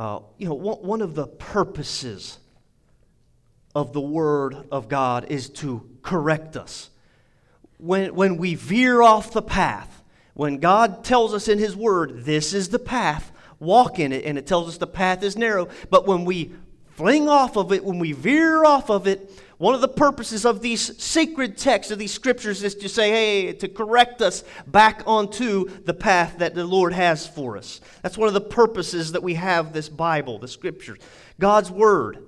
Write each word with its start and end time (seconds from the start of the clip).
Uh, 0.00 0.20
you 0.38 0.48
know, 0.48 0.54
one, 0.54 0.78
one 0.78 1.02
of 1.02 1.14
the 1.14 1.26
purposes 1.26 2.38
of 3.74 3.92
the 3.92 4.00
Word 4.00 4.56
of 4.72 4.88
God 4.88 5.26
is 5.28 5.50
to 5.50 5.86
correct 6.00 6.56
us. 6.56 6.88
When, 7.76 8.14
when 8.14 8.38
we 8.38 8.54
veer 8.54 9.02
off 9.02 9.34
the 9.34 9.42
path, 9.42 10.02
when 10.32 10.56
God 10.56 11.04
tells 11.04 11.34
us 11.34 11.48
in 11.48 11.58
His 11.58 11.76
Word, 11.76 12.24
this 12.24 12.54
is 12.54 12.70
the 12.70 12.78
path, 12.78 13.30
walk 13.58 13.98
in 13.98 14.10
it, 14.10 14.24
and 14.24 14.38
it 14.38 14.46
tells 14.46 14.68
us 14.70 14.78
the 14.78 14.86
path 14.86 15.22
is 15.22 15.36
narrow, 15.36 15.68
but 15.90 16.06
when 16.06 16.24
we 16.24 16.52
fling 16.94 17.28
off 17.28 17.58
of 17.58 17.70
it, 17.70 17.84
when 17.84 17.98
we 17.98 18.12
veer 18.12 18.64
off 18.64 18.88
of 18.88 19.06
it, 19.06 19.30
one 19.60 19.74
of 19.74 19.82
the 19.82 19.88
purposes 19.88 20.46
of 20.46 20.62
these 20.62 21.02
sacred 21.02 21.58
texts, 21.58 21.90
of 21.90 21.98
these 21.98 22.14
scriptures, 22.14 22.62
is 22.62 22.74
to 22.76 22.88
say, 22.88 23.10
hey, 23.10 23.52
to 23.52 23.68
correct 23.68 24.22
us 24.22 24.42
back 24.66 25.02
onto 25.04 25.68
the 25.84 25.92
path 25.92 26.38
that 26.38 26.54
the 26.54 26.64
Lord 26.64 26.94
has 26.94 27.26
for 27.26 27.58
us. 27.58 27.82
That's 28.00 28.16
one 28.16 28.26
of 28.26 28.32
the 28.32 28.40
purposes 28.40 29.12
that 29.12 29.22
we 29.22 29.34
have 29.34 29.74
this 29.74 29.90
Bible, 29.90 30.38
the 30.38 30.48
scriptures. 30.48 30.98
God's 31.38 31.70
Word 31.70 32.26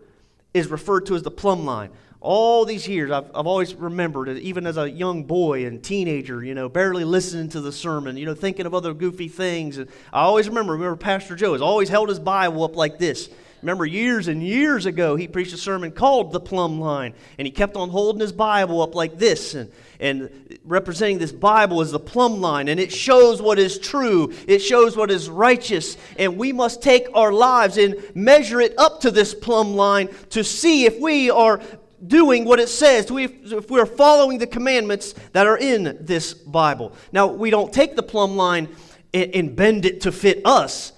is 0.53 0.69
referred 0.69 1.07
to 1.07 1.15
as 1.15 1.23
the 1.23 1.31
plumb 1.31 1.65
line. 1.65 1.89
All 2.21 2.67
these 2.67 2.87
years, 2.87 3.11
I've, 3.11 3.35
I've 3.35 3.47
always 3.47 3.75
remembered 3.77 4.29
it, 4.29 4.37
even 4.43 4.67
as 4.67 4.77
a 4.77 4.91
young 4.91 5.25
boy 5.25 5.65
and 5.65 5.83
teenager, 5.83 6.45
you 6.45 6.53
know, 6.53 6.69
barely 6.69 7.05
listening 7.05 7.49
to 7.49 7.63
the 7.63 7.73
sermon, 7.73 8.19
you 8.19 8.27
know, 8.27 8.35
thinking 8.35 8.67
of 8.67 8.75
other 8.75 8.93
goofy 8.93 9.29
things. 9.29 9.79
And 9.79 9.89
I 10.13 10.21
always 10.21 10.51
remember, 10.51 10.75
remember 10.75 10.97
Pastor 10.97 11.35
Joe 11.35 11.55
has 11.55 11.63
always 11.63 11.89
held 11.89 12.11
his 12.11 12.19
Bible 12.21 12.63
up 12.63 12.77
like 12.77 12.99
this. 12.99 13.31
Remember, 13.63 13.87
years 13.87 14.27
and 14.27 14.43
years 14.43 14.87
ago, 14.87 15.15
he 15.15 15.29
preached 15.29 15.55
a 15.55 15.57
sermon 15.57 15.93
called 15.93 16.33
The 16.33 16.41
Plumb 16.41 16.81
Line, 16.81 17.15
and 17.39 17.47
he 17.47 17.53
kept 17.53 17.77
on 17.77 17.91
holding 17.91 18.21
his 18.21 18.33
Bible 18.33 18.83
up 18.83 18.97
like 18.97 19.19
this 19.19 19.55
and, 19.55 19.71
and 20.01 20.59
representing 20.65 21.19
this 21.19 21.31
Bible 21.31 21.81
as 21.81 21.93
the 21.93 22.01
plumb 22.01 22.41
line, 22.41 22.67
and 22.67 22.81
it 22.81 22.93
shows 22.93 23.41
what 23.41 23.61
is 23.61 23.79
true, 23.79 24.33
it 24.49 24.59
shows 24.59 24.97
what 24.97 25.13
is 25.13 25.31
righteous, 25.31 25.97
and 26.19 26.37
we 26.37 26.53
must 26.53 26.83
take 26.83 27.07
our 27.15 27.33
lives 27.33 27.79
and 27.79 27.95
measure 28.17 28.61
it 28.61 28.75
up 28.79 29.01
to 29.03 29.13
this 29.13 29.33
plumb 29.33 29.75
line 29.75 30.09
to 30.31 30.43
see 30.43 30.85
if 30.85 30.99
we 30.99 31.31
are 31.31 31.61
doing 32.05 32.45
what 32.45 32.59
it 32.59 32.69
says, 32.69 33.07
if 33.13 33.71
we're 33.71 33.87
following 33.87 34.39
the 34.39 34.47
commandments 34.47 35.15
that 35.33 35.47
are 35.47 35.59
in 35.59 35.99
this 36.01 36.35
Bible. 36.35 36.93
Now, 37.13 37.29
we 37.29 37.51
don't 37.51 37.73
take 37.73 37.95
the 37.95 38.03
plumb 38.03 38.37
line 38.37 38.69
and 39.15 39.55
bend 39.55 39.85
it 39.85 40.01
to 40.01 40.11
fit 40.11 40.43
us 40.45 40.92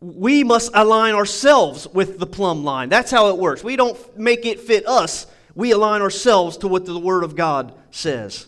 we 0.00 0.42
must 0.42 0.70
align 0.74 1.14
ourselves 1.14 1.86
with 1.92 2.18
the 2.18 2.26
plumb 2.26 2.64
line. 2.64 2.88
That's 2.88 3.10
how 3.10 3.28
it 3.28 3.38
works. 3.38 3.62
We 3.62 3.76
don't 3.76 4.18
make 4.18 4.46
it 4.46 4.60
fit 4.60 4.86
us, 4.86 5.26
we 5.54 5.72
align 5.72 6.00
ourselves 6.00 6.56
to 6.58 6.68
what 6.68 6.86
the 6.86 6.98
Word 6.98 7.22
of 7.22 7.36
God 7.36 7.74
says. 7.90 8.46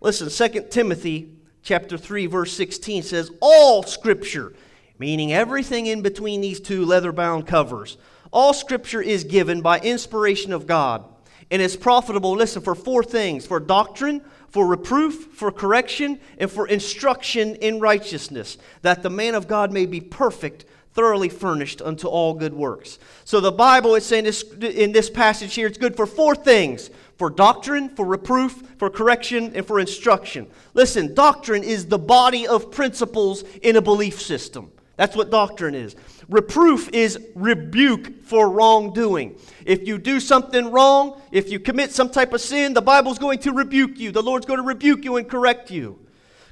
Listen, 0.00 0.28
2 0.28 0.68
Timothy 0.70 1.30
chapter 1.62 1.98
3 1.98 2.26
verse 2.26 2.52
16 2.52 3.02
says 3.02 3.30
all 3.40 3.82
scripture, 3.82 4.54
meaning 4.98 5.32
everything 5.32 5.86
in 5.86 6.02
between 6.02 6.40
these 6.40 6.60
two 6.60 6.84
leather-bound 6.84 7.46
covers. 7.46 7.96
All 8.32 8.52
scripture 8.52 9.02
is 9.02 9.24
given 9.24 9.62
by 9.62 9.80
inspiration 9.80 10.52
of 10.52 10.66
God 10.66 11.04
and 11.50 11.60
is 11.60 11.76
profitable, 11.76 12.32
listen, 12.32 12.62
for 12.62 12.74
four 12.74 13.04
things, 13.04 13.46
for 13.46 13.60
doctrine, 13.60 14.22
for 14.48 14.66
reproof, 14.66 15.28
for 15.34 15.50
correction, 15.50 16.18
and 16.38 16.50
for 16.50 16.66
instruction 16.66 17.56
in 17.56 17.80
righteousness, 17.80 18.56
that 18.82 19.02
the 19.02 19.10
man 19.10 19.34
of 19.34 19.48
God 19.48 19.72
may 19.72 19.86
be 19.86 20.00
perfect, 20.00 20.64
thoroughly 20.94 21.28
furnished 21.28 21.82
unto 21.82 22.06
all 22.06 22.34
good 22.34 22.54
works. 22.54 22.98
So 23.24 23.40
the 23.40 23.52
Bible 23.52 23.94
is 23.96 24.06
saying 24.06 24.24
this, 24.24 24.42
in 24.42 24.92
this 24.92 25.10
passage 25.10 25.54
here, 25.54 25.66
it's 25.66 25.78
good 25.78 25.96
for 25.96 26.06
four 26.06 26.34
things 26.34 26.90
for 27.16 27.30
doctrine, 27.30 27.88
for 27.90 28.04
reproof, 28.04 28.62
for 28.78 28.90
correction, 28.90 29.52
and 29.54 29.66
for 29.66 29.78
instruction. 29.78 30.48
Listen, 30.74 31.14
doctrine 31.14 31.62
is 31.62 31.86
the 31.86 31.98
body 31.98 32.46
of 32.46 32.70
principles 32.70 33.42
in 33.62 33.76
a 33.76 33.82
belief 33.82 34.20
system. 34.20 34.70
That's 34.96 35.16
what 35.16 35.30
doctrine 35.30 35.74
is. 35.74 35.96
Reproof 36.28 36.88
is 36.92 37.18
rebuke 37.34 38.24
for 38.24 38.48
wrongdoing. 38.48 39.36
If 39.66 39.86
you 39.86 39.98
do 39.98 40.20
something 40.20 40.70
wrong, 40.70 41.20
if 41.32 41.50
you 41.50 41.58
commit 41.58 41.92
some 41.92 42.10
type 42.10 42.32
of 42.32 42.40
sin, 42.40 42.74
the 42.74 42.82
Bible's 42.82 43.18
going 43.18 43.38
to 43.40 43.52
rebuke 43.52 43.98
you. 43.98 44.12
The 44.12 44.22
Lord's 44.22 44.46
going 44.46 44.60
to 44.60 44.66
rebuke 44.66 45.04
you 45.04 45.16
and 45.16 45.28
correct 45.28 45.70
you. 45.70 45.98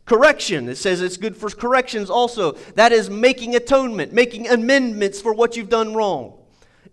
Correction, 0.05 0.69
it 0.69 0.77
says 0.77 1.01
it's 1.01 1.17
good 1.17 1.37
for 1.37 1.49
corrections 1.51 2.11
also. 2.11 2.53
That 2.75 2.93
is 2.93 3.09
making 3.09 3.55
atonement, 3.55 4.13
making 4.13 4.49
amendments 4.49 5.21
for 5.21 5.33
what 5.33 5.57
you've 5.57 5.69
done 5.69 5.95
wrong. 5.95 6.39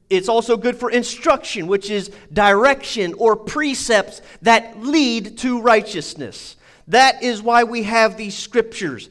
It's 0.10 0.30
also 0.30 0.58
good 0.58 0.76
for 0.76 0.90
instruction, 0.90 1.68
which 1.68 1.90
is 1.90 2.12
direction 2.34 3.14
or 3.16 3.36
precepts 3.36 4.22
that 4.42 4.80
lead 4.80 5.38
to 5.40 5.62
righteousness. 5.62 6.56
That 6.88 7.22
is 7.22 7.42
why 7.42 7.64
we 7.64 7.84
have 7.84 8.18
these 8.18 8.36
scriptures. 8.36 9.10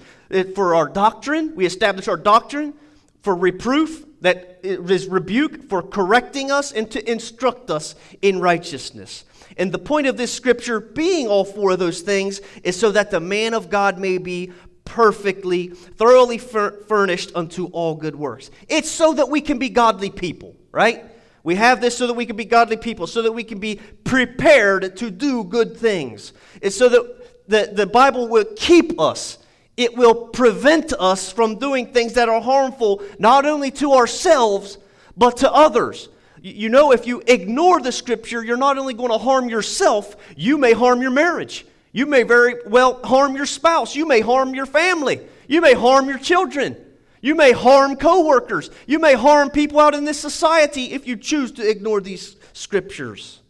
For 0.55 0.75
our 0.75 0.89
doctrine, 0.89 1.55
we 1.55 1.67
establish 1.67 2.09
our 2.09 2.17
doctrine. 2.17 2.75
For 3.23 3.35
reproof, 3.35 4.05
that 4.21 4.61
is 4.63 5.07
rebuke, 5.07 5.69
for 5.69 5.83
correcting 5.83 6.51
us 6.51 6.73
and 6.73 6.91
to 6.91 7.11
instruct 7.11 7.71
us 7.71 7.95
in 8.21 8.41
righteousness. 8.41 9.25
And 9.59 9.73
the 9.73 9.79
point 9.79 10.07
of 10.07 10.17
this 10.17 10.33
scripture 10.33 10.81
being 10.81 11.27
all 11.27 11.45
four 11.45 11.73
of 11.73 11.79
those 11.79 12.01
things 12.01 12.41
is 12.63 12.79
so 12.79 12.93
that 12.93 13.11
the 13.11 13.21
man 13.21 13.55
of 13.55 13.69
God 13.69 13.99
may 13.99 14.19
be 14.19 14.53
perfectly, 14.85 15.69
thoroughly 15.69 16.39
fur- 16.39 16.81
furnished 16.85 17.33
unto 17.35 17.67
all 17.67 17.95
good 17.95 18.17
works. 18.17 18.51
It's 18.69 18.91
so 18.91 19.15
that 19.15 19.29
we 19.29 19.41
can 19.41 19.59
be 19.59 19.69
godly 19.69 20.11
people, 20.11 20.57
right? 20.73 21.05
We 21.43 21.57
have 21.57 21.81
this 21.81 21.97
so 21.97 22.07
that 22.07 22.15
we 22.15 22.25
can 22.25 22.37
be 22.37 22.45
godly 22.45 22.77
people, 22.77 23.07
so 23.07 23.23
that 23.23 23.33
we 23.33 23.45
can 23.45 23.59
be 23.59 23.81
prepared 24.05 24.97
to 24.97 25.11
do 25.11 25.45
good 25.45 25.77
things. 25.77 26.33
It's 26.63 26.77
so 26.77 26.89
that 26.89 27.49
the, 27.49 27.71
the 27.73 27.87
Bible 27.87 28.29
will 28.29 28.47
keep 28.57 29.01
us. 29.01 29.39
It 29.77 29.97
will 29.97 30.29
prevent 30.29 30.93
us 30.99 31.33
from 31.33 31.59
doing 31.59 31.93
things 31.93 32.15
that 32.15 32.29
are 32.29 32.41
harmful, 32.41 33.03
not 33.19 33.47
only 33.47 33.71
to 33.73 33.93
ourselves, 33.93 34.79
but 35.17 35.39
to 35.39 35.53
others. 35.53 36.09
You 36.43 36.69
know, 36.69 36.93
if 36.93 37.07
you 37.07 37.23
ignore 37.27 37.81
the 37.81 37.93
scripture, 37.93 38.45
you're 38.45 38.57
not 38.57 38.79
only 38.79 38.95
going 38.95 39.11
to 39.11 39.19
harm 39.19 39.49
yourself, 39.49 40.17
you 40.37 40.59
may 40.59 40.73
harm 40.73 41.03
your 41.03 41.11
marriage. 41.11 41.67
You 41.93 42.07
may 42.07 42.23
very 42.23 42.57
well 42.67 43.01
harm 43.03 43.35
your 43.35 43.47
spouse. 43.47 43.97
You 43.97 44.07
may 44.07 44.21
harm 44.21 44.55
your 44.55 44.67
family. 44.67 45.21
You 45.49 45.61
may 45.61 45.75
harm 45.75 46.09
your 46.09 46.19
children. 46.19 46.77
You 47.21 47.35
may 47.35 47.53
harm 47.53 47.97
coworkers. 47.97 48.71
You 48.87 48.99
may 48.99 49.15
harm 49.15 49.51
people 49.51 49.81
out 49.81 49.95
in 49.95 50.05
this 50.05 50.21
society 50.21 50.93
if 50.93 51.07
you 51.07 51.17
choose 51.17 51.51
to 51.53 51.69
ignore 51.69 52.01
these 52.01 52.37
scriptures. 52.53 53.41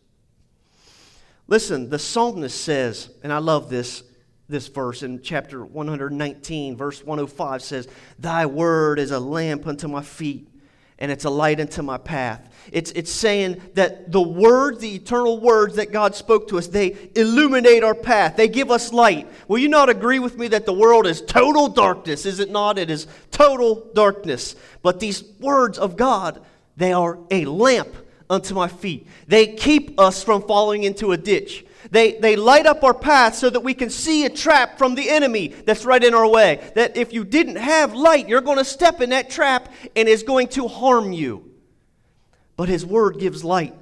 Listen, 1.46 1.90
the 1.90 1.98
psalmist 1.98 2.60
says, 2.60 3.10
and 3.22 3.32
I 3.32 3.38
love 3.38 3.68
this, 3.68 4.02
this 4.48 4.68
verse 4.68 5.02
in 5.02 5.20
chapter 5.22 5.64
119, 5.64 6.76
verse 6.76 7.04
105 7.04 7.62
says, 7.62 7.88
Thy 8.18 8.46
word 8.46 8.98
is 8.98 9.10
a 9.10 9.20
lamp 9.20 9.66
unto 9.66 9.88
my 9.88 10.02
feet 10.02 10.48
and 10.98 11.12
it's 11.12 11.24
a 11.24 11.30
light 11.30 11.60
unto 11.60 11.82
my 11.82 11.98
path. 11.98 12.48
It's, 12.72 12.90
it's 12.92 13.10
saying 13.10 13.62
that 13.74 14.12
the 14.12 14.20
words, 14.20 14.80
the 14.80 14.94
eternal 14.94 15.40
words 15.40 15.76
that 15.76 15.92
God 15.92 16.14
spoke 16.14 16.48
to 16.48 16.58
us, 16.58 16.66
they 16.66 16.96
illuminate 17.14 17.82
our 17.82 17.94
path. 17.94 18.36
They 18.36 18.48
give 18.48 18.70
us 18.70 18.92
light. 18.92 19.28
Will 19.46 19.58
you 19.58 19.68
not 19.68 19.88
agree 19.88 20.18
with 20.18 20.36
me 20.36 20.48
that 20.48 20.66
the 20.66 20.72
world 20.72 21.06
is 21.06 21.22
total 21.22 21.68
darkness? 21.68 22.26
Is 22.26 22.40
it 22.40 22.50
not? 22.50 22.78
It 22.78 22.90
is 22.90 23.06
total 23.30 23.86
darkness. 23.94 24.56
But 24.82 25.00
these 25.00 25.24
words 25.40 25.78
of 25.78 25.96
God, 25.96 26.42
they 26.76 26.92
are 26.92 27.18
a 27.30 27.44
lamp 27.46 27.94
unto 28.28 28.54
my 28.54 28.68
feet. 28.68 29.06
They 29.26 29.46
keep 29.54 29.98
us 29.98 30.22
from 30.22 30.42
falling 30.42 30.82
into 30.82 31.12
a 31.12 31.16
ditch. 31.16 31.64
They, 31.90 32.12
they 32.18 32.36
light 32.36 32.66
up 32.66 32.82
our 32.82 32.94
path 32.94 33.36
so 33.36 33.48
that 33.50 33.60
we 33.60 33.72
can 33.72 33.88
see 33.88 34.24
a 34.24 34.30
trap 34.30 34.78
from 34.78 34.94
the 34.94 35.08
enemy 35.08 35.48
that's 35.48 35.84
right 35.84 36.02
in 36.02 36.14
our 36.14 36.28
way. 36.28 36.70
That 36.74 36.96
if 36.96 37.12
you 37.12 37.24
didn't 37.24 37.56
have 37.56 37.94
light, 37.94 38.28
you're 38.28 38.40
going 38.40 38.58
to 38.58 38.64
step 38.64 39.00
in 39.00 39.10
that 39.10 39.30
trap 39.30 39.72
and 39.94 40.08
it's 40.08 40.22
going 40.22 40.48
to 40.48 40.68
harm 40.68 41.12
you. 41.12 41.52
But 42.56 42.68
His 42.68 42.84
Word 42.84 43.18
gives 43.18 43.44
light. 43.44 43.74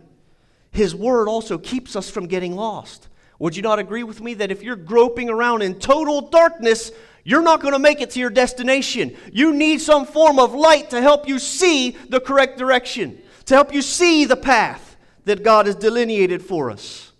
His 0.70 0.94
Word 0.94 1.28
also 1.28 1.56
keeps 1.56 1.96
us 1.96 2.10
from 2.10 2.26
getting 2.26 2.54
lost. 2.54 3.08
Would 3.38 3.56
you 3.56 3.62
not 3.62 3.78
agree 3.78 4.02
with 4.02 4.20
me 4.20 4.34
that 4.34 4.50
if 4.50 4.62
you're 4.62 4.76
groping 4.76 5.28
around 5.28 5.62
in 5.62 5.78
total 5.78 6.28
darkness, 6.28 6.92
you're 7.24 7.42
not 7.42 7.60
going 7.60 7.72
to 7.72 7.78
make 7.78 8.00
it 8.00 8.10
to 8.10 8.20
your 8.20 8.30
destination? 8.30 9.16
You 9.32 9.54
need 9.54 9.80
some 9.80 10.06
form 10.06 10.38
of 10.38 10.54
light 10.54 10.90
to 10.90 11.00
help 11.00 11.26
you 11.28 11.38
see 11.38 11.90
the 11.90 12.20
correct 12.20 12.58
direction, 12.58 13.20
to 13.46 13.54
help 13.54 13.74
you 13.74 13.82
see 13.82 14.26
the 14.26 14.36
path 14.36 14.96
that 15.24 15.42
God 15.42 15.66
has 15.66 15.74
delineated 15.74 16.42
for 16.42 16.70
us. 16.70 17.12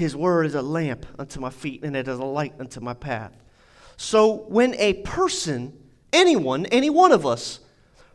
His 0.00 0.16
word 0.16 0.46
is 0.46 0.54
a 0.54 0.62
lamp 0.62 1.04
unto 1.18 1.40
my 1.40 1.50
feet 1.50 1.84
and 1.84 1.94
it 1.94 2.08
is 2.08 2.18
a 2.18 2.24
light 2.24 2.54
unto 2.58 2.80
my 2.80 2.94
path. 2.94 3.34
So 3.98 4.46
when 4.48 4.74
a 4.76 4.94
person, 4.94 5.78
anyone, 6.10 6.64
any 6.64 6.88
one 6.88 7.12
of 7.12 7.26
us, 7.26 7.60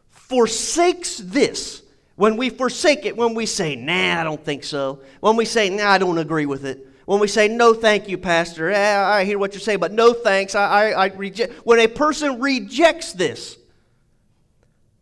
forsakes 0.10 1.18
this, 1.18 1.84
when 2.16 2.38
we 2.38 2.50
forsake 2.50 3.06
it, 3.06 3.16
when 3.16 3.36
we 3.36 3.46
say, 3.46 3.76
nah, 3.76 4.20
I 4.20 4.24
don't 4.24 4.44
think 4.44 4.64
so, 4.64 5.04
when 5.20 5.36
we 5.36 5.46
say, 5.46 5.70
nah, 5.70 5.92
I 5.92 6.00
don't 6.00 6.18
agree 6.18 6.48
with 6.48 6.66
it, 6.66 6.88
when 7.06 7.20
we 7.20 7.28
say, 7.28 7.48
no, 7.48 7.76
thank 7.76 8.10
you, 8.10 8.18
Pastor, 8.18 8.72
eh, 8.72 9.00
I 9.00 9.24
hear 9.24 9.38
what 9.38 9.54
you're 9.54 9.62
saying, 9.62 9.78
but 9.78 9.92
no 9.92 10.12
thanks, 10.12 10.56
I, 10.56 10.90
I, 10.90 11.06
I 11.06 11.08
reject. 11.10 11.54
When 11.68 11.80
a 11.80 11.88
person 11.88 12.42
rejects 12.42 13.14
this, 13.14 13.60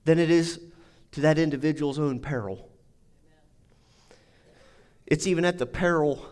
then 0.04 0.20
it 0.20 0.30
is 0.30 0.60
to 1.14 1.22
that 1.22 1.40
individual's 1.40 1.98
own 1.98 2.20
peril. 2.20 2.70
It's 5.08 5.28
even 5.28 5.46
at 5.46 5.58
the 5.58 5.66
peril 5.66 6.28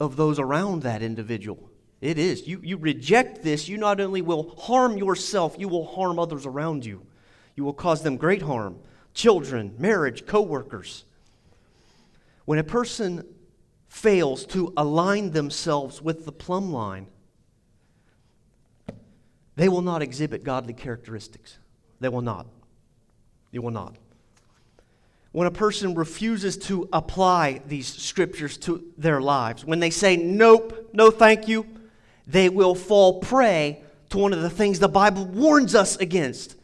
of 0.00 0.16
those 0.16 0.38
around 0.38 0.82
that 0.82 1.02
individual. 1.02 1.70
It 2.00 2.18
is. 2.18 2.46
You, 2.46 2.60
you 2.62 2.76
reject 2.76 3.42
this, 3.42 3.68
you 3.68 3.78
not 3.78 4.00
only 4.00 4.20
will 4.20 4.54
harm 4.56 4.98
yourself, 4.98 5.56
you 5.58 5.68
will 5.68 5.86
harm 5.86 6.18
others 6.18 6.44
around 6.44 6.84
you. 6.84 7.06
You 7.56 7.64
will 7.64 7.72
cause 7.72 8.02
them 8.02 8.16
great 8.16 8.42
harm. 8.42 8.78
Children, 9.14 9.74
marriage, 9.78 10.26
co 10.26 10.42
workers. 10.42 11.04
When 12.44 12.58
a 12.58 12.64
person 12.64 13.24
fails 13.88 14.44
to 14.46 14.72
align 14.76 15.30
themselves 15.30 16.02
with 16.02 16.24
the 16.24 16.32
plumb 16.32 16.72
line, 16.72 17.06
they 19.56 19.68
will 19.68 19.82
not 19.82 20.02
exhibit 20.02 20.42
godly 20.42 20.74
characteristics. 20.74 21.58
They 22.00 22.08
will 22.08 22.22
not. 22.22 22.46
They 23.52 23.60
will 23.60 23.70
not. 23.70 23.96
When 25.34 25.48
a 25.48 25.50
person 25.50 25.96
refuses 25.96 26.56
to 26.58 26.88
apply 26.92 27.60
these 27.66 27.88
scriptures 27.88 28.56
to 28.58 28.84
their 28.96 29.20
lives, 29.20 29.64
when 29.64 29.80
they 29.80 29.90
say, 29.90 30.16
nope, 30.16 30.90
no 30.92 31.10
thank 31.10 31.48
you, 31.48 31.66
they 32.24 32.48
will 32.48 32.76
fall 32.76 33.18
prey 33.18 33.82
to 34.10 34.18
one 34.18 34.32
of 34.32 34.42
the 34.42 34.48
things 34.48 34.78
the 34.78 34.86
Bible 34.86 35.24
warns 35.24 35.74
us 35.74 35.96
against. 35.96 36.54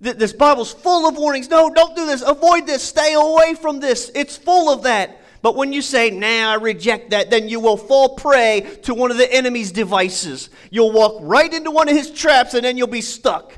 This 0.00 0.32
Bible's 0.32 0.72
full 0.72 1.08
of 1.08 1.16
warnings. 1.16 1.48
No, 1.48 1.70
don't 1.70 1.94
do 1.94 2.06
this. 2.06 2.22
Avoid 2.22 2.66
this. 2.66 2.82
Stay 2.82 3.14
away 3.14 3.54
from 3.54 3.78
this. 3.78 4.10
It's 4.16 4.36
full 4.36 4.68
of 4.68 4.82
that. 4.82 5.20
But 5.40 5.54
when 5.54 5.72
you 5.72 5.80
say, 5.80 6.10
nah, 6.10 6.50
I 6.50 6.54
reject 6.56 7.10
that, 7.10 7.30
then 7.30 7.48
you 7.48 7.60
will 7.60 7.76
fall 7.76 8.16
prey 8.16 8.80
to 8.82 8.94
one 8.94 9.12
of 9.12 9.16
the 9.16 9.32
enemy's 9.32 9.70
devices. 9.70 10.50
You'll 10.72 10.90
walk 10.90 11.18
right 11.20 11.54
into 11.54 11.70
one 11.70 11.88
of 11.88 11.94
his 11.94 12.10
traps 12.10 12.54
and 12.54 12.64
then 12.64 12.76
you'll 12.76 12.88
be 12.88 13.00
stuck. 13.00 13.52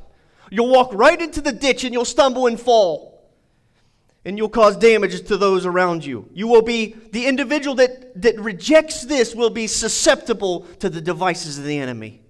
You'll 0.50 0.68
walk 0.68 0.92
right 0.92 1.18
into 1.18 1.40
the 1.40 1.52
ditch 1.52 1.82
and 1.84 1.94
you'll 1.94 2.04
stumble 2.04 2.46
and 2.46 2.60
fall. 2.60 3.09
And 4.24 4.36
you'll 4.36 4.50
cause 4.50 4.76
damage 4.76 5.26
to 5.28 5.36
those 5.36 5.64
around 5.64 6.04
you. 6.04 6.28
You 6.34 6.46
will 6.46 6.62
be, 6.62 6.94
the 7.12 7.26
individual 7.26 7.74
that, 7.76 8.20
that 8.20 8.38
rejects 8.38 9.02
this 9.02 9.34
will 9.34 9.50
be 9.50 9.66
susceptible 9.66 10.66
to 10.80 10.90
the 10.90 11.00
devices 11.00 11.58
of 11.58 11.64
the 11.64 11.78
enemy. 11.78 12.20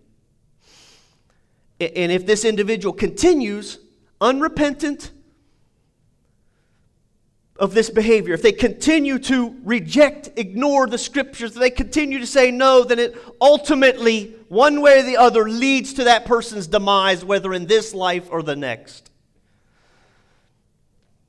And 1.81 2.13
if 2.13 2.27
this 2.27 2.45
individual 2.45 2.93
continues 2.93 3.79
unrepentant, 4.21 5.11
of 7.61 7.75
this 7.75 7.91
behavior, 7.91 8.33
if 8.33 8.41
they 8.41 8.53
continue 8.53 9.19
to 9.19 9.55
reject, 9.65 10.31
ignore 10.37 10.87
the 10.87 10.97
scriptures, 10.97 11.53
they 11.53 11.69
continue 11.69 12.19
to 12.19 12.27
say 12.27 12.51
no, 12.51 12.83
then 12.83 12.99
it 12.99 13.15
ultimately, 13.39 14.35
one 14.49 14.81
way 14.81 15.01
or 15.01 15.03
the 15.03 15.19
other, 15.19 15.47
leads 15.49 15.93
to 15.93 16.05
that 16.05 16.25
person's 16.25 16.67
demise, 16.67 17.23
whether 17.23 17.53
in 17.53 17.67
this 17.67 17.93
life 17.93 18.29
or 18.31 18.43
the 18.43 18.57
next. 18.57 19.10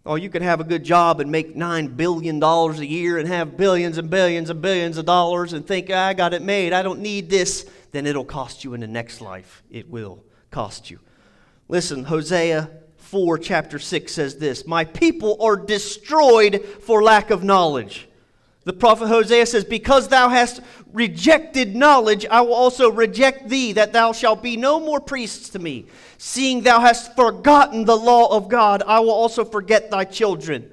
Oh, 0.04 0.16
you 0.16 0.30
could 0.30 0.42
have 0.42 0.60
a 0.60 0.64
good 0.64 0.84
job 0.84 1.20
and 1.20 1.32
make 1.32 1.56
$9 1.56 1.96
billion 1.96 2.42
a 2.42 2.74
year 2.84 3.20
and 3.20 3.28
have 3.28 3.56
billions 3.56 4.00
and 4.00 4.10
billions 4.10 4.50
and 4.50 4.60
billions 4.60 4.98
of 4.98 5.06
dollars 5.06 5.54
and 5.54 5.66
think, 5.66 5.92
I 5.92 6.16
got 6.16 6.34
it 6.34 6.42
made, 6.42 6.74
I 6.74 6.82
don't 6.82 7.02
need 7.02 7.30
this. 7.30 7.70
Then 7.92 8.08
it'll 8.08 8.26
cost 8.26 8.64
you 8.64 8.74
in 8.74 8.82
the 8.82 8.88
next 8.88 9.22
life. 9.22 9.62
It 9.70 9.90
will 9.90 10.24
cost 10.50 10.90
you. 10.90 11.00
Listen, 11.68 12.06
Hosea 12.06 12.72
4, 12.98 13.38
chapter 13.38 13.78
6 13.78 14.12
says 14.12 14.38
this 14.38 14.66
My 14.66 14.86
people 14.86 15.38
are 15.40 15.56
destroyed 15.56 16.66
for 16.82 17.04
lack 17.04 17.30
of 17.30 17.44
knowledge. 17.44 18.08
The 18.64 18.74
prophet 18.74 19.08
Hosea 19.08 19.46
says, 19.46 19.66
Because 19.66 20.08
thou 20.08 20.30
hast 20.30 20.62
rejected 20.94 21.76
knowledge, 21.76 22.26
I 22.26 22.42
will 22.42 22.54
also 22.54 22.92
reject 22.92 23.50
thee, 23.50 23.74
that 23.74 23.94
thou 23.94 24.12
shalt 24.12 24.44
be 24.44 24.56
no 24.58 24.80
more 24.80 25.00
priests 25.00 25.50
to 25.50 25.60
me. 25.60 25.88
Seeing 26.18 26.62
thou 26.62 26.80
hast 26.80 27.16
forgotten 27.16 27.86
the 27.86 27.98
law 27.98 28.36
of 28.36 28.50
God, 28.50 28.84
I 28.86 29.00
will 29.00 29.12
also 29.12 29.44
forget 29.44 29.90
thy 29.90 30.06
children 30.06 30.70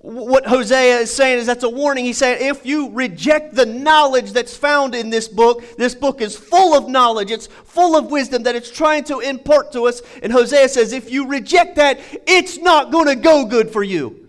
what 0.00 0.46
Hosea 0.46 0.98
is 0.98 1.14
saying 1.14 1.38
is 1.38 1.46
that's 1.46 1.64
a 1.64 1.68
warning. 1.68 2.04
He's 2.04 2.18
saying 2.18 2.46
if 2.46 2.64
you 2.64 2.90
reject 2.90 3.54
the 3.54 3.66
knowledge 3.66 4.32
that's 4.32 4.56
found 4.56 4.94
in 4.94 5.10
this 5.10 5.26
book, 5.26 5.64
this 5.76 5.94
book 5.94 6.20
is 6.20 6.36
full 6.36 6.76
of 6.76 6.88
knowledge, 6.88 7.30
it's 7.30 7.46
full 7.46 7.96
of 7.96 8.10
wisdom 8.10 8.44
that 8.44 8.54
it's 8.54 8.70
trying 8.70 9.04
to 9.04 9.20
impart 9.20 9.72
to 9.72 9.86
us. 9.86 10.02
And 10.22 10.32
Hosea 10.32 10.68
says 10.68 10.92
if 10.92 11.10
you 11.10 11.26
reject 11.26 11.76
that, 11.76 11.98
it's 12.26 12.58
not 12.58 12.92
going 12.92 13.06
to 13.06 13.16
go 13.16 13.44
good 13.44 13.70
for 13.70 13.82
you. 13.82 14.27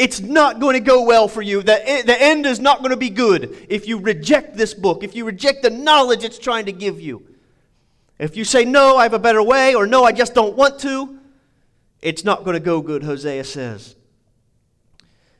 It's 0.00 0.20
not 0.20 0.60
going 0.60 0.72
to 0.72 0.80
go 0.80 1.02
well 1.02 1.28
for 1.28 1.42
you. 1.42 1.62
The, 1.62 1.86
eh, 1.86 2.00
the 2.00 2.18
end 2.18 2.46
is 2.46 2.58
not 2.58 2.78
going 2.78 2.88
to 2.88 2.96
be 2.96 3.10
good 3.10 3.66
if 3.68 3.86
you 3.86 3.98
reject 3.98 4.56
this 4.56 4.72
book, 4.72 5.04
if 5.04 5.14
you 5.14 5.26
reject 5.26 5.62
the 5.62 5.68
knowledge 5.68 6.24
it's 6.24 6.38
trying 6.38 6.64
to 6.64 6.72
give 6.72 7.02
you. 7.02 7.22
If 8.18 8.34
you 8.34 8.44
say, 8.44 8.64
no, 8.64 8.96
I 8.96 9.02
have 9.02 9.12
a 9.12 9.18
better 9.18 9.42
way, 9.42 9.74
or 9.74 9.86
no, 9.86 10.04
I 10.04 10.12
just 10.12 10.32
don't 10.32 10.56
want 10.56 10.78
to, 10.80 11.18
it's 12.00 12.24
not 12.24 12.44
going 12.44 12.54
to 12.54 12.60
go 12.60 12.80
good, 12.80 13.02
Hosea 13.02 13.44
says 13.44 13.94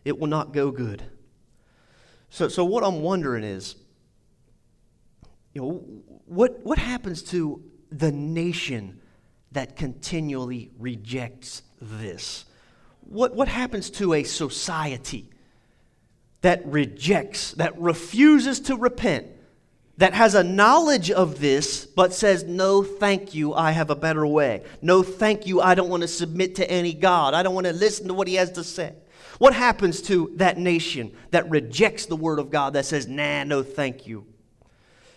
it 0.04 0.18
will 0.18 0.26
not 0.26 0.52
go 0.52 0.70
good. 0.70 1.04
So, 2.28 2.48
so 2.48 2.62
what 2.62 2.84
I'm 2.84 3.00
wondering 3.00 3.44
is, 3.44 3.76
you 5.54 5.62
know, 5.62 5.70
what, 6.26 6.60
what 6.64 6.76
happens 6.76 7.22
to 7.30 7.62
the 7.90 8.12
nation 8.12 9.00
that 9.52 9.74
continually 9.74 10.70
rejects 10.78 11.62
this? 11.80 12.44
What, 13.10 13.34
what 13.34 13.48
happens 13.48 13.90
to 13.90 14.14
a 14.14 14.22
society 14.22 15.28
that 16.42 16.64
rejects, 16.64 17.52
that 17.52 17.78
refuses 17.78 18.60
to 18.60 18.76
repent, 18.76 19.26
that 19.98 20.14
has 20.14 20.34
a 20.34 20.44
knowledge 20.44 21.10
of 21.10 21.40
this, 21.40 21.84
but 21.84 22.14
says, 22.14 22.44
No, 22.44 22.84
thank 22.84 23.34
you, 23.34 23.52
I 23.52 23.72
have 23.72 23.90
a 23.90 23.96
better 23.96 24.24
way. 24.24 24.62
No, 24.80 25.02
thank 25.02 25.44
you, 25.44 25.60
I 25.60 25.74
don't 25.74 25.90
want 25.90 26.02
to 26.02 26.08
submit 26.08 26.54
to 26.54 26.70
any 26.70 26.94
God. 26.94 27.34
I 27.34 27.42
don't 27.42 27.54
want 27.54 27.66
to 27.66 27.72
listen 27.72 28.06
to 28.08 28.14
what 28.14 28.28
he 28.28 28.36
has 28.36 28.52
to 28.52 28.64
say. 28.64 28.94
What 29.38 29.54
happens 29.54 30.02
to 30.02 30.30
that 30.36 30.56
nation 30.56 31.10
that 31.32 31.50
rejects 31.50 32.06
the 32.06 32.16
Word 32.16 32.38
of 32.38 32.50
God, 32.50 32.74
that 32.74 32.86
says, 32.86 33.08
nah, 33.08 33.42
no, 33.42 33.62
thank 33.64 34.06
you? 34.06 34.24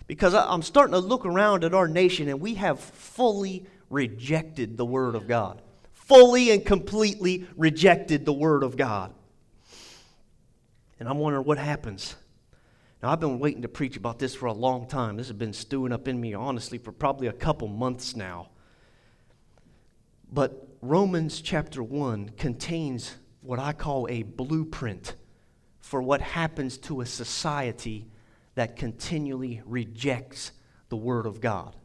Because 0.08 0.34
I'm 0.34 0.64
starting 0.64 0.94
to 0.94 1.00
look 1.00 1.26
around 1.26 1.64
at 1.64 1.76
our 1.76 1.88
nation 1.88 2.28
and 2.28 2.42
we 2.42 2.56
have 2.56 2.80
fully 2.80 3.66
rejected 3.92 4.78
the 4.78 4.86
Word 4.86 5.16
of 5.16 5.28
God. 5.28 5.62
Fully 6.06 6.52
and 6.52 6.66
completely 6.66 7.48
rejected 7.56 8.26
the 8.26 8.34
Word 8.34 8.64
of 8.64 8.76
God. 8.76 9.14
And 11.00 11.08
I'm 11.08 11.18
wondering 11.18 11.46
what 11.46 11.58
happens. 11.58 12.16
Now, 13.02 13.12
I've 13.12 13.20
been 13.20 13.40
waiting 13.40 13.62
to 13.62 13.70
preach 13.70 13.96
about 13.96 14.20
this 14.20 14.36
for 14.36 14.48
a 14.48 14.54
long 14.54 14.88
time. 14.88 15.16
This 15.16 15.28
has 15.28 15.38
been 15.38 15.54
stewing 15.54 15.94
up 15.94 16.08
in 16.08 16.20
me, 16.20 16.34
honestly, 16.34 16.78
for 16.78 16.92
probably 16.92 17.28
a 17.28 17.34
couple 17.34 17.68
months 17.68 18.16
now. 18.16 18.50
But 20.32 20.68
Romans 20.82 21.40
chapter 21.42 21.82
1 21.82 22.32
contains 22.38 23.16
what 23.42 23.60
I 23.60 23.72
call 23.72 24.08
a 24.10 24.24
blueprint 24.24 25.16
for 25.80 26.02
what 26.02 26.22
happens 26.22 26.78
to 26.80 27.02
a 27.02 27.06
society 27.06 28.08
that 28.56 28.76
continually 28.76 29.62
rejects 29.66 30.52
the 30.90 30.98
Word 30.98 31.26
of 31.26 31.40
God. 31.40 31.76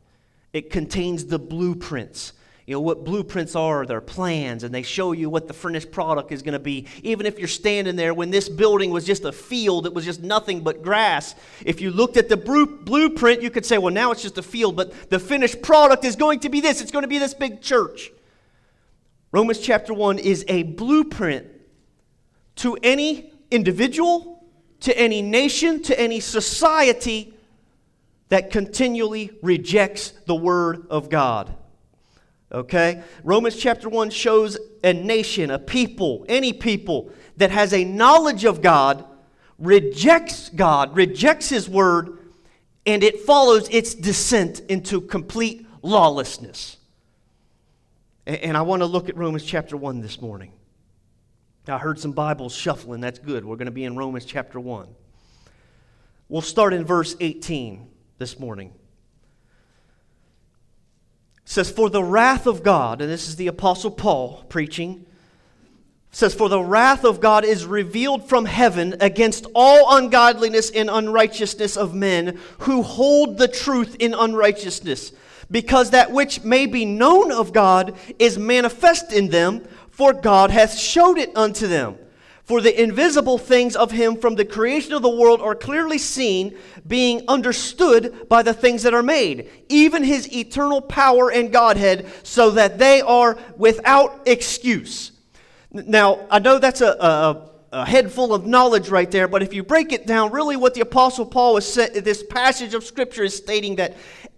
It 0.53 0.71
contains 0.71 1.26
the 1.26 1.38
blueprints. 1.38 2.32
You 2.69 2.75
know 2.75 2.81
what 2.81 3.03
blueprints 3.03 3.56
are, 3.56 3.87
they're 3.87 4.03
plans, 4.03 4.62
and 4.62 4.75
they 4.75 4.82
show 4.82 5.12
you 5.12 5.31
what 5.31 5.49
the 5.49 5.55
finished 5.55 5.91
product 5.91 6.32
is 6.32 6.43
going 6.43 6.53
to 6.53 6.59
be. 6.59 6.87
Even 7.02 7.25
if 7.25 7.38
you're 7.38 7.49
standing 7.49 7.97
there 7.97 8.12
when 8.12 8.31
this 8.31 8.47
building 8.50 8.90
was 8.90 9.07
just 9.07 9.25
a 9.25 9.33
field, 9.33 9.87
it 9.87 9.95
was 9.95 10.04
just 10.04 10.21
nothing 10.21 10.61
but 10.61 10.83
grass. 10.83 11.35
If 11.64 11.81
you 11.81 11.90
looked 11.90 12.19
at 12.19 12.28
the 12.28 12.37
blueprint, 12.37 13.40
you 13.40 13.49
could 13.49 13.64
say, 13.64 13.78
well, 13.78 13.95
now 13.95 14.11
it's 14.11 14.21
just 14.21 14.37
a 14.37 14.42
field, 14.42 14.76
but 14.76 15.09
the 15.09 15.19
finished 15.19 15.62
product 15.62 16.04
is 16.04 16.14
going 16.14 16.40
to 16.40 16.50
be 16.50 16.61
this. 16.61 16.83
It's 16.83 16.90
going 16.90 17.04
to 17.04 17.09
be 17.09 17.16
this 17.16 17.33
big 17.33 17.62
church. 17.62 18.12
Romans 19.33 19.61
chapter 19.61 19.95
1 19.95 20.19
is 20.19 20.45
a 20.49 20.64
blueprint 20.64 21.47
to 22.57 22.76
any 22.83 23.33
individual, 23.50 24.47
to 24.81 24.95
any 24.95 25.23
nation, 25.23 25.83
to 25.85 25.99
any 25.99 26.21
society 26.21 27.33
that 28.28 28.50
continually 28.50 29.31
rejects 29.40 30.11
the 30.26 30.35
Word 30.35 30.87
of 30.90 31.09
God. 31.09 31.54
Okay? 32.50 33.02
Romans 33.25 33.57
chapter 33.57 33.88
1 33.88 34.11
shows 34.11 34.59
a 34.83 34.93
nation, 34.93 35.50
a 35.50 35.59
people, 35.59 36.25
any 36.28 36.52
people 36.52 37.11
that 37.37 37.50
has 37.50 37.73
a 37.73 37.85
knowledge 37.85 38.45
of 38.45 38.62
God, 38.62 39.05
rejects 39.59 40.49
God, 40.50 40.97
rejects 40.97 41.49
His 41.49 41.69
Word, 41.69 42.19
and 42.87 43.02
it 43.02 43.21
follows 43.21 43.69
its 43.71 43.95
descent 43.95 44.61
into 44.69 45.00
complete 45.00 45.67
lawlessness. 45.83 46.76
And 48.26 48.57
I 48.57 48.62
want 48.62 48.81
to 48.81 48.87
look 48.87 49.09
at 49.09 49.17
Romans 49.17 49.45
chapter 49.45 49.76
1 49.76 50.00
this 50.00 50.21
morning. 50.21 50.52
I 51.67 51.76
heard 51.76 51.99
some 51.99 52.12
Bibles 52.12 52.55
shuffling. 52.55 53.00
That's 53.00 53.19
good. 53.19 53.45
We're 53.45 53.57
going 53.57 53.67
to 53.67 53.73
be 53.73 53.85
in 53.85 53.95
Romans 53.95 54.25
chapter 54.25 54.59
1. 54.59 54.88
We'll 56.31 56.40
start 56.40 56.73
in 56.73 56.85
verse 56.85 57.14
18 57.21 57.90
this 58.17 58.38
morning. 58.38 58.73
Says, 61.49 61.71
For 61.71 61.88
the 61.88 62.05
wrath 62.05 62.47
of 62.47 62.62
God, 62.62 63.00
and 63.00 63.11
this 63.11 63.26
is 63.26 63.37
the 63.37 63.47
Apostle 63.47 63.90
Paul 63.90 64.45
preaching, 64.50 65.07
says, 66.11 66.35
For 66.35 66.50
the 66.50 66.61
wrath 66.61 67.07
of 67.07 67.21
God 67.21 67.43
is 67.43 67.64
revealed 67.64 68.28
from 68.28 68.45
heaven 68.45 68.97
against 69.00 69.47
all 69.55 69.97
ungodliness 69.97 70.69
and 70.71 70.90
unrighteousness 70.90 71.78
of 71.78 71.95
men 71.95 72.38
who 72.59 72.83
hold 72.83 73.38
the 73.38 73.49
truth 73.49 73.97
in 73.99 74.12
unrighteousness 74.12 75.12
because 75.50 75.88
that 75.88 76.12
which 76.12 76.45
may 76.45 76.67
be 76.67 76.85
known 76.85 77.33
of 77.33 77.55
God 77.55 77.97
is 78.19 78.37
manifest 78.37 79.11
in 79.11 79.31
them, 79.31 79.67
for 79.88 80.12
God 80.12 80.50
hath 80.50 80.78
showed 80.78 81.17
it 81.17 81.35
unto 81.35 81.67
them. 81.67 81.97
For 82.49 82.62
the 82.62 82.83
invisible 82.83 83.37
things 83.37 83.76
of 83.76 83.90
him 83.90 84.17
from 84.17 84.35
the 84.35 84.45
creation 84.45 84.95
of 84.95 85.02
the 85.02 85.11
world 85.11 85.43
are 85.43 85.55
clearly 85.55 85.99
seen, 85.99 86.57
being 86.87 87.23
understood 87.28 88.26
by 88.26 88.43
the 88.43 88.55
things 88.55 88.85
that 88.85 88.95
are 88.95 89.02
made, 89.02 89.50
even 89.69 90.02
his 90.02 90.33
eternal 90.33 90.81
power 90.81 91.31
and 91.31 91.52
Godhead, 91.52 92.11
so 92.23 92.52
that 92.52 92.78
they 92.78 93.02
are 93.02 93.37
without 93.59 94.23
excuse. 94.26 95.12
Now, 95.73 96.26
I 96.31 96.38
know 96.38 96.59
that's 96.59 96.81
a, 96.81 96.93
a, 96.93 97.50
a 97.71 97.85
head 97.85 98.11
full 98.11 98.33
of 98.33 98.47
knowledge 98.47 98.88
right 98.88 99.11
there, 99.11 99.28
but 99.28 99.43
if 99.43 99.52
you 99.52 99.62
break 99.62 99.93
it 99.93 100.07
down, 100.07 100.33
really 100.33 100.57
what 100.57 100.73
the 100.73 100.81
Apostle 100.81 101.26
Paul 101.26 101.59
is 101.59 101.71
saying, 101.71 102.02
this 102.02 102.23
passage 102.23 102.73
of 102.73 102.83
Scripture 102.83 103.25
is 103.25 103.37
stating 103.37 103.76
that 103.76 103.95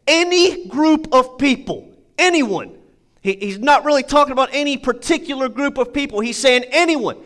any 0.09 0.67
group 0.67 1.07
of 1.12 1.38
people, 1.38 1.88
anyone, 2.19 2.76
he, 3.21 3.35
he's 3.35 3.61
not 3.61 3.85
really 3.85 4.02
talking 4.02 4.33
about 4.33 4.49
any 4.50 4.76
particular 4.76 5.49
group 5.49 5.79
of 5.79 5.93
people, 5.95 6.19
he's 6.19 6.38
saying 6.38 6.64
anyone 6.73 7.17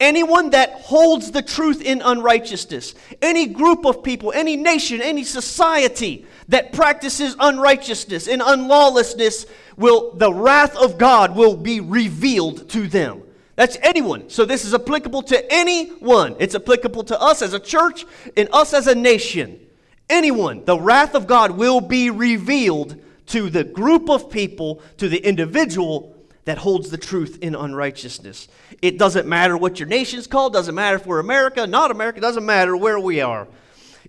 Anyone 0.00 0.50
that 0.50 0.72
holds 0.80 1.30
the 1.30 1.42
truth 1.42 1.82
in 1.82 2.00
unrighteousness, 2.00 2.94
any 3.20 3.46
group 3.46 3.84
of 3.84 4.02
people, 4.02 4.32
any 4.32 4.56
nation, 4.56 5.02
any 5.02 5.24
society 5.24 6.26
that 6.48 6.72
practices 6.72 7.36
unrighteousness 7.38 8.26
and 8.26 8.40
unlawlessness, 8.44 9.44
will 9.76 10.12
the 10.12 10.32
wrath 10.32 10.74
of 10.74 10.96
God 10.96 11.36
will 11.36 11.54
be 11.54 11.80
revealed 11.80 12.70
to 12.70 12.88
them. 12.88 13.22
That's 13.56 13.76
anyone. 13.82 14.30
So 14.30 14.46
this 14.46 14.64
is 14.64 14.72
applicable 14.72 15.22
to 15.24 15.52
anyone. 15.52 16.34
It's 16.38 16.54
applicable 16.54 17.04
to 17.04 17.20
us 17.20 17.42
as 17.42 17.52
a 17.52 17.60
church 17.60 18.06
and 18.38 18.48
us 18.52 18.72
as 18.72 18.86
a 18.86 18.94
nation. 18.94 19.60
Anyone, 20.08 20.64
the 20.64 20.78
wrath 20.78 21.14
of 21.14 21.26
God 21.26 21.50
will 21.50 21.82
be 21.82 22.08
revealed 22.08 22.96
to 23.26 23.50
the 23.50 23.64
group 23.64 24.08
of 24.08 24.30
people, 24.30 24.82
to 24.96 25.10
the 25.10 25.18
individual 25.18 26.16
that 26.44 26.58
holds 26.58 26.90
the 26.90 26.96
truth 26.96 27.38
in 27.42 27.54
unrighteousness. 27.54 28.48
It 28.82 28.98
doesn't 28.98 29.28
matter 29.28 29.56
what 29.56 29.78
your 29.78 29.88
nation's 29.88 30.26
called, 30.26 30.52
doesn't 30.52 30.74
matter 30.74 30.96
if 30.96 31.06
we're 31.06 31.18
America, 31.18 31.66
not 31.66 31.90
America, 31.90 32.20
doesn't 32.20 32.46
matter 32.46 32.76
where 32.76 32.98
we 32.98 33.20
are. 33.20 33.46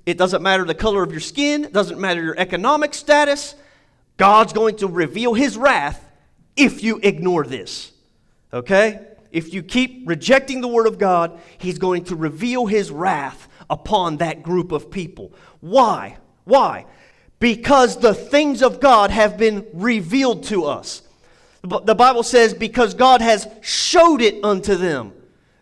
It 0.06 0.18
doesn't 0.18 0.42
matter 0.42 0.66
the 0.66 0.74
color 0.74 1.04
of 1.04 1.12
your 1.12 1.20
skin, 1.20 1.70
doesn't 1.72 2.00
matter 2.00 2.24
your 2.24 2.38
economic 2.38 2.94
status. 2.94 3.56
God's 4.18 4.54
going 4.54 4.78
to 4.78 4.88
reveal 4.88 5.34
his 5.34 5.58
wrath 5.58 6.04
if 6.56 6.84
you 6.84 7.00
ignore 7.04 7.44
this. 7.44 7.92
Okay? 8.54 9.00
If 9.32 9.54
you 9.54 9.64
keep 9.64 10.08
rejecting 10.08 10.62
the 10.62 10.68
word 10.68 10.88
of 10.88 10.98
God, 10.98 11.40
he's 11.58 11.78
going 11.78 12.06
to 12.06 12.16
reveal 12.16 12.66
his 12.66 12.92
wrath 12.92 13.48
upon 13.70 14.18
that 14.18 14.44
group 14.44 14.72
of 14.72 14.92
people. 14.92 15.32
Why? 15.62 16.18
Why? 16.44 16.86
Because 17.40 17.98
the 17.98 18.14
things 18.14 18.62
of 18.62 18.80
God 18.80 19.10
have 19.10 19.38
been 19.38 19.66
revealed 19.74 20.44
to 20.46 20.66
us. 20.66 21.02
The 21.64 21.96
Bible 21.96 22.24
says, 22.24 22.54
because 22.54 22.94
God 22.94 23.22
has 23.22 23.48
showed 23.62 24.22
it 24.22 24.44
unto 24.44 24.76
them. 24.76 25.14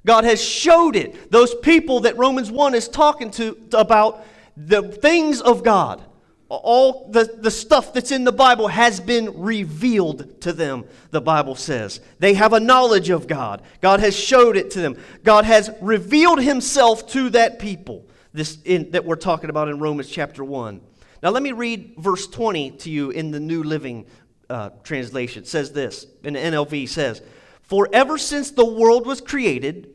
God 0.06 0.24
has 0.24 0.42
showed 0.42 0.96
it. 0.96 1.30
Those 1.30 1.54
people 1.56 2.02
that 2.02 2.18
Romans 2.18 2.50
1 2.50 2.74
is 2.74 2.88
talking 2.88 3.32
to 3.32 3.58
about 3.74 4.26
the 4.56 4.84
things 4.84 5.42
of 5.42 5.64
God, 5.64 6.04
all 6.48 7.10
the, 7.12 7.26
the 7.26 7.52
stuff 7.52 7.94
that's 7.94 8.12
in 8.12 8.24
the 8.24 8.32
Bible 8.32 8.70
has 8.70 9.00
been 9.00 9.40
revealed 9.42 10.42
to 10.42 10.54
them, 10.54 10.86
the 11.12 11.22
Bible 11.22 11.56
says. 11.56 12.00
They 12.18 12.34
have 12.34 12.54
a 12.54 12.60
knowledge 12.60 13.10
of 13.10 13.28
God. 13.28 13.62
God 13.82 14.00
has 14.00 14.16
showed 14.16 14.58
it 14.58 14.72
to 14.72 14.82
them. 14.82 14.98
God 15.24 15.46
has 15.46 15.70
revealed 15.82 16.42
himself 16.42 17.08
to 17.10 17.30
that 17.32 17.60
people 17.60 18.06
this 18.34 18.58
in, 18.64 18.92
that 18.92 19.06
we're 19.06 19.16
talking 19.16 19.50
about 19.50 19.70
in 19.70 19.80
Romans 19.80 20.10
chapter 20.10 20.44
1. 20.44 20.82
Now, 21.22 21.32
let 21.32 21.44
me 21.44 21.52
read 21.52 21.96
verse 21.98 22.28
20 22.28 22.72
to 22.72 22.90
you 22.90 23.10
in 23.10 23.32
the 23.32 23.40
New 23.40 23.64
Living 23.64 24.06
uh, 24.50 24.70
translation 24.84 25.46
says 25.46 25.72
this, 25.72 26.08
in 26.24 26.34
the 26.34 26.40
NLT 26.40 26.90
says, 26.90 27.22
For 27.62 27.88
ever 27.94 28.18
since 28.18 28.52
the 28.52 28.66
world 28.66 29.06
was 29.06 29.22
created, 29.22 29.94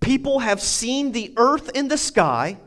people 0.00 0.40
have 0.40 0.60
seen 0.60 1.12
the 1.12 1.32
earth 1.36 1.70
and 1.74 1.90
the 1.90 1.98
sky. 1.98 2.58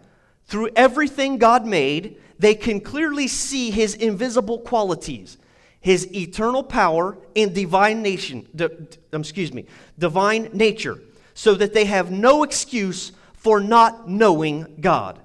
Through 0.47 0.69
everything 0.75 1.39
God 1.39 1.65
made, 1.65 2.17
they 2.37 2.53
can 2.53 2.79
clearly 2.79 3.27
see 3.27 3.71
his 3.71 3.95
invisible 3.95 4.59
qualities, 4.59 5.37
his 5.79 6.13
eternal 6.13 6.63
power 6.63 7.17
and 7.35 7.53
divine 7.53 8.01
nation, 8.03 8.47
di- 8.55 8.65
um, 9.13 9.21
excuse 9.21 9.51
me, 9.51 9.65
divine 9.97 10.49
nature, 10.53 11.01
so 11.33 11.55
that 11.55 11.73
they 11.73 11.85
have 11.85 12.11
no 12.11 12.43
excuse 12.43 13.11
for 13.33 13.59
not 13.59 14.07
knowing 14.07 14.77
God. 14.79 15.19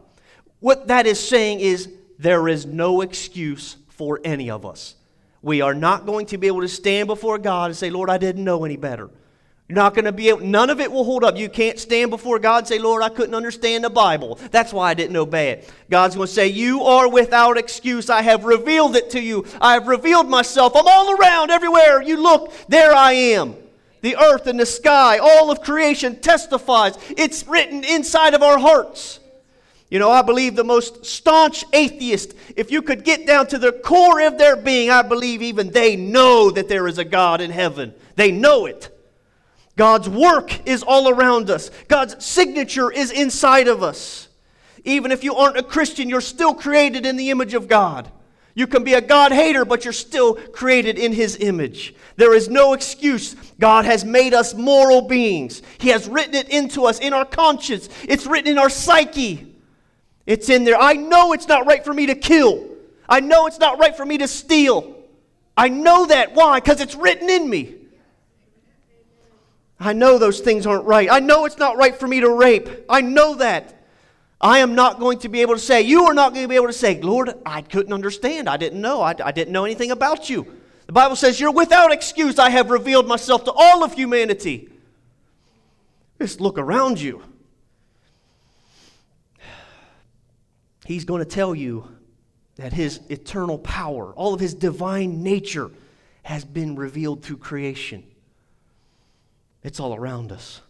What 0.60 0.88
that 0.88 1.06
is 1.06 1.20
saying 1.20 1.60
is 1.60 1.90
there 2.18 2.48
is 2.48 2.64
no 2.66 3.00
excuse 3.00 3.76
for 3.88 4.20
any 4.24 4.50
of 4.50 4.64
us. 4.64 4.94
We 5.42 5.62
are 5.62 5.74
not 5.74 6.06
going 6.06 6.26
to 6.26 6.38
be 6.38 6.46
able 6.48 6.60
to 6.60 6.68
stand 6.68 7.06
before 7.06 7.38
God 7.38 7.70
and 7.70 7.76
say, 7.76 7.90
Lord, 7.90 8.10
I 8.10 8.18
didn't 8.18 8.44
know 8.44 8.64
any 8.64 8.76
better. 8.76 9.10
You're 9.70 9.76
not 9.76 9.94
going 9.94 10.06
to 10.06 10.12
be 10.12 10.30
able, 10.30 10.40
none 10.40 10.68
of 10.68 10.80
it 10.80 10.90
will 10.90 11.04
hold 11.04 11.22
up. 11.22 11.36
You 11.36 11.48
can't 11.48 11.78
stand 11.78 12.10
before 12.10 12.40
God 12.40 12.58
and 12.58 12.66
say, 12.66 12.80
Lord, 12.80 13.04
I 13.04 13.08
couldn't 13.08 13.36
understand 13.36 13.84
the 13.84 13.90
Bible. 13.90 14.36
That's 14.50 14.72
why 14.72 14.90
I 14.90 14.94
didn't 14.94 15.16
obey 15.16 15.50
it. 15.50 15.72
God's 15.88 16.16
going 16.16 16.26
to 16.26 16.32
say, 16.32 16.48
You 16.48 16.82
are 16.82 17.08
without 17.08 17.56
excuse. 17.56 18.10
I 18.10 18.22
have 18.22 18.44
revealed 18.44 18.96
it 18.96 19.10
to 19.10 19.20
you. 19.20 19.46
I 19.60 19.74
have 19.74 19.86
revealed 19.86 20.28
myself. 20.28 20.74
I'm 20.74 20.88
all 20.88 21.16
around, 21.16 21.52
everywhere. 21.52 22.02
You 22.02 22.20
look, 22.20 22.52
there 22.66 22.92
I 22.92 23.12
am. 23.12 23.54
The 24.00 24.16
earth 24.16 24.48
and 24.48 24.58
the 24.58 24.66
sky, 24.66 25.18
all 25.18 25.52
of 25.52 25.62
creation 25.62 26.16
testifies. 26.20 26.98
It's 27.10 27.46
written 27.46 27.84
inside 27.84 28.34
of 28.34 28.42
our 28.42 28.58
hearts. 28.58 29.20
You 29.90 29.98
know, 29.98 30.10
I 30.10 30.22
believe 30.22 30.54
the 30.54 30.62
most 30.62 31.04
staunch 31.04 31.64
atheist, 31.72 32.34
if 32.56 32.70
you 32.70 32.80
could 32.80 33.04
get 33.04 33.26
down 33.26 33.48
to 33.48 33.58
the 33.58 33.72
core 33.72 34.20
of 34.20 34.38
their 34.38 34.56
being, 34.56 34.88
I 34.88 35.02
believe 35.02 35.42
even 35.42 35.70
they 35.70 35.96
know 35.96 36.52
that 36.52 36.68
there 36.68 36.86
is 36.86 36.98
a 36.98 37.04
God 37.04 37.40
in 37.40 37.50
heaven. 37.50 37.92
They 38.14 38.30
know 38.30 38.66
it. 38.66 38.96
God's 39.76 40.08
work 40.08 40.66
is 40.66 40.84
all 40.84 41.08
around 41.08 41.50
us, 41.50 41.70
God's 41.88 42.24
signature 42.24 42.92
is 42.92 43.10
inside 43.10 43.66
of 43.66 43.82
us. 43.82 44.28
Even 44.84 45.10
if 45.10 45.24
you 45.24 45.34
aren't 45.34 45.58
a 45.58 45.62
Christian, 45.62 46.08
you're 46.08 46.20
still 46.20 46.54
created 46.54 47.04
in 47.04 47.16
the 47.16 47.30
image 47.30 47.54
of 47.54 47.68
God. 47.68 48.10
You 48.54 48.66
can 48.66 48.84
be 48.84 48.94
a 48.94 49.00
God 49.00 49.32
hater, 49.32 49.64
but 49.64 49.84
you're 49.84 49.92
still 49.92 50.34
created 50.34 50.98
in 50.98 51.12
His 51.12 51.36
image. 51.38 51.94
There 52.16 52.34
is 52.34 52.48
no 52.48 52.74
excuse. 52.74 53.34
God 53.58 53.84
has 53.84 54.04
made 54.04 54.34
us 54.34 54.54
moral 54.54 55.02
beings. 55.02 55.62
He 55.78 55.88
has 55.88 56.08
written 56.08 56.34
it 56.34 56.48
into 56.48 56.84
us 56.84 56.98
in 56.98 57.12
our 57.12 57.24
conscience, 57.24 57.88
it's 58.08 58.26
written 58.26 58.52
in 58.52 58.58
our 58.58 58.70
psyche. 58.70 59.49
It's 60.30 60.48
in 60.48 60.62
there. 60.62 60.76
I 60.76 60.92
know 60.92 61.32
it's 61.32 61.48
not 61.48 61.66
right 61.66 61.84
for 61.84 61.92
me 61.92 62.06
to 62.06 62.14
kill. 62.14 62.64
I 63.08 63.18
know 63.18 63.48
it's 63.48 63.58
not 63.58 63.80
right 63.80 63.96
for 63.96 64.06
me 64.06 64.16
to 64.18 64.28
steal. 64.28 64.94
I 65.56 65.68
know 65.68 66.06
that. 66.06 66.36
Why? 66.36 66.60
Because 66.60 66.80
it's 66.80 66.94
written 66.94 67.28
in 67.28 67.50
me. 67.50 67.74
I 69.80 69.92
know 69.92 70.18
those 70.18 70.38
things 70.38 70.66
aren't 70.68 70.84
right. 70.84 71.08
I 71.10 71.18
know 71.18 71.46
it's 71.46 71.58
not 71.58 71.78
right 71.78 71.96
for 71.96 72.06
me 72.06 72.20
to 72.20 72.30
rape. 72.30 72.68
I 72.88 73.00
know 73.00 73.34
that. 73.34 73.82
I 74.40 74.60
am 74.60 74.76
not 74.76 75.00
going 75.00 75.18
to 75.18 75.28
be 75.28 75.40
able 75.40 75.54
to 75.54 75.60
say, 75.60 75.82
you 75.82 76.04
are 76.04 76.14
not 76.14 76.32
going 76.32 76.44
to 76.44 76.48
be 76.48 76.54
able 76.54 76.68
to 76.68 76.72
say, 76.72 77.00
Lord, 77.00 77.34
I 77.44 77.62
couldn't 77.62 77.92
understand. 77.92 78.48
I 78.48 78.56
didn't 78.56 78.80
know. 78.80 79.02
I, 79.02 79.16
I 79.24 79.32
didn't 79.32 79.52
know 79.52 79.64
anything 79.64 79.90
about 79.90 80.30
you. 80.30 80.46
The 80.86 80.92
Bible 80.92 81.16
says, 81.16 81.40
You're 81.40 81.50
without 81.50 81.92
excuse. 81.92 82.38
I 82.38 82.50
have 82.50 82.70
revealed 82.70 83.08
myself 83.08 83.42
to 83.46 83.52
all 83.52 83.82
of 83.82 83.94
humanity. 83.94 84.68
Just 86.20 86.40
look 86.40 86.56
around 86.56 87.00
you. 87.00 87.24
He's 90.90 91.04
going 91.04 91.22
to 91.22 91.28
tell 91.28 91.54
you 91.54 91.86
that 92.56 92.72
his 92.72 93.00
eternal 93.08 93.58
power, 93.58 94.12
all 94.14 94.34
of 94.34 94.40
his 94.40 94.54
divine 94.54 95.22
nature, 95.22 95.70
has 96.22 96.44
been 96.44 96.74
revealed 96.74 97.22
through 97.22 97.36
creation. 97.36 98.04
It's 99.62 99.78
all 99.78 99.94
around 99.94 100.32
us. 100.32 100.60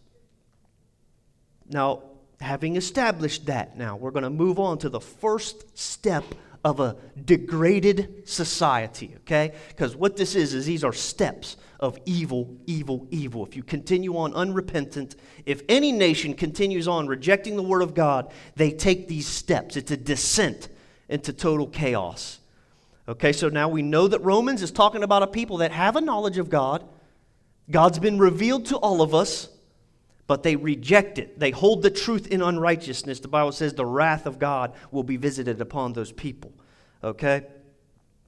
Now, 1.68 2.02
having 2.40 2.76
established 2.76 3.46
that, 3.46 3.78
now 3.78 3.96
we're 3.96 4.10
going 4.10 4.24
to 4.24 4.30
move 4.30 4.58
on 4.58 4.78
to 4.78 4.88
the 4.90 5.00
first 5.00 5.78
step 5.78 6.24
of 6.64 6.80
a 6.80 6.96
degraded 7.24 8.28
society, 8.28 9.14
okay? 9.20 9.52
Because 9.68 9.96
what 9.96 10.16
this 10.16 10.34
is, 10.34 10.52
is 10.52 10.66
these 10.66 10.84
are 10.84 10.92
steps 10.92 11.56
of 11.78 11.98
evil, 12.04 12.54
evil, 12.66 13.06
evil. 13.10 13.46
If 13.46 13.56
you 13.56 13.62
continue 13.62 14.16
on 14.16 14.34
unrepentant, 14.34 15.16
if 15.46 15.62
any 15.68 15.90
nation 15.92 16.34
continues 16.34 16.86
on 16.86 17.06
rejecting 17.06 17.56
the 17.56 17.62
word 17.62 17.82
of 17.82 17.94
God, 17.94 18.30
they 18.56 18.70
take 18.70 19.08
these 19.08 19.26
steps. 19.26 19.76
It's 19.76 19.90
a 19.90 19.96
descent 19.96 20.68
into 21.08 21.32
total 21.32 21.66
chaos. 21.66 22.40
Okay, 23.08 23.32
so 23.32 23.48
now 23.48 23.68
we 23.68 23.82
know 23.82 24.06
that 24.06 24.20
Romans 24.20 24.62
is 24.62 24.70
talking 24.70 25.02
about 25.02 25.22
a 25.22 25.26
people 25.26 25.56
that 25.58 25.72
have 25.72 25.96
a 25.96 26.00
knowledge 26.00 26.38
of 26.38 26.50
God. 26.50 26.86
God's 27.70 27.98
been 27.98 28.18
revealed 28.18 28.66
to 28.66 28.76
all 28.76 29.00
of 29.00 29.14
us, 29.14 29.48
but 30.30 30.44
they 30.44 30.54
reject 30.54 31.18
it. 31.18 31.40
They 31.40 31.50
hold 31.50 31.82
the 31.82 31.90
truth 31.90 32.28
in 32.28 32.40
unrighteousness. 32.40 33.18
The 33.18 33.26
Bible 33.26 33.50
says 33.50 33.74
the 33.74 33.84
wrath 33.84 34.26
of 34.26 34.38
God 34.38 34.74
will 34.92 35.02
be 35.02 35.16
visited 35.16 35.60
upon 35.60 35.92
those 35.92 36.12
people. 36.12 36.52
Okay? 37.02 37.48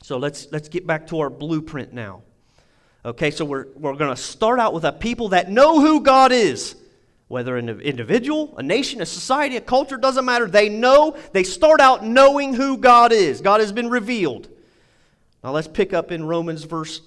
So 0.02 0.16
let's 0.16 0.48
let's 0.50 0.68
get 0.68 0.84
back 0.84 1.06
to 1.06 1.20
our 1.20 1.30
blueprint 1.30 1.92
now. 1.92 2.22
Okay, 3.04 3.30
so 3.30 3.44
we're, 3.44 3.66
we're 3.76 3.94
going 3.94 4.12
to 4.12 4.20
start 4.20 4.58
out 4.58 4.74
with 4.74 4.82
a 4.84 4.90
people 4.90 5.28
that 5.28 5.48
know 5.48 5.80
who 5.80 6.00
God 6.00 6.32
is. 6.32 6.74
Whether 7.28 7.56
an 7.56 7.68
individual, 7.68 8.52
a 8.58 8.64
nation, 8.64 9.00
a 9.00 9.06
society, 9.06 9.56
a 9.56 9.60
culture, 9.60 9.96
doesn't 9.96 10.24
matter. 10.24 10.48
They 10.48 10.68
know, 10.68 11.16
they 11.30 11.44
start 11.44 11.80
out 11.80 12.04
knowing 12.04 12.52
who 12.52 12.78
God 12.78 13.12
is. 13.12 13.40
God 13.40 13.60
has 13.60 13.70
been 13.70 13.88
revealed. 13.88 14.48
Now 15.44 15.52
let's 15.52 15.68
pick 15.68 15.92
up 15.92 16.10
in 16.10 16.24
Romans 16.24 16.64
verse 16.64 17.00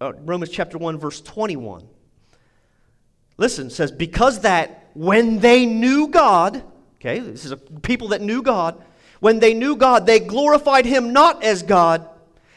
uh, 0.00 0.14
Romans 0.14 0.50
chapter 0.50 0.78
1 0.78 0.98
verse 0.98 1.20
21. 1.20 1.86
Listen, 3.38 3.70
says 3.70 3.90
because 3.90 4.40
that 4.40 4.90
when 4.94 5.38
they 5.38 5.66
knew 5.66 6.08
God, 6.08 6.62
okay, 7.00 7.18
this 7.18 7.44
is 7.44 7.52
a 7.52 7.56
people 7.56 8.08
that 8.08 8.20
knew 8.20 8.42
God, 8.42 8.82
when 9.20 9.38
they 9.38 9.54
knew 9.54 9.76
God, 9.76 10.06
they 10.06 10.20
glorified 10.20 10.84
him 10.84 11.12
not 11.12 11.42
as 11.42 11.62
God, 11.62 12.08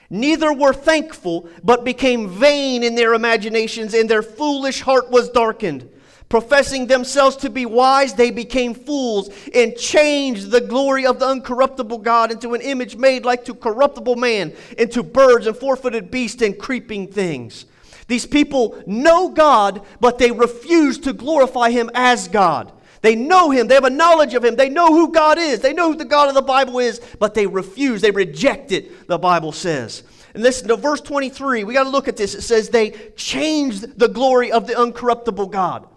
neither 0.09 0.51
were 0.51 0.73
thankful, 0.73 1.47
but 1.63 1.85
became 1.85 2.27
vain 2.27 2.83
in 2.83 2.95
their 2.95 3.13
imaginations, 3.13 3.93
and 3.93 4.09
their 4.09 4.23
foolish 4.23 4.81
heart 4.81 5.09
was 5.11 5.29
darkened. 5.29 5.89
Professing 6.27 6.87
themselves 6.87 7.37
to 7.37 7.51
be 7.51 7.67
wise, 7.67 8.15
they 8.15 8.31
became 8.31 8.73
fools 8.73 9.29
and 9.53 9.77
changed 9.77 10.49
the 10.49 10.59
glory 10.59 11.05
of 11.05 11.19
the 11.19 11.25
uncorruptible 11.25 12.01
God 12.01 12.31
into 12.31 12.55
an 12.55 12.61
image 12.61 12.95
made 12.95 13.25
like 13.25 13.45
to 13.45 13.53
corruptible 13.53 14.15
man, 14.15 14.51
into 14.77 15.03
birds 15.03 15.45
and 15.45 15.55
four 15.55 15.75
footed 15.75 16.09
beasts 16.09 16.41
and 16.41 16.57
creeping 16.57 17.07
things. 17.07 17.65
These 18.07 18.25
people 18.25 18.81
know 18.85 19.29
God, 19.29 19.81
but 19.99 20.19
they 20.19 20.31
refuse 20.31 20.99
to 20.99 21.13
glorify 21.13 21.71
Him 21.71 21.89
as 21.93 22.27
God. 22.27 22.71
They 23.01 23.15
know 23.15 23.51
Him, 23.51 23.67
they 23.67 23.75
have 23.75 23.83
a 23.83 23.89
knowledge 23.89 24.33
of 24.33 24.43
Him, 24.43 24.55
they 24.55 24.69
know 24.69 24.87
who 24.87 25.11
God 25.11 25.37
is, 25.37 25.61
they 25.61 25.73
know 25.73 25.91
who 25.91 25.97
the 25.97 26.05
God 26.05 26.27
of 26.27 26.35
the 26.35 26.41
Bible 26.41 26.79
is, 26.79 26.99
but 27.19 27.33
they 27.33 27.47
refuse, 27.47 28.01
they 28.01 28.11
reject 28.11 28.71
it, 28.71 29.07
the 29.07 29.17
Bible 29.17 29.51
says. 29.51 30.03
And 30.33 30.43
listen 30.43 30.67
to 30.67 30.75
verse 30.75 31.01
23, 31.01 31.63
we 31.63 31.73
got 31.73 31.85
to 31.85 31.89
look 31.89 32.07
at 32.07 32.17
this. 32.17 32.35
It 32.35 32.41
says, 32.41 32.69
They 32.69 32.91
changed 33.15 33.97
the 33.97 34.09
glory 34.09 34.51
of 34.51 34.67
the 34.67 34.73
uncorruptible 34.73 35.49
God. 35.49 35.87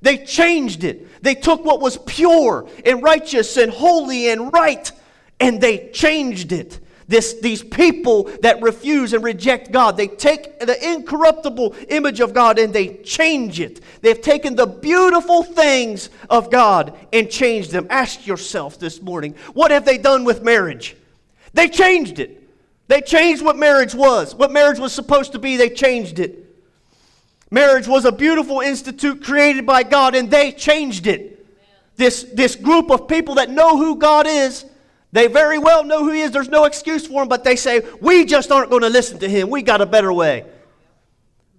They 0.00 0.18
changed 0.18 0.84
it. 0.84 1.22
They 1.22 1.34
took 1.34 1.64
what 1.64 1.80
was 1.80 1.98
pure 1.98 2.68
and 2.84 3.02
righteous 3.02 3.56
and 3.56 3.72
holy 3.72 4.28
and 4.30 4.52
right, 4.52 4.90
and 5.40 5.60
they 5.60 5.88
changed 5.88 6.52
it. 6.52 6.78
This, 7.08 7.40
these 7.40 7.62
people 7.62 8.24
that 8.42 8.60
refuse 8.60 9.14
and 9.14 9.24
reject 9.24 9.72
God, 9.72 9.96
they 9.96 10.08
take 10.08 10.60
the 10.60 10.92
incorruptible 10.92 11.74
image 11.88 12.20
of 12.20 12.34
God 12.34 12.58
and 12.58 12.70
they 12.70 12.98
change 12.98 13.60
it. 13.60 13.80
They've 14.02 14.20
taken 14.20 14.56
the 14.56 14.66
beautiful 14.66 15.42
things 15.42 16.10
of 16.28 16.50
God 16.50 16.94
and 17.10 17.30
changed 17.30 17.70
them. 17.70 17.86
Ask 17.88 18.26
yourself 18.26 18.78
this 18.78 19.00
morning 19.00 19.34
what 19.54 19.70
have 19.70 19.86
they 19.86 19.96
done 19.96 20.24
with 20.24 20.42
marriage? 20.42 20.96
They 21.54 21.68
changed 21.70 22.18
it. 22.18 22.46
They 22.88 23.00
changed 23.00 23.42
what 23.42 23.56
marriage 23.56 23.94
was. 23.94 24.34
What 24.34 24.52
marriage 24.52 24.78
was 24.78 24.92
supposed 24.92 25.32
to 25.32 25.38
be, 25.38 25.56
they 25.56 25.70
changed 25.70 26.18
it. 26.18 26.44
Marriage 27.50 27.88
was 27.88 28.04
a 28.04 28.12
beautiful 28.12 28.60
institute 28.60 29.24
created 29.24 29.64
by 29.64 29.82
God, 29.82 30.14
and 30.14 30.30
they 30.30 30.52
changed 30.52 31.06
it. 31.06 31.46
This, 31.96 32.24
this 32.34 32.54
group 32.54 32.90
of 32.90 33.08
people 33.08 33.36
that 33.36 33.48
know 33.48 33.78
who 33.78 33.96
God 33.96 34.26
is, 34.26 34.66
they 35.12 35.26
very 35.26 35.58
well 35.58 35.84
know 35.84 36.04
who 36.04 36.12
He 36.12 36.20
is. 36.20 36.30
There's 36.30 36.48
no 36.48 36.64
excuse 36.64 37.06
for 37.06 37.22
him, 37.22 37.28
but 37.28 37.44
they 37.44 37.56
say, 37.56 37.82
We 38.00 38.24
just 38.24 38.52
aren't 38.52 38.70
going 38.70 38.82
to 38.82 38.88
listen 38.88 39.18
to 39.20 39.28
Him. 39.28 39.50
We 39.50 39.62
got 39.62 39.80
a 39.80 39.86
better 39.86 40.12
way. 40.12 40.44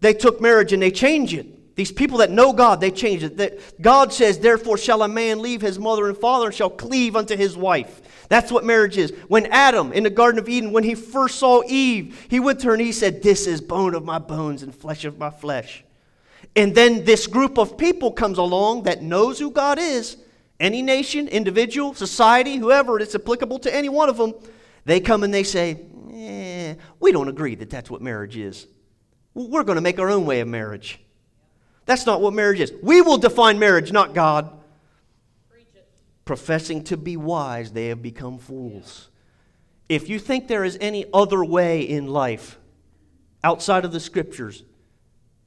They 0.01 0.13
took 0.13 0.39
marriage 0.39 0.72
and 0.74 0.82
they 0.82 0.91
changed 0.91 1.34
it. 1.34 1.75
These 1.75 1.91
people 1.94 2.18
that 2.18 2.29
know 2.29 2.51
God, 2.51 2.82
they 2.82 2.91
changed 2.91 3.24
it. 3.24 3.82
God 3.82 4.12
says, 4.12 4.39
Therefore 4.39 4.77
shall 4.77 5.01
a 5.01 5.08
man 5.08 5.41
leave 5.41 5.62
his 5.62 5.79
mother 5.79 6.10
and 6.10 6.18
father 6.18 6.48
and 6.48 6.53
shall 6.53 6.70
cleave 6.70 7.15
unto 7.15 7.38
his 7.38 7.56
wife. 7.56 8.01
That's 8.27 8.51
what 8.51 8.65
marriage 8.65 8.98
is. 8.98 9.12
When 9.29 9.46
Adam 9.46 9.94
in 9.94 10.03
the 10.03 10.10
Garden 10.10 10.39
of 10.39 10.50
Eden, 10.50 10.74
when 10.74 10.84
he 10.84 10.94
first 10.94 11.39
saw 11.39 11.63
Eve, 11.65 12.27
he 12.29 12.41
went 12.41 12.60
to 12.60 12.68
her 12.68 12.74
and 12.74 12.82
he 12.82 12.91
said, 12.91 13.24
This 13.24 13.48
is 13.48 13.62
bone 13.62 13.96
of 13.96 14.03
my 14.03 14.20
bones 14.20 14.62
and 14.62 14.75
flesh 14.75 15.06
of 15.06 15.18
my 15.18 15.29
flesh. 15.29 15.86
And 16.56 16.75
then 16.75 17.06
this 17.06 17.27
group 17.27 17.58
of 17.58 17.77
people 17.77 18.12
comes 18.12 18.38
along 18.38 18.84
that 18.84 19.01
knows 19.01 19.39
who 19.39 19.50
God 19.50 19.79
is. 19.79 20.18
Any 20.60 20.82
nation, 20.82 21.28
individual, 21.28 21.94
society, 21.94 22.58
whoever, 22.58 23.00
it's 23.00 23.16
applicable 23.16 23.60
to 23.60 23.74
any 23.74 23.89
one 23.89 24.10
of 24.10 24.18
them. 24.18 24.34
They 24.86 25.00
come 25.00 25.24
and 25.24 25.34
they 25.34 25.44
say, 25.44 25.80
eh, 26.12 26.75
We 27.00 27.12
don't 27.12 27.30
agree 27.30 27.56
that 27.56 27.70
that's 27.70 27.89
what 27.89 28.01
marriage 28.01 28.36
is. 28.36 28.68
We're 29.34 29.63
going 29.63 29.78
to 29.78 29.82
make 29.82 30.00
our 30.00 30.10
own 30.10 30.25
way 30.25 30.42
of 30.42 30.48
marriage. 30.48 31.00
That's 31.86 32.06
not 32.06 32.22
what 32.22 32.34
marriage 32.34 32.60
is. 32.60 32.74
We 32.84 33.01
will 33.01 33.18
define 33.18 33.58
marriage, 33.58 33.92
not 33.92 34.13
God 34.13 34.60
professing 36.30 36.84
to 36.84 36.96
be 36.96 37.18
wise, 37.18 37.72
they 37.72 37.88
have 37.88 38.04
become 38.04 38.38
fools. 38.38 39.10
If 39.89 40.10
you 40.10 40.20
think 40.20 40.48
there 40.48 40.63
is 40.63 40.78
any 40.80 41.08
other 41.12 41.44
way 41.44 41.82
in 41.82 42.06
life 42.06 42.60
outside 43.44 43.84
of 43.84 43.92
the 43.92 44.00
scriptures, 44.00 44.62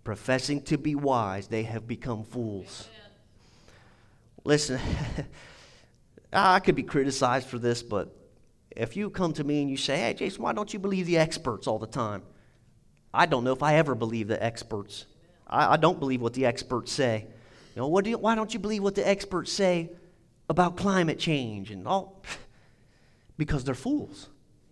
professing 0.03 0.61
to 0.63 0.77
be 0.77 0.97
wise, 0.97 1.47
they 1.47 1.63
have 1.63 1.87
become 1.87 2.25
fools. 2.25 2.89
Listen, 4.45 4.81
I 6.33 6.61
could 6.61 6.75
be 6.75 6.83
criticized 6.83 7.49
for 7.49 7.59
this, 7.59 7.83
but 7.83 8.17
if 8.71 8.97
you 8.97 9.11
come 9.11 9.33
to 9.35 9.45
me 9.45 9.61
and 9.61 9.71
you 9.71 9.77
say, 9.77 9.99
hey, 9.99 10.15
Jason, 10.15 10.43
why 10.43 10.53
don't 10.53 10.73
you 10.73 10.79
believe 10.79 11.07
the 11.07 11.19
experts 11.19 11.67
all 11.67 11.79
the 11.79 11.87
time? 11.87 12.23
I 13.13 13.27
don't 13.27 13.45
know 13.45 13.53
if 13.53 13.63
I 13.63 13.75
ever 13.75 13.95
believe 13.95 14.29
the 14.29 14.43
experts. 14.43 15.07
I, 15.47 15.75
I 15.75 15.77
don't 15.77 15.99
believe 15.99 16.23
what 16.23 16.33
the 16.33 16.47
experts 16.47 16.91
say. 16.93 17.27
You 17.75 17.83
know, 17.83 17.89
what 17.89 18.05
do 18.05 18.11
you, 18.11 18.19
why 18.19 18.35
don't 18.35 18.53
you 18.53 18.61
believe 18.61 18.83
what 18.83 18.95
the 18.95 19.07
experts 19.07 19.53
say 19.53 19.91
about 20.49 20.77
climate 20.77 21.19
change 21.19 21.71
and 21.71 21.87
all 21.87 22.23
because 23.37 23.65
they're 23.65 23.75
fools. 23.75 24.29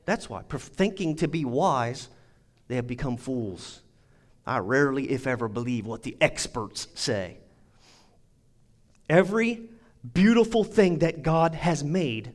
That's 0.06 0.28
why. 0.28 0.42
Thinking 0.48 1.16
to 1.16 1.28
be 1.28 1.44
wise, 1.44 2.08
they 2.68 2.76
have 2.76 2.86
become 2.86 3.16
fools. 3.16 3.82
I 4.46 4.58
rarely, 4.58 5.10
if 5.10 5.26
ever, 5.26 5.48
believe 5.48 5.86
what 5.86 6.02
the 6.02 6.16
experts 6.20 6.88
say. 6.94 7.39
Every 9.10 9.68
beautiful 10.14 10.62
thing 10.62 11.00
that 11.00 11.24
God 11.24 11.56
has 11.56 11.82
made, 11.82 12.32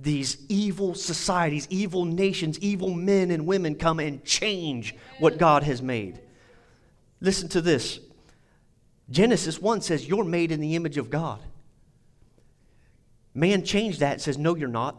these 0.00 0.36
evil 0.48 0.96
societies, 0.96 1.68
evil 1.70 2.04
nations, 2.04 2.58
evil 2.58 2.92
men 2.92 3.30
and 3.30 3.46
women 3.46 3.76
come 3.76 4.00
and 4.00 4.24
change 4.24 4.96
what 5.20 5.38
God 5.38 5.62
has 5.62 5.80
made. 5.80 6.20
Listen 7.20 7.48
to 7.50 7.60
this 7.60 8.00
Genesis 9.10 9.60
1 9.60 9.82
says, 9.82 10.08
You're 10.08 10.24
made 10.24 10.50
in 10.50 10.58
the 10.58 10.74
image 10.74 10.98
of 10.98 11.08
God. 11.08 11.38
Man 13.32 13.64
changed 13.64 14.00
that 14.00 14.14
and 14.14 14.20
says, 14.20 14.36
No, 14.36 14.56
you're 14.56 14.68
not. 14.68 14.96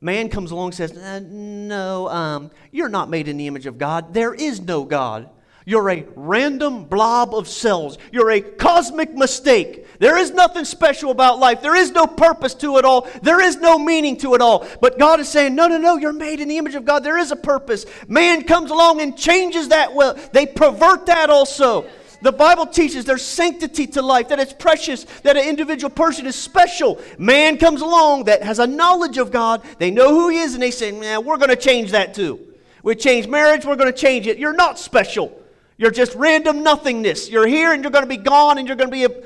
Man 0.00 0.28
comes 0.28 0.50
along 0.50 0.66
and 0.66 0.74
says, 0.74 0.96
uh, 0.96 1.20
No, 1.20 2.08
um, 2.08 2.50
you're 2.72 2.88
not 2.88 3.08
made 3.08 3.28
in 3.28 3.36
the 3.36 3.46
image 3.46 3.66
of 3.66 3.78
God. 3.78 4.12
There 4.12 4.34
is 4.34 4.60
no 4.60 4.84
God. 4.84 5.30
You're 5.64 5.90
a 5.90 6.06
random 6.16 6.84
blob 6.84 7.34
of 7.34 7.48
cells. 7.48 7.98
You're 8.12 8.32
a 8.32 8.40
cosmic 8.40 9.14
mistake. 9.14 9.83
There 9.98 10.16
is 10.16 10.32
nothing 10.32 10.64
special 10.64 11.10
about 11.10 11.38
life. 11.38 11.62
There 11.62 11.76
is 11.76 11.90
no 11.90 12.06
purpose 12.06 12.54
to 12.54 12.78
it 12.78 12.84
all. 12.84 13.08
There 13.22 13.40
is 13.40 13.56
no 13.56 13.78
meaning 13.78 14.16
to 14.18 14.34
it 14.34 14.40
all. 14.40 14.66
But 14.80 14.98
God 14.98 15.20
is 15.20 15.28
saying, 15.28 15.54
no, 15.54 15.68
no, 15.68 15.78
no, 15.78 15.96
you're 15.96 16.12
made 16.12 16.40
in 16.40 16.48
the 16.48 16.58
image 16.58 16.74
of 16.74 16.84
God. 16.84 17.04
There 17.04 17.18
is 17.18 17.30
a 17.30 17.36
purpose. 17.36 17.86
Man 18.08 18.44
comes 18.44 18.70
along 18.70 19.00
and 19.00 19.16
changes 19.16 19.68
that. 19.68 19.94
Well, 19.94 20.18
they 20.32 20.46
pervert 20.46 21.06
that 21.06 21.30
also. 21.30 21.86
The 22.22 22.32
Bible 22.32 22.66
teaches 22.66 23.04
there's 23.04 23.20
sanctity 23.20 23.86
to 23.88 24.00
life, 24.00 24.28
that 24.28 24.40
it's 24.40 24.54
precious, 24.54 25.04
that 25.24 25.36
an 25.36 25.46
individual 25.46 25.90
person 25.90 26.26
is 26.26 26.34
special. 26.34 26.98
Man 27.18 27.58
comes 27.58 27.82
along 27.82 28.24
that 28.24 28.42
has 28.42 28.58
a 28.58 28.66
knowledge 28.66 29.18
of 29.18 29.30
God, 29.30 29.62
they 29.78 29.90
know 29.90 30.08
who 30.08 30.30
He 30.30 30.38
is, 30.38 30.54
and 30.54 30.62
they 30.62 30.70
say, 30.70 30.90
man, 30.90 31.26
we're 31.26 31.36
going 31.36 31.50
to 31.50 31.56
change 31.56 31.90
that 31.90 32.14
too. 32.14 32.40
We 32.82 32.94
change 32.94 33.28
marriage, 33.28 33.66
we're 33.66 33.76
going 33.76 33.92
to 33.92 33.98
change 33.98 34.26
it. 34.26 34.38
You're 34.38 34.54
not 34.54 34.78
special. 34.78 35.38
You're 35.76 35.90
just 35.90 36.14
random 36.14 36.62
nothingness. 36.62 37.28
You're 37.28 37.46
here 37.46 37.72
and 37.72 37.82
you're 37.82 37.90
going 37.90 38.04
to 38.04 38.08
be 38.08 38.16
gone 38.16 38.58
and 38.58 38.66
you're 38.66 38.76
going 38.76 38.90
to 38.90 38.92
be 38.92 39.04
a, 39.04 39.22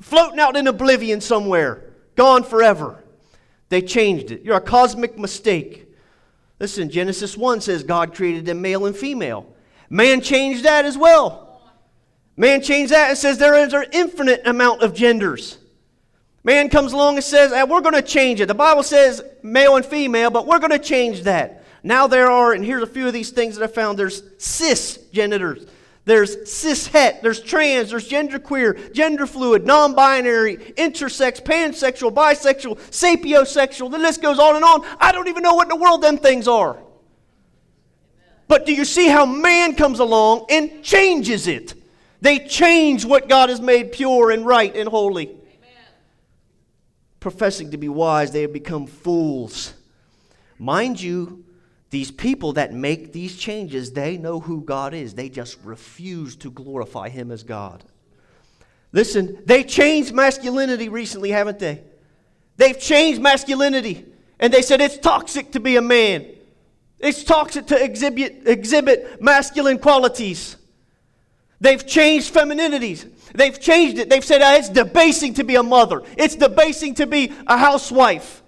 floating 0.00 0.40
out 0.40 0.56
in 0.56 0.66
oblivion 0.66 1.20
somewhere, 1.20 1.84
gone 2.16 2.42
forever. 2.42 3.02
They 3.68 3.82
changed 3.82 4.30
it. 4.30 4.42
You're 4.42 4.56
a 4.56 4.60
cosmic 4.60 5.18
mistake. 5.18 5.86
Listen, 6.58 6.90
Genesis 6.90 7.36
1 7.36 7.60
says 7.60 7.82
God 7.82 8.14
created 8.14 8.44
them 8.44 8.60
male 8.60 8.86
and 8.86 8.96
female. 8.96 9.46
Man 9.88 10.20
changed 10.20 10.64
that 10.64 10.84
as 10.84 10.98
well. 10.98 11.62
Man 12.36 12.62
changed 12.62 12.92
that 12.92 13.10
and 13.10 13.18
says 13.18 13.38
there 13.38 13.54
is 13.54 13.72
an 13.72 13.86
infinite 13.92 14.46
amount 14.46 14.82
of 14.82 14.94
genders. 14.94 15.58
Man 16.42 16.68
comes 16.68 16.92
along 16.92 17.16
and 17.16 17.24
says, 17.24 17.52
hey, 17.52 17.64
we're 17.64 17.82
going 17.82 17.94
to 17.94 18.02
change 18.02 18.40
it. 18.40 18.46
The 18.46 18.54
Bible 18.54 18.82
says 18.82 19.22
male 19.42 19.76
and 19.76 19.84
female, 19.84 20.30
but 20.30 20.46
we're 20.46 20.58
going 20.58 20.70
to 20.70 20.78
change 20.78 21.22
that. 21.24 21.64
Now 21.82 22.06
there 22.06 22.30
are, 22.30 22.52
and 22.52 22.64
here's 22.64 22.82
a 22.82 22.86
few 22.86 23.06
of 23.06 23.12
these 23.12 23.30
things 23.30 23.56
that 23.56 23.64
I 23.64 23.72
found 23.72 23.98
there's 23.98 24.22
cisgenders, 24.38 25.68
there's 26.06 26.36
cishet, 26.38 27.20
there's 27.20 27.40
trans, 27.40 27.90
there's 27.90 28.08
genderqueer, 28.08 28.92
gender 28.92 29.26
fluid, 29.26 29.66
non 29.66 29.94
binary, 29.94 30.56
intersex, 30.56 31.42
pansexual, 31.42 32.12
bisexual, 32.12 32.78
sapiosexual. 32.90 33.90
The 33.90 33.98
list 33.98 34.22
goes 34.22 34.38
on 34.38 34.56
and 34.56 34.64
on. 34.64 34.84
I 34.98 35.12
don't 35.12 35.28
even 35.28 35.42
know 35.42 35.54
what 35.54 35.64
in 35.64 35.68
the 35.68 35.76
world 35.76 36.02
them 36.02 36.18
things 36.18 36.48
are. 36.48 36.78
But 38.48 38.66
do 38.66 38.72
you 38.72 38.84
see 38.84 39.08
how 39.08 39.26
man 39.26 39.76
comes 39.76 40.00
along 40.00 40.46
and 40.50 40.82
changes 40.82 41.46
it? 41.46 41.74
They 42.20 42.40
change 42.40 43.04
what 43.04 43.28
God 43.28 43.48
has 43.48 43.60
made 43.60 43.92
pure 43.92 44.30
and 44.30 44.44
right 44.44 44.74
and 44.74 44.88
holy. 44.88 45.28
Amen. 45.28 45.38
Professing 47.20 47.70
to 47.70 47.76
be 47.76 47.88
wise, 47.88 48.32
they 48.32 48.42
have 48.42 48.52
become 48.52 48.86
fools. 48.86 49.74
Mind 50.58 51.00
you, 51.00 51.44
these 51.90 52.10
people 52.12 52.52
that 52.54 52.72
make 52.72 53.12
these 53.12 53.36
changes, 53.36 53.92
they 53.92 54.16
know 54.16 54.40
who 54.40 54.62
God 54.62 54.94
is. 54.94 55.14
They 55.14 55.28
just 55.28 55.58
refuse 55.64 56.36
to 56.36 56.50
glorify 56.50 57.08
Him 57.08 57.30
as 57.32 57.42
God. 57.42 57.84
Listen, 58.92 59.42
they 59.44 59.64
changed 59.64 60.12
masculinity 60.12 60.88
recently, 60.88 61.30
haven't 61.30 61.58
they? 61.58 61.82
They've 62.56 62.78
changed 62.78 63.20
masculinity. 63.20 64.06
And 64.38 64.52
they 64.52 64.62
said 64.62 64.80
it's 64.80 64.98
toxic 64.98 65.52
to 65.52 65.60
be 65.60 65.76
a 65.76 65.82
man. 65.82 66.26
It's 66.98 67.24
toxic 67.24 67.66
to 67.66 67.82
exhibit, 67.82 68.42
exhibit 68.46 69.20
masculine 69.20 69.78
qualities. 69.78 70.56
They've 71.60 71.84
changed 71.86 72.32
femininities. 72.32 73.06
They've 73.34 73.58
changed 73.58 73.98
it. 73.98 74.08
They've 74.08 74.24
said 74.24 74.42
oh, 74.42 74.56
it's 74.56 74.68
debasing 74.68 75.34
to 75.34 75.44
be 75.44 75.56
a 75.56 75.62
mother, 75.62 76.02
it's 76.16 76.36
debasing 76.36 76.94
to 76.96 77.06
be 77.06 77.32
a 77.46 77.56
housewife. 77.56 78.39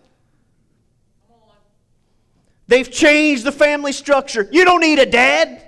They've 2.72 2.90
changed 2.90 3.44
the 3.44 3.52
family 3.52 3.92
structure. 3.92 4.48
You 4.50 4.64
don't 4.64 4.80
need 4.80 4.98
a 4.98 5.04
dad. 5.04 5.62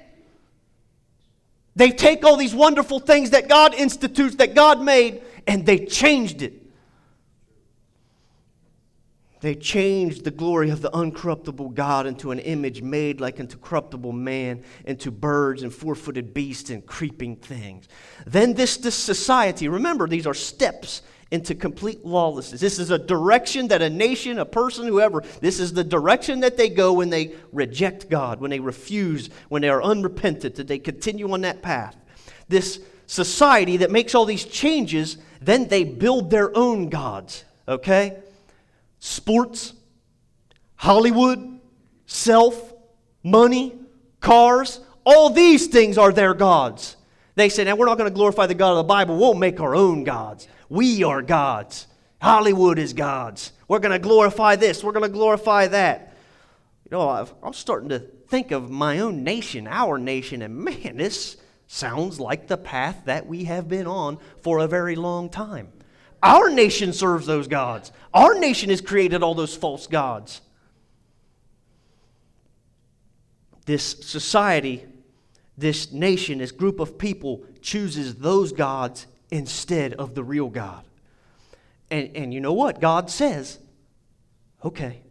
They 1.76 1.90
take 1.90 2.24
all 2.24 2.38
these 2.38 2.54
wonderful 2.54 2.98
things 2.98 3.28
that 3.32 3.46
God 3.46 3.74
institutes, 3.74 4.36
that 4.36 4.54
God 4.54 4.80
made, 4.80 5.20
and 5.46 5.66
they 5.66 5.84
changed 5.84 6.40
it. 6.40 6.54
They 9.42 9.54
changed 9.54 10.24
the 10.24 10.30
glory 10.30 10.70
of 10.70 10.80
the 10.80 10.90
uncorruptible 10.92 11.74
God 11.74 12.06
into 12.06 12.30
an 12.30 12.38
image 12.38 12.80
made 12.80 13.20
like 13.20 13.38
unto 13.38 13.58
corruptible 13.58 14.12
man, 14.12 14.64
into 14.86 15.10
birds 15.10 15.62
and 15.62 15.70
four 15.70 15.94
footed 15.94 16.32
beasts 16.32 16.70
and 16.70 16.86
creeping 16.86 17.36
things. 17.36 17.86
Then, 18.26 18.54
this, 18.54 18.78
this 18.78 18.94
society, 18.94 19.68
remember, 19.68 20.08
these 20.08 20.26
are 20.26 20.32
steps 20.32 21.02
into 21.30 21.54
complete 21.54 22.04
lawlessness. 22.04 22.60
This 22.60 22.78
is 22.78 22.90
a 22.90 22.98
direction 22.98 23.68
that 23.68 23.82
a 23.82 23.90
nation, 23.90 24.38
a 24.38 24.44
person, 24.44 24.86
whoever, 24.86 25.22
this 25.40 25.58
is 25.58 25.72
the 25.72 25.84
direction 25.84 26.40
that 26.40 26.56
they 26.56 26.68
go 26.68 26.92
when 26.92 27.10
they 27.10 27.34
reject 27.52 28.08
God, 28.08 28.40
when 28.40 28.50
they 28.50 28.60
refuse, 28.60 29.30
when 29.48 29.62
they 29.62 29.68
are 29.68 29.82
unrepentant, 29.82 30.56
that 30.56 30.68
they 30.68 30.78
continue 30.78 31.30
on 31.32 31.40
that 31.42 31.62
path. 31.62 31.96
This 32.48 32.80
society 33.06 33.78
that 33.78 33.90
makes 33.90 34.14
all 34.14 34.24
these 34.24 34.44
changes, 34.44 35.18
then 35.40 35.68
they 35.68 35.84
build 35.84 36.30
their 36.30 36.56
own 36.56 36.88
gods, 36.88 37.44
okay? 37.66 38.18
sports, 39.04 39.74
Hollywood, 40.76 41.60
self, 42.06 42.72
money, 43.22 43.74
cars, 44.20 44.80
all 45.04 45.28
these 45.28 45.66
things 45.66 45.98
are 45.98 46.10
their 46.10 46.32
gods. 46.32 46.96
They 47.34 47.50
say, 47.50 47.64
now 47.64 47.76
we're 47.76 47.84
not 47.84 47.98
going 47.98 48.08
to 48.08 48.14
glorify 48.14 48.46
the 48.46 48.54
God 48.54 48.70
of 48.70 48.76
the 48.78 48.84
Bible. 48.84 49.18
We'll 49.18 49.34
make 49.34 49.60
our 49.60 49.74
own 49.74 50.04
gods. 50.04 50.48
We 50.68 51.02
are 51.04 51.22
gods. 51.22 51.86
Hollywood 52.20 52.78
is 52.78 52.92
gods. 52.92 53.52
We're 53.68 53.80
going 53.80 53.92
to 53.92 53.98
glorify 53.98 54.56
this. 54.56 54.82
We're 54.82 54.92
going 54.92 55.04
to 55.04 55.08
glorify 55.08 55.66
that. 55.68 56.16
You 56.84 56.96
know, 56.96 57.08
i 57.08 57.26
am 57.44 57.52
starting 57.52 57.90
to 57.90 57.98
think 57.98 58.50
of 58.50 58.70
my 58.70 59.00
own 59.00 59.24
nation, 59.24 59.66
our 59.66 59.98
nation, 59.98 60.42
and 60.42 60.56
man, 60.56 60.96
this 60.96 61.36
sounds 61.66 62.20
like 62.20 62.46
the 62.46 62.56
path 62.56 63.02
that 63.04 63.26
we 63.26 63.44
have 63.44 63.68
been 63.68 63.86
on 63.86 64.18
for 64.42 64.58
a 64.58 64.66
very 64.66 64.96
long 64.96 65.28
time. 65.28 65.72
Our 66.22 66.48
nation 66.50 66.92
serves 66.92 67.26
those 67.26 67.48
gods. 67.48 67.92
Our 68.12 68.38
nation 68.38 68.70
has 68.70 68.80
created 68.80 69.22
all 69.22 69.34
those 69.34 69.54
false 69.54 69.86
gods. 69.86 70.40
This 73.66 73.82
society, 73.84 74.84
this 75.56 75.92
nation, 75.92 76.38
this 76.38 76.52
group 76.52 76.80
of 76.80 76.98
people 76.98 77.44
chooses 77.60 78.16
those 78.16 78.52
gods 78.52 79.06
instead 79.34 79.94
of 79.94 80.14
the 80.14 80.22
real 80.22 80.48
God. 80.48 80.84
And, 81.90 82.16
and 82.16 82.32
you 82.32 82.40
know 82.40 82.52
what? 82.52 82.80
God 82.80 83.10
says, 83.10 83.58
okay, 84.64 85.02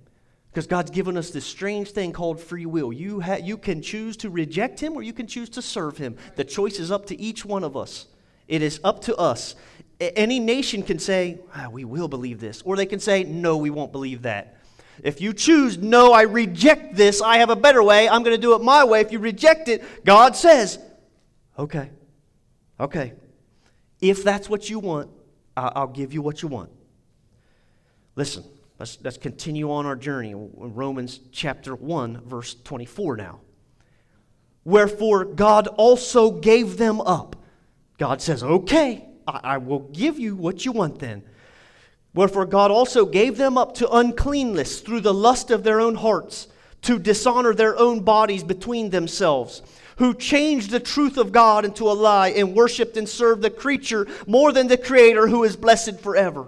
because 0.50 0.66
God's 0.66 0.92
given 0.92 1.18
us 1.18 1.30
this 1.30 1.46
strange 1.46 1.92
thing 1.92 2.14
called 2.14 2.40
free 2.40 2.66
will. 2.66 2.94
You, 2.94 3.20
ha- 3.20 3.42
you 3.44 3.58
can 3.58 3.82
choose 3.82 4.16
to 4.18 4.30
reject 4.30 4.80
Him 4.80 4.94
or 4.94 5.04
you 5.04 5.12
can 5.12 5.28
choose 5.28 5.50
to 5.50 5.62
serve 5.62 5.98
Him. 5.98 6.16
The 6.38 6.46
choice 6.46 6.80
is 6.80 6.90
up 6.90 7.06
to 7.08 7.20
each 7.20 7.44
one 7.44 7.66
of 7.66 7.76
us. 7.76 8.06
It 8.48 8.62
is 8.62 8.80
up 8.82 9.02
to 9.04 9.16
us. 9.18 9.56
Any 10.00 10.40
nation 10.40 10.84
can 10.84 11.00
say, 11.00 11.40
ah, 11.54 11.68
we 11.70 11.84
will 11.84 12.08
believe 12.08 12.40
this, 12.40 12.62
or 12.62 12.78
they 12.78 12.86
can 12.86 13.02
say, 13.02 13.26
no, 13.26 13.58
we 13.58 13.72
won't 13.72 13.92
believe 13.92 14.22
that. 14.22 14.58
If 15.04 15.20
you 15.20 15.34
choose, 15.34 15.78
no, 15.78 16.14
I 16.14 16.22
reject 16.22 16.96
this, 16.96 17.22
I 17.22 17.38
have 17.38 17.50
a 17.50 17.58
better 17.58 17.84
way, 17.84 18.08
I'm 18.08 18.24
going 18.24 18.36
to 18.36 18.42
do 18.42 18.56
it 18.56 18.62
my 18.62 18.86
way. 18.86 19.02
If 19.02 19.12
you 19.12 19.20
reject 19.20 19.68
it, 19.68 20.06
God 20.06 20.38
says, 20.38 20.80
okay, 21.60 21.90
okay. 22.80 23.14
If 24.04 24.22
that's 24.22 24.50
what 24.50 24.70
you 24.70 24.80
want, 24.80 25.10
I'll 25.56 25.88
give 25.88 26.14
you 26.14 26.22
what 26.22 26.42
you 26.42 26.50
want. 26.50 26.70
Listen, 28.18 28.44
let's, 28.78 28.98
let's 29.02 29.18
continue 29.18 29.72
on 29.72 29.86
our 29.86 29.96
journey 29.96 30.34
Romans 30.36 31.22
chapter 31.32 31.74
1, 31.74 32.20
verse 32.26 32.54
24 32.66 33.16
now. 33.16 33.40
Wherefore 34.66 35.24
God 35.24 35.68
also 35.68 36.32
gave 36.32 36.76
them 36.76 37.00
up. 37.00 37.38
God 37.98 38.22
says, 38.22 38.44
okay, 38.44 39.06
I, 39.26 39.40
I 39.44 39.58
will 39.58 39.80
give 39.80 40.20
you 40.20 40.36
what 40.36 40.66
you 40.66 40.74
want 40.74 41.00
then. 41.00 41.24
Wherefore 42.14 42.46
God 42.46 42.72
also 42.72 43.06
gave 43.06 43.38
them 43.38 43.58
up 43.58 43.74
to 43.76 43.90
uncleanness 43.90 44.82
through 44.82 45.00
the 45.00 45.14
lust 45.14 45.50
of 45.50 45.64
their 45.64 45.80
own 45.80 45.96
hearts, 45.96 46.50
to 46.82 47.00
dishonor 47.00 47.54
their 47.54 47.80
own 47.80 48.02
bodies 48.02 48.44
between 48.44 48.90
themselves, 48.90 49.62
who 49.98 50.14
changed 50.14 50.72
the 50.72 50.80
truth 50.80 51.18
of 51.18 51.32
God 51.32 51.66
into 51.66 51.90
a 51.90 51.94
lie 51.94 52.30
and 52.30 52.56
worshiped 52.56 52.98
and 52.98 53.08
served 53.08 53.42
the 53.42 53.50
creature 53.50 54.08
more 54.28 54.52
than 54.52 54.68
the 54.68 54.78
Creator 54.78 55.28
who 55.28 55.44
is 55.44 55.56
blessed 55.56 56.00
forever. 56.00 56.48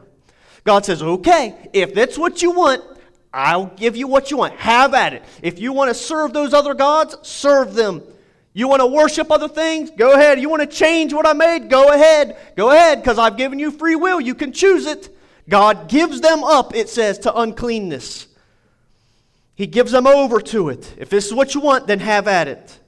God 0.63 0.85
says, 0.85 1.01
okay, 1.03 1.69
if 1.73 1.93
that's 1.93 2.17
what 2.17 2.41
you 2.41 2.51
want, 2.51 2.83
I'll 3.31 3.67
give 3.67 3.95
you 3.95 4.07
what 4.07 4.31
you 4.31 4.37
want. 4.37 4.55
Have 4.55 4.93
at 4.93 5.13
it. 5.13 5.23
If 5.41 5.59
you 5.59 5.73
want 5.73 5.89
to 5.89 5.93
serve 5.93 6.33
those 6.33 6.53
other 6.53 6.73
gods, 6.73 7.17
serve 7.21 7.75
them. 7.75 8.01
You 8.53 8.69
want 8.69 8.81
to 8.81 8.87
worship 8.87 9.29
other 9.29 9.49
things? 9.49 9.91
Go 9.91 10.13
ahead. 10.13 10.39
You 10.39 10.47
want 10.49 10.61
to 10.61 10.67
change 10.67 11.13
what 11.13 11.27
I 11.27 11.33
made? 11.33 11.69
Go 11.69 11.91
ahead. 11.91 12.37
Go 12.55 12.71
ahead, 12.71 13.01
because 13.01 13.19
I've 13.19 13.35
given 13.35 13.59
you 13.59 13.69
free 13.69 13.95
will. 13.95 14.21
You 14.21 14.33
can 14.33 14.53
choose 14.53 14.85
it. 14.85 15.09
God 15.49 15.89
gives 15.89 16.21
them 16.21 16.43
up, 16.43 16.73
it 16.73 16.87
says, 16.87 17.19
to 17.19 17.37
uncleanness. 17.37 18.27
He 19.55 19.67
gives 19.67 19.91
them 19.91 20.07
over 20.07 20.39
to 20.39 20.69
it. 20.69 20.95
If 20.97 21.09
this 21.09 21.27
is 21.27 21.33
what 21.33 21.53
you 21.53 21.61
want, 21.61 21.87
then 21.87 21.99
have 21.99 22.27
at 22.27 22.47
it. 22.47 22.79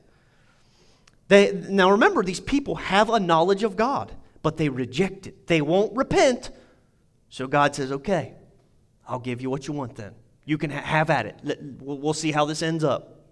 They, 1.28 1.52
now 1.52 1.92
remember, 1.92 2.24
these 2.24 2.40
people 2.40 2.76
have 2.76 3.10
a 3.10 3.20
knowledge 3.20 3.64
of 3.64 3.76
God, 3.76 4.14
but 4.42 4.58
they 4.58 4.70
reject 4.70 5.28
it. 5.28 5.48
They 5.48 5.62
won't 5.62 5.96
repent. 5.96 6.52
So 7.30 7.48
God 7.48 7.76
says, 7.76 7.92
okay, 7.92 8.34
I'll 9.08 9.20
give 9.20 9.42
you 9.42 9.50
what 9.50 9.68
you 9.68 9.74
want 9.74 9.96
then. 9.96 10.14
You 10.46 10.58
can 10.58 10.70
ha- 10.70 10.82
have 10.82 11.10
at 11.10 11.26
it. 11.26 11.60
We'll 11.82 12.14
see 12.14 12.32
how 12.32 12.46
this 12.46 12.62
ends 12.62 12.84
up. 12.84 13.26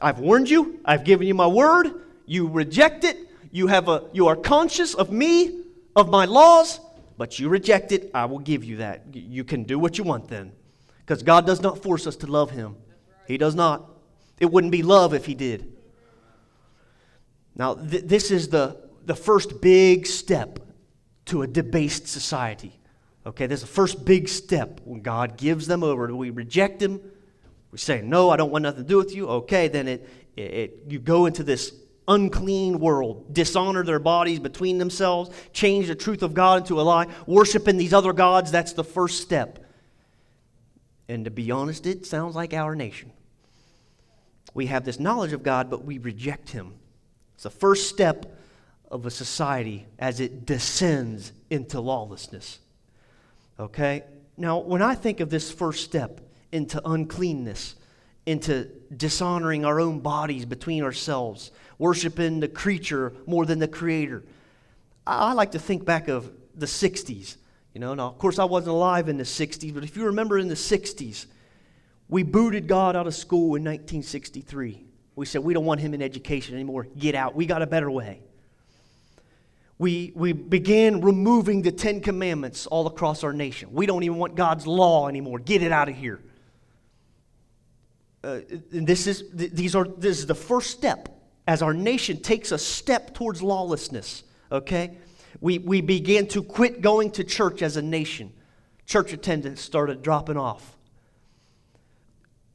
I've 0.00 0.18
warned 0.18 0.50
you, 0.50 0.80
I've 0.84 1.04
given 1.04 1.26
you 1.26 1.34
my 1.34 1.46
word, 1.46 1.88
you 2.26 2.48
reject 2.48 3.04
it, 3.04 3.16
you, 3.50 3.68
have 3.68 3.88
a, 3.88 4.04
you 4.12 4.26
are 4.26 4.36
conscious 4.36 4.94
of 4.94 5.10
me, 5.10 5.62
of 5.94 6.10
my 6.10 6.24
laws, 6.24 6.80
but 7.16 7.38
you 7.38 7.48
reject 7.48 7.92
it, 7.92 8.10
I 8.12 8.24
will 8.24 8.40
give 8.40 8.64
you 8.64 8.78
that. 8.78 9.04
You 9.12 9.44
can 9.44 9.62
do 9.62 9.78
what 9.78 9.98
you 9.98 10.04
want 10.04 10.28
then. 10.28 10.52
Because 10.98 11.22
God 11.22 11.46
does 11.46 11.60
not 11.60 11.82
force 11.82 12.06
us 12.06 12.16
to 12.16 12.26
love 12.26 12.50
Him. 12.50 12.76
He 13.26 13.38
does 13.38 13.54
not. 13.54 13.90
It 14.40 14.46
wouldn't 14.46 14.72
be 14.72 14.82
love 14.82 15.14
if 15.14 15.26
He 15.26 15.34
did. 15.34 15.72
Now, 17.56 17.74
th- 17.74 18.04
this 18.04 18.30
is 18.30 18.48
the, 18.48 18.76
the 19.04 19.14
first 19.14 19.60
big 19.60 20.06
step 20.06 20.58
to 21.26 21.42
a 21.42 21.46
debased 21.46 22.06
society. 22.06 22.78
Okay, 23.26 23.46
this 23.46 23.62
is 23.62 23.68
the 23.68 23.74
first 23.74 24.04
big 24.04 24.28
step 24.28 24.80
when 24.84 25.00
God 25.00 25.36
gives 25.36 25.66
them 25.66 25.84
over. 25.84 26.14
We 26.14 26.30
reject 26.30 26.82
Him, 26.82 27.00
we 27.70 27.78
say, 27.78 28.02
No, 28.02 28.30
I 28.30 28.36
don't 28.36 28.50
want 28.50 28.62
nothing 28.62 28.82
to 28.82 28.88
do 28.88 28.96
with 28.96 29.14
you. 29.14 29.28
Okay, 29.28 29.68
then 29.68 29.88
it, 29.88 30.08
it, 30.36 30.42
it, 30.42 30.78
you 30.88 30.98
go 30.98 31.26
into 31.26 31.42
this 31.42 31.72
unclean 32.08 32.80
world, 32.80 33.32
dishonor 33.32 33.84
their 33.84 33.98
bodies 33.98 34.40
between 34.40 34.78
themselves, 34.78 35.30
change 35.52 35.86
the 35.86 35.94
truth 35.94 36.22
of 36.22 36.34
God 36.34 36.62
into 36.62 36.80
a 36.80 36.82
lie, 36.82 37.06
worshiping 37.26 37.76
these 37.76 37.94
other 37.94 38.12
gods. 38.12 38.50
That's 38.50 38.72
the 38.72 38.84
first 38.84 39.20
step. 39.20 39.64
And 41.08 41.24
to 41.24 41.30
be 41.30 41.50
honest, 41.50 41.86
it 41.86 42.06
sounds 42.06 42.34
like 42.34 42.54
our 42.54 42.74
nation. 42.74 43.12
We 44.54 44.66
have 44.66 44.84
this 44.84 44.98
knowledge 44.98 45.32
of 45.32 45.42
God, 45.42 45.70
but 45.70 45.84
we 45.84 45.98
reject 45.98 46.50
Him. 46.50 46.74
It's 47.42 47.54
the 47.54 47.58
first 47.58 47.88
step 47.88 48.38
of 48.88 49.04
a 49.04 49.10
society 49.10 49.84
as 49.98 50.20
it 50.20 50.46
descends 50.46 51.32
into 51.50 51.80
lawlessness. 51.80 52.60
Okay? 53.58 54.04
Now, 54.36 54.58
when 54.58 54.80
I 54.80 54.94
think 54.94 55.18
of 55.18 55.28
this 55.28 55.50
first 55.50 55.84
step, 55.84 56.20
into 56.52 56.80
uncleanness, 56.88 57.74
into 58.26 58.70
dishonoring 58.96 59.64
our 59.64 59.80
own 59.80 59.98
bodies 59.98 60.44
between 60.44 60.84
ourselves, 60.84 61.50
worshiping 61.78 62.38
the 62.38 62.46
creature 62.46 63.12
more 63.26 63.44
than 63.44 63.58
the 63.58 63.66
creator. 63.66 64.22
I 65.04 65.32
like 65.32 65.50
to 65.50 65.58
think 65.58 65.84
back 65.84 66.06
of 66.06 66.30
the 66.54 66.66
60s. 66.66 67.38
You 67.74 67.80
know, 67.80 67.92
now, 67.94 68.06
of 68.06 68.18
course, 68.18 68.38
I 68.38 68.44
wasn't 68.44 68.76
alive 68.76 69.08
in 69.08 69.16
the 69.16 69.24
60s, 69.24 69.74
but 69.74 69.82
if 69.82 69.96
you 69.96 70.04
remember 70.04 70.38
in 70.38 70.46
the 70.46 70.54
60s, 70.54 71.26
we 72.08 72.22
booted 72.22 72.68
God 72.68 72.94
out 72.94 73.08
of 73.08 73.16
school 73.16 73.56
in 73.56 73.64
1963. 73.64 74.91
We 75.14 75.26
said, 75.26 75.42
we 75.42 75.54
don't 75.54 75.64
want 75.64 75.80
him 75.80 75.94
in 75.94 76.02
education 76.02 76.54
anymore. 76.54 76.86
Get 76.98 77.14
out. 77.14 77.34
We 77.34 77.46
got 77.46 77.62
a 77.62 77.66
better 77.66 77.90
way. 77.90 78.20
We, 79.78 80.12
we 80.14 80.32
began 80.32 81.00
removing 81.00 81.62
the 81.62 81.72
Ten 81.72 82.00
Commandments 82.00 82.66
all 82.66 82.86
across 82.86 83.24
our 83.24 83.32
nation. 83.32 83.72
We 83.72 83.86
don't 83.86 84.04
even 84.04 84.18
want 84.18 84.36
God's 84.36 84.66
law 84.66 85.08
anymore. 85.08 85.38
Get 85.38 85.62
it 85.62 85.72
out 85.72 85.88
of 85.88 85.96
here 85.96 86.22
uh, 88.24 88.40
this 88.70 89.06
is 89.06 89.24
these 89.32 89.74
are 89.74 89.84
this 89.84 90.18
is 90.18 90.26
the 90.26 90.34
first 90.34 90.70
step 90.70 91.08
as 91.46 91.60
our 91.60 91.74
nation 91.74 92.20
takes 92.20 92.52
a 92.52 92.58
step 92.58 93.14
towards 93.14 93.42
lawlessness. 93.42 94.22
Okay, 94.50 94.96
we 95.40 95.58
we 95.58 95.80
began 95.80 96.26
to 96.28 96.42
quit 96.42 96.80
going 96.80 97.10
to 97.12 97.24
church 97.24 97.62
as 97.62 97.76
a 97.76 97.82
nation. 97.82 98.32
Church 98.86 99.12
attendance 99.12 99.60
started 99.60 100.02
dropping 100.02 100.36
off. 100.36 100.76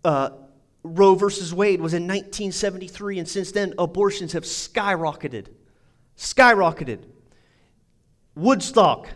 Uh, 0.06 0.30
Roe 0.96 1.16
versus 1.16 1.54
Wade 1.54 1.82
was 1.82 1.94
in 1.94 2.04
1973, 2.04 3.20
and 3.20 3.28
since 3.28 3.52
then 3.52 3.74
abortions 3.78 4.34
have 4.34 4.44
skyrocketed. 4.44 5.48
skyrocketed. 6.18 7.04
Woodstock, 8.36 9.10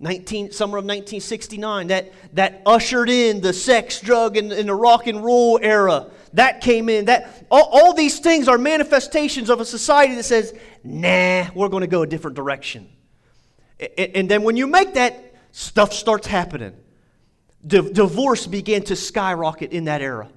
19, 0.00 0.52
summer 0.52 0.78
of 0.78 0.84
1969, 0.84 1.86
that, 1.88 2.12
that 2.34 2.62
ushered 2.66 3.08
in 3.08 3.40
the 3.40 3.52
sex, 3.52 4.00
drug, 4.00 4.36
and, 4.36 4.52
and 4.52 4.68
the 4.68 4.74
rock 4.74 5.06
and 5.06 5.24
roll 5.24 5.58
era. 5.62 6.10
That 6.34 6.60
came 6.60 6.88
in. 6.88 7.06
That 7.06 7.46
all, 7.50 7.68
all 7.72 7.94
these 7.94 8.18
things 8.18 8.48
are 8.48 8.58
manifestations 8.58 9.48
of 9.48 9.60
a 9.60 9.64
society 9.64 10.14
that 10.16 10.24
says, 10.24 10.54
nah, 10.84 11.46
we're 11.54 11.68
going 11.68 11.80
to 11.80 11.86
go 11.86 12.02
a 12.02 12.06
different 12.06 12.36
direction. 12.36 12.88
And, 13.80 14.16
and 14.16 14.30
then 14.30 14.42
when 14.42 14.56
you 14.56 14.66
make 14.66 14.94
that, 14.94 15.34
stuff 15.52 15.94
starts 15.94 16.26
happening. 16.26 16.74
Divorce 17.66 18.46
began 18.46 18.82
to 18.84 18.96
skyrocket 18.96 19.72
in 19.72 19.84
that 19.84 20.02
era. 20.02 20.28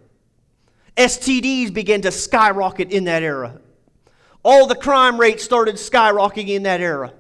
STDs 1.00 1.74
began 1.74 2.02
to 2.02 2.12
skyrocket 2.12 2.92
in 2.92 3.06
that 3.06 3.24
era. 3.24 3.60
All 4.44 4.68
the 4.68 4.76
crime 4.76 5.20
rates 5.20 5.44
started 5.44 5.76
skyrocketing 5.76 6.50
in 6.50 6.64
that 6.64 6.82
era. 6.82 7.14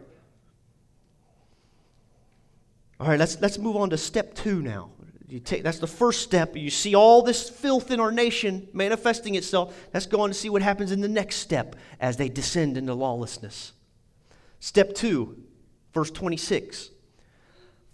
All 3.00 3.08
right, 3.08 3.18
let's, 3.18 3.39
let's 3.39 3.58
move 3.58 3.78
on 3.78 3.89
to 3.92 3.98
step 3.98 4.36
two 4.36 4.62
now. 4.62 4.92
You 5.30 5.39
take, 5.39 5.63
that's 5.63 5.80
the 5.80 5.88
first 5.88 6.22
step. 6.22 6.58
You 6.58 6.70
see 6.70 6.94
all 6.94 7.22
this 7.22 7.50
filth 7.50 7.92
in 7.92 8.00
our 8.00 8.12
nation 8.12 8.68
manifesting 8.74 9.36
itself. 9.36 9.78
Let's 9.94 10.08
go 10.08 10.22
on 10.22 10.30
to 10.30 10.34
see 10.34 10.50
what 10.50 10.62
happens 10.62 10.92
in 10.92 11.00
the 11.00 11.08
next 11.08 11.38
step 11.38 11.76
as 12.02 12.18
they 12.18 12.28
descend 12.28 12.78
into 12.78 12.94
lawlessness. 12.94 13.72
Step 14.60 14.94
two, 14.94 15.38
verse 15.94 16.12
26. 16.12 16.89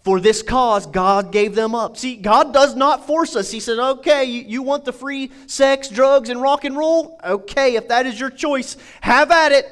For 0.06 0.20
this 0.20 0.40
cause, 0.40 0.86
God 0.86 1.32
gave 1.32 1.56
them 1.56 1.74
up. 1.74 1.96
See, 1.96 2.14
God 2.14 2.54
does 2.54 2.76
not 2.76 3.08
force 3.08 3.34
us. 3.34 3.50
He 3.50 3.58
said, 3.58 3.80
okay, 3.80 4.22
you, 4.22 4.62
want 4.62 4.84
the 4.84 4.92
free 4.92 5.32
sex, 5.48 5.88
drugs, 5.88 6.28
and 6.28 6.40
rock 6.40 6.64
and 6.64 6.76
roll? 6.76 7.18
Okay, 7.24 7.74
if 7.74 7.88
that 7.88 8.06
is 8.06 8.20
your 8.20 8.30
choice, 8.30 8.76
have 9.00 9.32
at 9.32 9.50
it. 9.50 9.66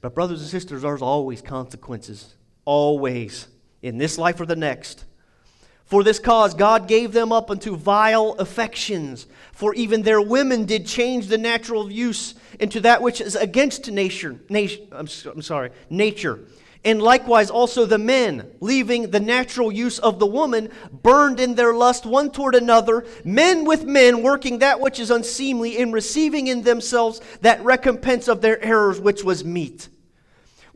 But, 0.00 0.12
brothers 0.12 0.40
and 0.40 0.50
sisters, 0.50 0.82
there's 0.82 1.02
always 1.02 1.40
consequences. 1.40 2.34
Always 2.64 3.46
in 3.80 3.96
this 3.96 4.18
life 4.18 4.40
or 4.40 4.44
the 4.44 4.56
next. 4.56 5.04
For 5.84 6.02
this 6.02 6.18
cause, 6.18 6.52
God 6.52 6.88
gave 6.88 7.12
them 7.12 7.30
up 7.30 7.48
unto 7.48 7.76
vile 7.76 8.32
affections. 8.40 9.28
For 9.52 9.72
even 9.74 10.02
their 10.02 10.20
women 10.20 10.64
did 10.64 10.84
change 10.84 11.28
the 11.28 11.38
natural 11.38 11.92
use 11.92 12.34
into 12.58 12.80
that 12.80 13.02
which 13.02 13.20
is 13.20 13.36
against 13.36 13.88
nature. 13.88 14.40
nature 14.48 14.82
I'm, 14.90 15.06
I'm 15.26 15.42
sorry, 15.42 15.70
nature. 15.90 16.40
And 16.84 17.02
likewise 17.02 17.50
also 17.50 17.84
the 17.84 17.98
men, 17.98 18.50
leaving 18.60 19.10
the 19.10 19.20
natural 19.20 19.72
use 19.72 19.98
of 19.98 20.18
the 20.18 20.26
woman, 20.26 20.70
burned 20.92 21.40
in 21.40 21.54
their 21.54 21.74
lust 21.74 22.06
one 22.06 22.30
toward 22.30 22.54
another, 22.54 23.04
men 23.24 23.64
with 23.64 23.84
men, 23.84 24.22
working 24.22 24.60
that 24.60 24.80
which 24.80 25.00
is 25.00 25.10
unseemly, 25.10 25.76
in 25.76 25.92
receiving 25.92 26.46
in 26.46 26.62
themselves 26.62 27.20
that 27.40 27.62
recompense 27.64 28.28
of 28.28 28.40
their 28.40 28.62
errors 28.64 29.00
which 29.00 29.24
was 29.24 29.44
meet 29.44 29.88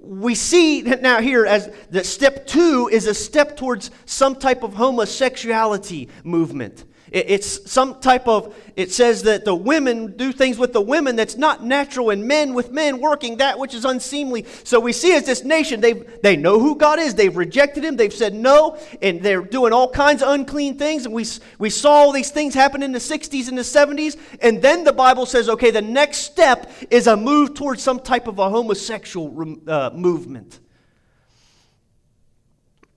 we 0.03 0.35
see 0.35 0.83
now 0.83 1.21
here 1.21 1.47
as 1.47 1.73
that 1.91 2.05
step 2.05 2.47
two 2.47 2.89
is 2.91 3.07
a 3.07 3.15
step 3.15 3.57
towards 3.57 3.91
some 4.05 4.35
type 4.35 4.65
of 4.65 4.75
homosexuality 4.75 6.09
movement. 6.25 6.85
It's 7.13 7.71
some 7.71 8.01
type 8.01 8.27
of, 8.27 8.55
it 8.75 8.91
says 8.91 9.23
that 9.25 9.45
the 9.45 9.55
women 9.55 10.17
do 10.17 10.33
things 10.33 10.59
with 10.59 10.73
the 10.73 10.81
women 10.81 11.15
that's 11.15 11.37
not 11.37 11.63
natural, 11.63 12.09
and 12.09 12.27
men 12.27 12.55
with 12.55 12.73
men 12.73 13.01
working 13.01 13.37
that 13.37 13.59
which 13.59 13.75
is 13.75 13.85
unseemly. 13.85 14.47
So 14.65 14.81
we 14.81 14.93
see 14.93 15.15
as 15.15 15.27
this 15.27 15.45
nation, 15.45 15.81
they 15.81 15.93
they 15.93 16.37
know 16.37 16.59
who 16.59 16.75
God 16.75 16.99
is. 16.99 17.15
They've 17.15 17.37
rejected 17.37 17.85
Him. 17.85 17.97
They've 17.97 18.13
said 18.13 18.33
no, 18.35 18.79
and 19.03 19.23
they're 19.23 19.43
doing 19.43 19.73
all 19.73 19.91
kinds 19.91 20.23
of 20.23 20.31
unclean 20.31 20.79
things. 20.79 21.05
And 21.05 21.15
we, 21.15 21.27
we 21.59 21.69
saw 21.69 21.91
all 21.91 22.13
these 22.13 22.31
things 22.31 22.55
happen 22.55 22.83
in 22.83 22.93
the 22.93 22.99
60s 22.99 23.49
and 23.49 23.59
the 23.59 23.63
70s. 23.63 24.19
And 24.41 24.63
then 24.63 24.85
the 24.85 24.93
Bible 24.93 25.27
says, 25.27 25.49
okay, 25.49 25.71
the 25.71 25.83
next 25.83 26.19
step 26.19 26.71
is 26.91 27.07
a 27.07 27.17
move 27.17 27.55
towards 27.55 27.83
some 27.83 28.01
type 28.01 28.27
of 28.27 28.39
a 28.39 28.49
homosexual 28.49 29.57
uh, 29.67 29.91
movement. 29.95 30.61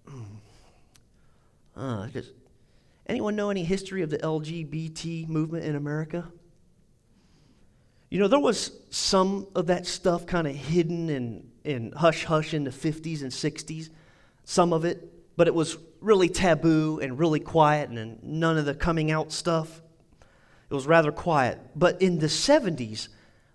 Uh, 1.78 2.08
just 2.08 2.32
Anyone 3.08 3.36
know 3.36 3.50
any 3.50 3.64
history 3.64 4.02
of 4.02 4.10
the 4.10 4.18
LGBT 4.18 5.28
movement 5.28 5.66
in 5.66 5.76
America? 5.76 6.32
You 8.10 8.20
know, 8.20 8.28
there 8.28 8.40
was 8.40 8.72
some 8.90 9.48
of 9.56 9.68
that 9.68 9.86
stuff 9.86 10.26
kind 10.26 10.48
of 10.48 10.56
hidden 10.56 11.10
and, 11.10 11.52
and 11.64 11.94
hush 11.94 12.24
hush 12.24 12.54
in 12.54 12.64
the 12.64 12.72
50s 12.72 13.22
and 13.22 13.32
60s, 13.32 13.90
some 14.44 14.74
of 14.74 14.86
it, 14.86 15.12
but 15.36 15.48
it 15.48 15.54
was 15.54 15.78
really 16.02 16.30
taboo 16.30 17.00
and 17.02 17.20
really 17.20 17.40
quiet 17.40 17.90
and 17.90 18.24
none 18.24 18.58
of 18.58 18.66
the 18.66 18.74
coming 18.74 19.12
out 19.12 19.32
stuff. 19.32 19.82
It 20.70 20.74
was 20.74 20.88
rather 20.88 21.12
quiet. 21.12 21.60
But 21.76 22.02
in 22.02 22.20
the 22.20 22.28
70s, 22.28 23.10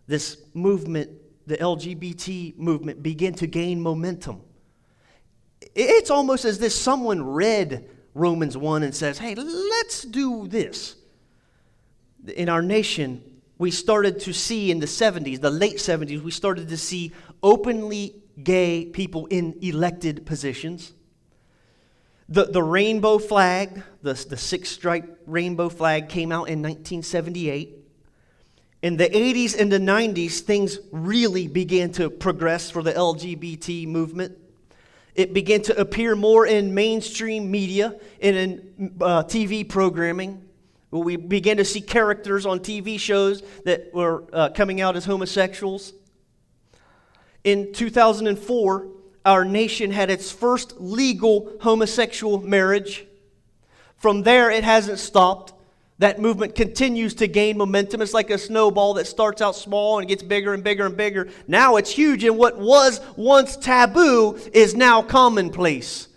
this 0.07 0.39
movement, 0.55 1.11
the 1.47 1.57
LGBT 1.57 2.57
movement, 2.57 3.03
began 3.03 3.35
to 3.35 3.47
gain 3.47 3.81
momentum. 3.81 4.43
It's 5.75 6.11
almost 6.11 6.45
as 6.45 6.61
if 6.61 6.73
someone 6.73 7.23
read 7.23 7.89
Romans 8.15 8.57
1 8.57 8.83
and 8.83 8.95
says, 8.95 9.19
hey, 9.19 9.35
let's 9.35 10.03
do 10.03 10.49
this. 10.49 10.97
In 12.35 12.49
our 12.49 12.63
nation, 12.63 13.23
we 13.59 13.71
started 13.71 14.21
to 14.21 14.33
see 14.33 14.71
in 14.71 14.81
the 14.81 14.87
70s, 14.87 15.41
the 15.41 15.51
late 15.51 15.77
70s, 15.77 16.23
we 16.23 16.31
started 16.31 16.69
to 16.69 16.77
see 16.77 17.13
openly 17.43 18.15
gay 18.43 18.87
people 18.87 19.27
in 19.27 19.57
elected 19.61 20.27
positions. 20.27 20.93
The, 22.29 22.45
the 22.45 22.63
rainbow 22.63 23.19
flag, 23.19 23.83
the, 24.03 24.15
the 24.15 24.37
six 24.37 24.71
stripe 24.71 25.21
rainbow 25.27 25.69
flag, 25.69 26.09
came 26.09 26.31
out 26.31 26.49
in 26.49 26.63
1978. 26.63 27.77
In 28.83 28.97
the 28.97 29.09
80s 29.09 29.59
and 29.59 29.71
the 29.71 29.79
90s, 29.79 30.41
things 30.41 30.79
really 30.91 31.49
began 31.49 31.93
to 31.93 32.09
progress 32.09 32.71
for 32.71 32.83
the 32.83 32.93
LGBT 32.93 33.87
movement. 33.87 34.39
It 35.15 35.33
began 35.35 35.63
to 35.63 35.79
appear 35.81 36.15
more 36.15 36.47
in 36.47 36.75
mainstream 36.75 37.51
media 37.51 37.99
and 38.21 38.37
in 38.37 38.95
uh, 39.01 39.25
TV 39.25 39.69
programming. 39.69 40.43
We 40.91 41.17
began 41.17 41.57
to 41.59 41.65
see 41.65 41.81
characters 41.81 42.47
on 42.47 42.61
TV 42.61 42.99
shows 42.99 43.43
that 43.65 43.95
were 43.95 44.25
uh, 44.33 44.49
coming 44.51 44.81
out 44.81 44.97
as 44.97 45.05
homosexuals. 45.05 45.93
In 47.45 47.73
2004, 47.73 48.89
our 49.25 49.45
nation 49.45 49.91
had 49.91 50.11
its 50.11 50.33
first 50.33 50.81
legal 50.81 51.53
homosexual 51.61 52.41
marriage. 52.41 53.07
From 53.97 54.23
there, 54.23 54.51
it 54.51 54.65
hasn't 54.65 54.99
stopped 54.99 55.53
that 56.01 56.19
movement 56.19 56.55
continues 56.55 57.13
to 57.13 57.29
gain 57.29 57.59
momentum. 57.59 58.01
It's 58.01 58.15
like 58.15 58.31
a 58.31 58.39
snowball 58.39 58.95
that 58.95 59.07
starts 59.07 59.43
out 59.43 59.55
small 59.55 59.99
and 59.99 60.09
gets 60.09 60.23
bigger 60.23 60.55
and 60.55 60.65
bigger 60.65 60.87
and 60.87 60.97
bigger. 60.97 61.29
Now 61.47 61.77
it's 61.77 61.91
huge, 61.91 62.25
and 62.25 62.39
what 62.39 62.59
was 62.59 63.03
once 63.17 63.55
taboo 63.57 64.39
is 64.55 64.75
now 64.75 65.03
commonplace. 65.03 66.09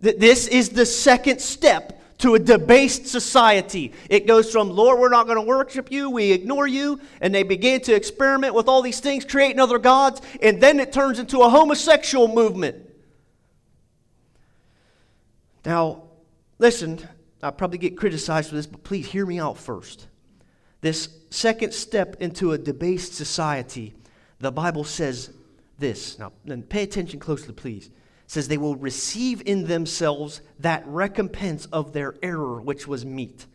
This 0.00 0.46
is 0.46 0.68
the 0.68 0.84
second 0.84 1.40
step 1.40 1.98
to 2.18 2.34
a 2.34 2.38
debased 2.38 3.06
society. 3.06 3.94
It 4.10 4.26
goes 4.26 4.52
from, 4.52 4.68
Lord, 4.68 5.00
we're 5.00 5.08
not 5.08 5.24
going 5.24 5.38
to 5.38 5.42
worship 5.42 5.90
you, 5.90 6.10
we 6.10 6.30
ignore 6.32 6.66
you, 6.66 7.00
and 7.22 7.34
they 7.34 7.42
begin 7.42 7.80
to 7.82 7.94
experiment 7.94 8.52
with 8.52 8.68
all 8.68 8.82
these 8.82 9.00
things, 9.00 9.24
creating 9.24 9.60
other 9.60 9.78
gods, 9.78 10.20
and 10.42 10.60
then 10.60 10.78
it 10.78 10.92
turns 10.92 11.18
into 11.18 11.40
a 11.40 11.48
homosexual 11.48 12.28
movement. 12.28 12.76
Now, 15.64 16.02
listen, 16.58 17.08
I'll 17.42 17.52
probably 17.52 17.78
get 17.78 17.96
criticized 17.96 18.48
for 18.48 18.56
this, 18.56 18.66
but 18.66 18.82
please 18.84 19.06
hear 19.06 19.24
me 19.24 19.38
out 19.38 19.58
first. 19.58 20.08
This 20.80 21.08
second 21.30 21.72
step 21.72 22.16
into 22.20 22.52
a 22.52 22.58
debased 22.58 23.14
society, 23.14 23.94
the 24.40 24.52
Bible 24.52 24.84
says 24.84 25.30
this. 25.78 26.18
Now, 26.18 26.32
pay 26.68 26.82
attention 26.82 27.20
closely, 27.20 27.54
please. 27.54 27.86
It 27.86 27.92
says 28.30 28.48
they 28.48 28.58
will 28.58 28.76
receive 28.76 29.42
in 29.46 29.66
themselves 29.66 30.40
that 30.60 30.86
recompense 30.86 31.66
of 31.66 31.92
their 31.92 32.14
error, 32.22 32.60
which 32.60 32.86
was 32.86 33.04
meet. 33.04 33.46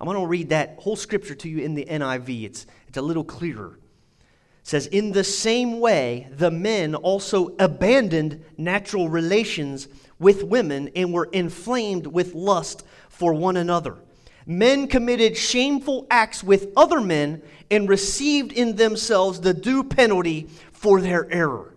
I'm 0.00 0.06
going 0.06 0.18
to 0.18 0.26
read 0.26 0.48
that 0.48 0.76
whole 0.78 0.96
scripture 0.96 1.34
to 1.36 1.48
you 1.48 1.58
in 1.58 1.74
the 1.74 1.84
NIV. 1.84 2.44
It's, 2.44 2.66
it's 2.88 2.98
a 2.98 3.02
little 3.02 3.24
clearer. 3.24 3.78
It 3.78 4.66
says, 4.66 4.86
In 4.86 5.12
the 5.12 5.22
same 5.22 5.80
way, 5.80 6.28
the 6.32 6.50
men 6.50 6.94
also 6.94 7.54
abandoned 7.58 8.44
natural 8.56 9.08
relations 9.08 9.86
with 10.18 10.44
women 10.44 10.90
and 10.96 11.12
were 11.12 11.28
inflamed 11.32 12.06
with 12.06 12.34
lust 12.34 12.84
for 13.22 13.32
one 13.32 13.56
another. 13.56 13.98
Men 14.46 14.88
committed 14.88 15.36
shameful 15.36 16.08
acts 16.10 16.42
with 16.42 16.72
other 16.76 17.00
men 17.00 17.40
and 17.70 17.88
received 17.88 18.52
in 18.52 18.74
themselves 18.74 19.40
the 19.40 19.54
due 19.54 19.84
penalty 19.84 20.48
for 20.72 21.00
their 21.00 21.32
error. 21.32 21.72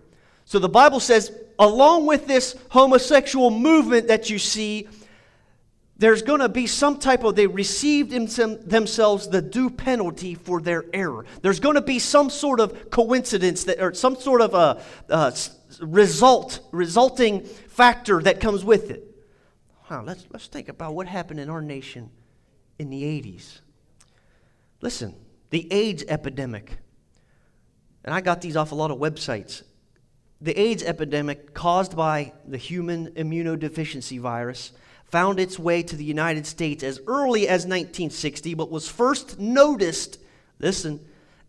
So 0.45 0.57
the 0.57 0.67
Bible 0.67 0.99
says, 0.99 1.31
along 1.59 2.07
with 2.07 2.25
this 2.25 2.55
homosexual 2.69 3.51
movement 3.51 4.07
that 4.07 4.27
you 4.31 4.39
see, 4.39 4.87
there's 5.97 6.23
going 6.23 6.39
to 6.39 6.49
be 6.49 6.65
some 6.65 6.97
type 6.97 7.23
of, 7.23 7.35
they 7.35 7.45
received 7.45 8.11
in 8.11 8.25
themselves 8.67 9.27
the 9.27 9.43
due 9.43 9.69
penalty 9.69 10.33
for 10.33 10.59
their 10.59 10.85
error. 10.93 11.27
There's 11.43 11.59
going 11.59 11.75
to 11.75 11.81
be 11.81 11.99
some 11.99 12.31
sort 12.31 12.59
of 12.59 12.89
coincidence 12.89 13.65
that, 13.65 13.79
or 13.79 13.93
some 13.93 14.15
sort 14.15 14.41
of 14.41 14.55
a, 14.55 14.81
a 15.09 15.31
result, 15.79 16.61
resulting 16.71 17.43
factor 17.43 18.19
that 18.23 18.39
comes 18.39 18.65
with 18.65 18.89
it. 18.89 19.14
Huh, 19.87 20.01
let's, 20.03 20.25
let's 20.33 20.47
think 20.47 20.67
about 20.67 20.95
what 20.95 21.05
happened 21.05 21.39
in 21.39 21.47
our 21.47 21.61
nation 21.61 22.09
in 22.79 22.89
the 22.89 23.03
80s. 23.03 23.59
Listen, 24.81 25.13
the 25.51 25.71
AIDS 25.71 26.03
epidemic. 26.07 26.79
and 28.03 28.11
I 28.11 28.21
got 28.21 28.41
these 28.41 28.55
off 28.55 28.71
a 28.71 28.75
lot 28.75 28.89
of 28.89 28.97
websites. 28.97 29.61
The 30.41 30.59
AIDS 30.59 30.81
epidemic 30.81 31.53
caused 31.53 31.95
by 31.95 32.33
the 32.47 32.57
human 32.57 33.11
immunodeficiency 33.11 34.19
virus 34.19 34.71
found 35.05 35.39
its 35.39 35.59
way 35.59 35.83
to 35.83 35.95
the 35.95 36.03
United 36.03 36.47
States 36.47 36.83
as 36.83 36.99
early 37.05 37.47
as 37.47 37.67
1960, 37.67 38.55
but 38.55 38.71
was 38.71 38.89
first 38.89 39.37
noticed, 39.37 40.17
listen, 40.57 40.99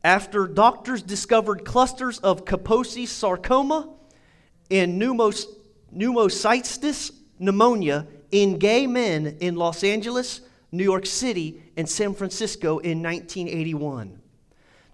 after 0.04 0.46
doctors 0.46 1.00
discovered 1.00 1.64
clusters 1.64 2.18
of 2.18 2.44
Kaposi 2.44 3.08
sarcoma 3.08 3.88
and 4.70 5.00
pneumocystis 5.00 7.12
pneumonia 7.38 8.06
in 8.42 8.58
gay 8.58 8.86
men 8.86 9.38
in 9.40 9.56
Los 9.56 9.82
Angeles, 9.82 10.42
New 10.70 10.84
York 10.84 11.06
City, 11.06 11.62
and 11.74 11.88
San 11.88 12.12
Francisco 12.12 12.78
in 12.78 13.02
1981. 13.02 14.20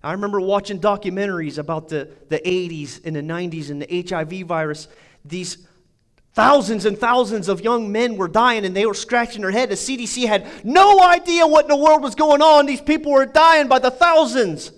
I 0.05 0.13
remember 0.13 0.41
watching 0.41 0.79
documentaries 0.79 1.59
about 1.59 1.89
the, 1.89 2.09
the 2.29 2.39
80s 2.39 3.05
and 3.05 3.17
the 3.17 3.21
90s 3.21 3.71
and 3.71 3.83
the 3.83 4.07
HIV 4.09 4.47
virus. 4.47 4.87
These 5.25 5.67
thousands 6.35 6.85
and 6.85 6.97
thousands 6.97 7.49
of 7.49 7.63
young 7.63 7.91
men 7.91 8.17
were 8.17 8.29
dying 8.29 8.65
and 8.65 8.77
they 8.77 8.87
were 8.87 8.95
scratching 8.95 9.43
their 9.43 9.51
head. 9.51 9.71
The 9.71 9.75
CDC 9.75 10.27
had 10.29 10.47
no 10.65 11.01
idea 11.03 11.45
what 11.45 11.65
in 11.65 11.69
the 11.69 11.77
world 11.77 12.03
was 12.03 12.15
going 12.15 12.43
on. 12.43 12.67
These 12.67 12.81
people 12.81 13.11
were 13.11 13.27
dying 13.27 13.67
by 13.67 13.81
the 13.81 13.91
thousands. 13.91 14.71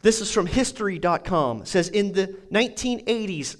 This 0.00 0.22
is 0.22 0.32
from 0.32 0.46
history.com. 0.46 1.62
It 1.62 1.68
says 1.68 1.90
in 1.90 2.12
the 2.12 2.38
1980s, 2.50 3.56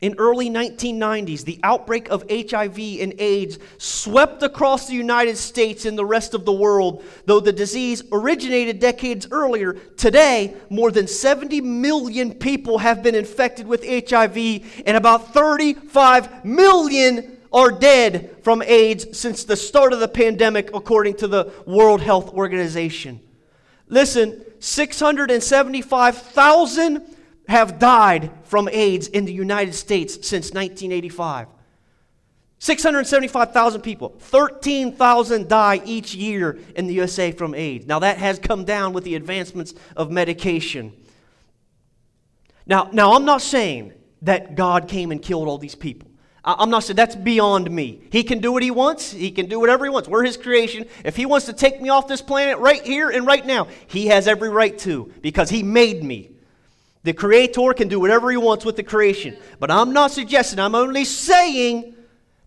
in 0.00 0.14
early 0.18 0.48
1990s, 0.48 1.44
the 1.44 1.58
outbreak 1.62 2.08
of 2.08 2.24
HIV 2.30 2.78
and 3.00 3.14
AIDS 3.18 3.58
swept 3.78 4.42
across 4.42 4.86
the 4.86 4.94
United 4.94 5.36
States 5.36 5.84
and 5.84 5.98
the 5.98 6.04
rest 6.04 6.34
of 6.34 6.44
the 6.44 6.52
world. 6.52 7.02
Though 7.26 7.40
the 7.40 7.52
disease 7.52 8.04
originated 8.12 8.78
decades 8.78 9.26
earlier, 9.30 9.72
today 9.96 10.54
more 10.70 10.92
than 10.92 11.08
70 11.08 11.60
million 11.62 12.34
people 12.34 12.78
have 12.78 13.02
been 13.02 13.16
infected 13.16 13.66
with 13.66 13.84
HIV 13.84 14.36
and 14.86 14.96
about 14.96 15.34
35 15.34 16.44
million 16.44 17.38
are 17.52 17.72
dead 17.72 18.36
from 18.42 18.62
AIDS 18.62 19.18
since 19.18 19.44
the 19.44 19.56
start 19.56 19.92
of 19.92 20.00
the 20.00 20.08
pandemic 20.08 20.70
according 20.74 21.14
to 21.16 21.26
the 21.26 21.52
World 21.66 22.02
Health 22.02 22.32
Organization. 22.34 23.20
Listen, 23.88 24.44
675,000 24.60 27.16
have 27.48 27.78
died 27.78 28.30
from 28.44 28.68
AIDS 28.70 29.08
in 29.08 29.24
the 29.24 29.32
United 29.32 29.74
States 29.74 30.14
since 30.14 30.52
1985. 30.52 31.48
675,000 32.60 33.80
people. 33.80 34.14
13,000 34.18 35.48
die 35.48 35.80
each 35.84 36.14
year 36.14 36.58
in 36.74 36.86
the 36.86 36.94
USA 36.94 37.32
from 37.32 37.54
AIDS. 37.54 37.86
Now, 37.86 38.00
that 38.00 38.18
has 38.18 38.38
come 38.38 38.64
down 38.64 38.92
with 38.92 39.04
the 39.04 39.14
advancements 39.14 39.74
of 39.96 40.10
medication. 40.10 40.92
Now, 42.66 42.90
now 42.92 43.14
I'm 43.14 43.24
not 43.24 43.40
saying 43.40 43.92
that 44.22 44.54
God 44.54 44.88
came 44.88 45.10
and 45.12 45.22
killed 45.22 45.48
all 45.48 45.58
these 45.58 45.76
people. 45.76 46.08
I'm 46.44 46.70
not 46.70 46.84
saying 46.84 46.96
that's 46.96 47.16
beyond 47.16 47.70
me. 47.70 48.00
He 48.10 48.22
can 48.22 48.40
do 48.40 48.52
what 48.52 48.62
he 48.62 48.70
wants. 48.70 49.12
He 49.12 49.30
can 49.30 49.46
do 49.46 49.60
whatever 49.60 49.84
he 49.84 49.90
wants. 49.90 50.08
We're 50.08 50.24
his 50.24 50.36
creation. 50.36 50.86
If 51.04 51.14
he 51.14 51.26
wants 51.26 51.46
to 51.46 51.52
take 51.52 51.80
me 51.80 51.90
off 51.90 52.08
this 52.08 52.22
planet 52.22 52.58
right 52.58 52.82
here 52.82 53.10
and 53.10 53.26
right 53.26 53.44
now, 53.44 53.68
he 53.86 54.06
has 54.06 54.26
every 54.26 54.48
right 54.48 54.76
to 54.80 55.12
because 55.20 55.50
he 55.50 55.62
made 55.62 56.02
me. 56.02 56.30
The 57.08 57.14
Creator 57.14 57.72
can 57.72 57.88
do 57.88 57.98
whatever 57.98 58.30
He 58.30 58.36
wants 58.36 58.66
with 58.66 58.76
the 58.76 58.82
creation. 58.82 59.34
But 59.58 59.70
I'm 59.70 59.94
not 59.94 60.10
suggesting, 60.10 60.58
I'm 60.58 60.74
only 60.74 61.06
saying 61.06 61.94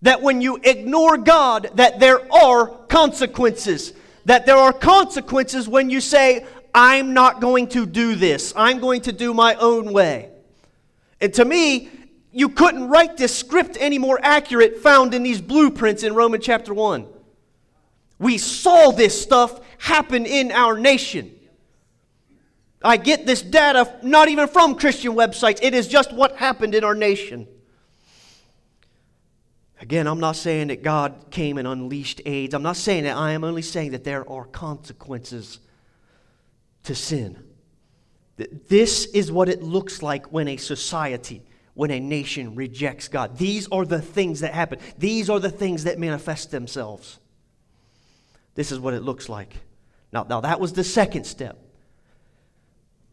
that 0.03 0.21
when 0.21 0.39
you 0.39 0.59
ignore 0.61 1.17
God, 1.17 1.71
that 1.77 1.99
there 1.99 2.31
are 2.31 2.67
consequences. 2.67 3.93
That 4.25 4.45
there 4.45 4.57
are 4.57 4.71
consequences 4.71 5.67
when 5.67 5.89
you 5.89 5.99
say, 5.99 6.45
I'm 6.75 7.15
not 7.15 7.41
going 7.41 7.69
to 7.69 7.87
do 7.87 8.13
this. 8.13 8.53
I'm 8.55 8.79
going 8.79 9.01
to 9.01 9.11
do 9.11 9.33
my 9.33 9.55
own 9.55 9.93
way. 9.93 10.29
And 11.19 11.33
to 11.33 11.43
me, 11.43 11.89
you 12.31 12.47
couldn't 12.47 12.87
write 12.87 13.17
this 13.17 13.35
script 13.35 13.77
any 13.79 13.97
more 13.97 14.19
accurate 14.21 14.77
found 14.77 15.15
in 15.15 15.23
these 15.23 15.41
blueprints 15.41 16.03
in 16.03 16.13
Romans 16.13 16.45
chapter 16.45 16.71
1. 16.71 17.07
We 18.19 18.37
saw 18.37 18.91
this 18.91 19.19
stuff 19.19 19.59
happen 19.79 20.27
in 20.27 20.51
our 20.51 20.77
nation. 20.77 21.31
I 22.83 22.97
get 22.97 23.25
this 23.25 23.41
data 23.41 23.93
not 24.01 24.29
even 24.29 24.47
from 24.47 24.75
Christian 24.75 25.13
websites. 25.13 25.59
It 25.61 25.73
is 25.73 25.87
just 25.87 26.11
what 26.11 26.37
happened 26.37 26.73
in 26.73 26.83
our 26.83 26.95
nation. 26.95 27.47
Again, 29.79 30.07
I'm 30.07 30.19
not 30.19 30.35
saying 30.35 30.67
that 30.67 30.83
God 30.83 31.31
came 31.31 31.57
and 31.57 31.67
unleashed 31.67 32.21
AIDS. 32.25 32.53
I'm 32.53 32.63
not 32.63 32.77
saying 32.77 33.03
that. 33.05 33.17
I 33.17 33.31
am 33.31 33.43
only 33.43 33.63
saying 33.63 33.91
that 33.91 34.03
there 34.03 34.29
are 34.29 34.45
consequences 34.45 35.59
to 36.83 36.95
sin. 36.95 37.43
This 38.67 39.05
is 39.05 39.31
what 39.31 39.49
it 39.49 39.61
looks 39.61 40.01
like 40.01 40.31
when 40.31 40.47
a 40.47 40.57
society, 40.57 41.43
when 41.73 41.91
a 41.91 41.99
nation 41.99 42.55
rejects 42.55 43.07
God. 43.07 43.37
These 43.37 43.67
are 43.69 43.85
the 43.85 44.01
things 44.01 44.39
that 44.39 44.53
happen, 44.53 44.79
these 44.97 45.29
are 45.29 45.39
the 45.39 45.51
things 45.51 45.83
that 45.83 45.99
manifest 45.99 46.51
themselves. 46.51 47.19
This 48.55 48.71
is 48.71 48.79
what 48.79 48.93
it 48.93 49.01
looks 49.01 49.29
like. 49.29 49.55
Now, 50.11 50.23
now 50.23 50.41
that 50.41 50.59
was 50.59 50.73
the 50.73 50.83
second 50.83 51.25
step. 51.25 51.60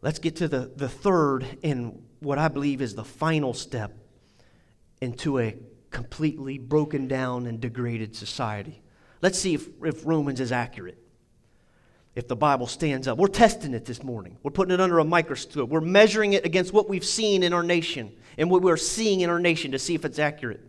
Let's 0.01 0.19
get 0.19 0.37
to 0.37 0.47
the, 0.47 0.71
the 0.75 0.89
third 0.89 1.45
and 1.63 2.01
what 2.19 2.37
I 2.37 2.47
believe 2.47 2.81
is 2.81 2.95
the 2.95 3.03
final 3.03 3.53
step 3.53 3.91
into 5.01 5.39
a 5.39 5.55
completely 5.91 6.57
broken 6.57 7.07
down 7.07 7.45
and 7.45 7.59
degraded 7.59 8.15
society. 8.15 8.81
Let's 9.21 9.39
see 9.39 9.53
if, 9.53 9.67
if 9.83 10.05
Romans 10.05 10.39
is 10.39 10.51
accurate. 10.51 10.97
If 12.15 12.27
the 12.27 12.35
Bible 12.35 12.67
stands 12.67 13.07
up. 13.07 13.17
We're 13.17 13.27
testing 13.27 13.73
it 13.73 13.85
this 13.85 14.03
morning. 14.03 14.37
We're 14.43 14.51
putting 14.51 14.73
it 14.73 14.81
under 14.81 14.99
a 14.99 15.05
microscope. 15.05 15.69
We're 15.69 15.81
measuring 15.81 16.33
it 16.33 16.45
against 16.45 16.73
what 16.73 16.89
we've 16.89 17.05
seen 17.05 17.43
in 17.43 17.53
our 17.53 17.63
nation 17.63 18.11
and 18.37 18.49
what 18.49 18.61
we're 18.61 18.77
seeing 18.77 19.21
in 19.21 19.29
our 19.29 19.39
nation 19.39 19.71
to 19.71 19.79
see 19.79 19.95
if 19.95 20.05
it's 20.05 20.19
accurate. 20.19 20.61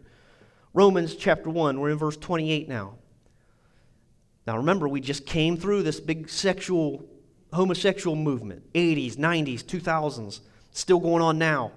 Romans 0.74 1.16
chapter 1.16 1.50
1, 1.50 1.80
we're 1.80 1.90
in 1.90 1.98
verse 1.98 2.16
28 2.16 2.68
now. 2.68 2.94
Now 4.46 4.58
remember, 4.58 4.88
we 4.88 5.00
just 5.00 5.26
came 5.26 5.56
through 5.56 5.82
this 5.82 5.98
big 5.98 6.28
sexual 6.28 7.04
homosexual 7.52 8.16
movement 8.16 8.62
80s, 8.72 9.16
90s, 9.16 9.62
2000s, 9.62 10.40
still 10.72 11.00
going 11.00 11.22
on 11.22 11.38
now. 11.38 11.72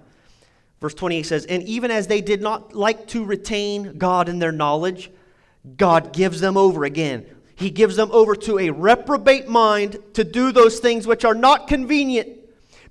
Verse 0.80 0.94
28 0.94 1.22
says, 1.22 1.46
And 1.46 1.62
even 1.64 1.90
as 1.90 2.06
they 2.06 2.20
did 2.20 2.42
not 2.42 2.74
like 2.74 3.06
to 3.08 3.24
retain 3.24 3.96
God 3.98 4.28
in 4.28 4.38
their 4.38 4.52
knowledge, 4.52 5.10
God 5.76 6.12
gives 6.12 6.40
them 6.40 6.56
over 6.56 6.84
again. 6.84 7.26
He 7.56 7.70
gives 7.70 7.96
them 7.96 8.10
over 8.12 8.34
to 8.36 8.58
a 8.58 8.70
reprobate 8.70 9.48
mind 9.48 9.98
to 10.14 10.24
do 10.24 10.52
those 10.52 10.80
things 10.80 11.06
which 11.06 11.24
are 11.24 11.34
not 11.34 11.68
convenient, 11.68 12.28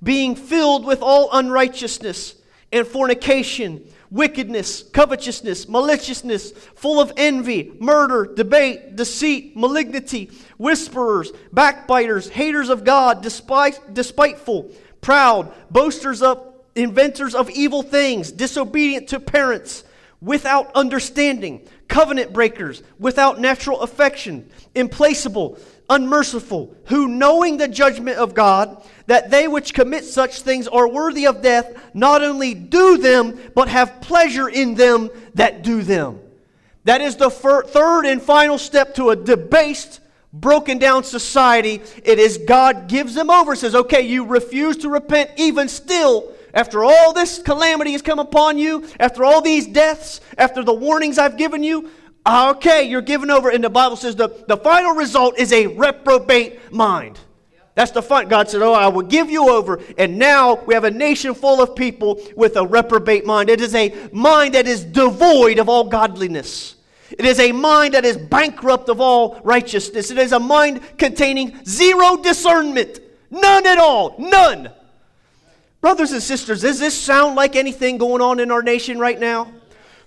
being 0.02 0.36
filled 0.36 0.86
with 0.86 1.02
all 1.02 1.30
unrighteousness 1.32 2.36
and 2.74 2.86
fornication 2.86 3.88
wickedness, 4.14 4.84
covetousness, 4.84 5.68
maliciousness, 5.68 6.52
full 6.76 7.02
of 7.02 7.12
envy, 7.18 7.74
murder, 7.80 8.32
debate, 8.36 8.96
deceit, 8.96 9.58
malignity, 9.58 10.30
whisperers, 10.58 11.32
backbiters, 11.52 12.30
haters 12.30 12.70
of 12.70 12.84
God, 12.84 13.24
despite, 13.24 13.94
despiteful, 13.96 14.72
proud, 15.02 15.52
boasters 15.72 16.22
of, 16.22 16.54
inventors 16.76 17.34
of 17.34 17.50
evil 17.50 17.82
things, 17.82 18.32
disobedient 18.32 19.08
to 19.08 19.20
parents, 19.20 19.84
without 20.22 20.72
understanding, 20.76 21.68
covenant 21.88 22.32
breakers, 22.32 22.84
without 23.00 23.40
natural 23.40 23.82
affection, 23.82 24.48
implacable, 24.76 25.58
unmerciful, 25.90 26.76
who 26.86 27.08
knowing 27.08 27.58
the 27.58 27.68
judgment 27.68 28.18
of 28.18 28.34
God, 28.34 28.84
that 29.08 29.30
they 29.30 29.48
which 29.48 29.74
commit 29.74 30.06
such 30.06 30.42
things 30.42 30.68
are 30.68 30.88
worthy 30.88 31.28
of 31.28 31.42
death, 31.42 31.76
not 31.94 32.24
only 32.24 32.54
do 32.54 32.98
them, 32.98 33.38
but 33.54 33.68
have 33.68 34.02
pleasure 34.02 34.48
in 34.48 34.76
them 34.76 35.10
that 35.36 35.62
do 35.62 35.82
them. 35.82 36.20
That 36.86 37.02
is 37.02 37.16
the 37.16 37.30
fir- 37.30 37.64
third 37.64 38.06
and 38.06 38.22
final 38.22 38.58
step 38.58 38.96
to 38.96 39.10
a 39.10 39.16
debased, 39.16 40.00
broken 40.32 40.80
down 40.80 41.04
society. 41.04 41.82
It 42.04 42.20
is 42.20 42.40
God 42.40 42.88
gives 42.88 43.14
them 43.14 43.30
over, 43.30 43.56
says, 43.56 43.76
okay, 43.76 44.02
you 44.02 44.26
refuse 44.26 44.78
to 44.78 44.90
repent, 44.90 45.32
even 45.38 45.68
still. 45.68 46.34
After 46.54 46.84
all 46.84 47.14
this 47.14 47.42
calamity 47.42 47.94
has 47.94 48.04
come 48.04 48.20
upon 48.20 48.58
you, 48.58 48.88
after 49.00 49.24
all 49.24 49.42
these 49.42 49.66
deaths, 49.66 50.22
after 50.38 50.64
the 50.64 50.74
warnings 50.74 51.18
I've 51.18 51.38
given 51.38 51.64
you, 51.64 51.90
okay, 52.28 52.84
you're 52.84 53.02
given 53.02 53.30
over. 53.30 53.50
And 53.50 53.64
the 53.64 53.70
Bible 53.70 53.96
says 53.96 54.16
the, 54.16 54.44
the 54.48 54.58
final 54.58 54.94
result 54.94 55.38
is 55.38 55.52
a 55.52 55.68
reprobate 55.68 56.72
mind. 56.72 57.20
That's 57.76 57.92
the 57.92 58.04
fun. 58.04 58.28
God 58.28 58.50
said, 58.50 58.62
Oh, 58.62 58.74
I 58.74 58.88
will 58.88 59.02
give 59.02 59.30
you 59.30 59.50
over. 59.50 59.82
And 59.98 60.20
now 60.20 60.64
we 60.66 60.74
have 60.76 60.84
a 60.84 60.92
nation 60.92 61.34
full 61.34 61.62
of 61.62 61.76
people 61.76 62.22
with 62.36 62.56
a 62.56 62.66
reprobate 62.66 63.26
mind. 63.26 63.50
It 63.50 63.62
is 63.62 63.74
a 63.74 63.94
mind 64.12 64.54
that 64.54 64.68
is 64.68 64.84
devoid 64.84 65.58
of 65.58 65.70
all 65.70 65.86
godliness. 65.86 66.76
It 67.18 67.26
is 67.26 67.40
a 67.40 67.52
mind 67.52 67.94
that 67.96 68.06
is 68.06 68.18
bankrupt 68.18 68.90
of 68.90 69.02
all 69.02 69.40
righteousness. 69.44 70.12
It 70.12 70.18
is 70.18 70.32
a 70.32 70.40
mind 70.40 70.82
containing 70.98 71.64
zero 71.66 72.18
discernment. 72.18 73.00
None 73.30 73.66
at 73.66 73.78
all. 73.80 74.16
None. 74.20 74.72
Brothers 75.82 76.12
and 76.12 76.24
sisters, 76.24 76.62
does 76.62 76.80
this 76.80 77.00
sound 77.00 77.36
like 77.36 77.56
anything 77.56 77.98
going 77.98 78.22
on 78.22 78.40
in 78.40 78.52
our 78.52 78.64
nation 78.64 79.00
right 79.00 79.20
now? 79.20 79.52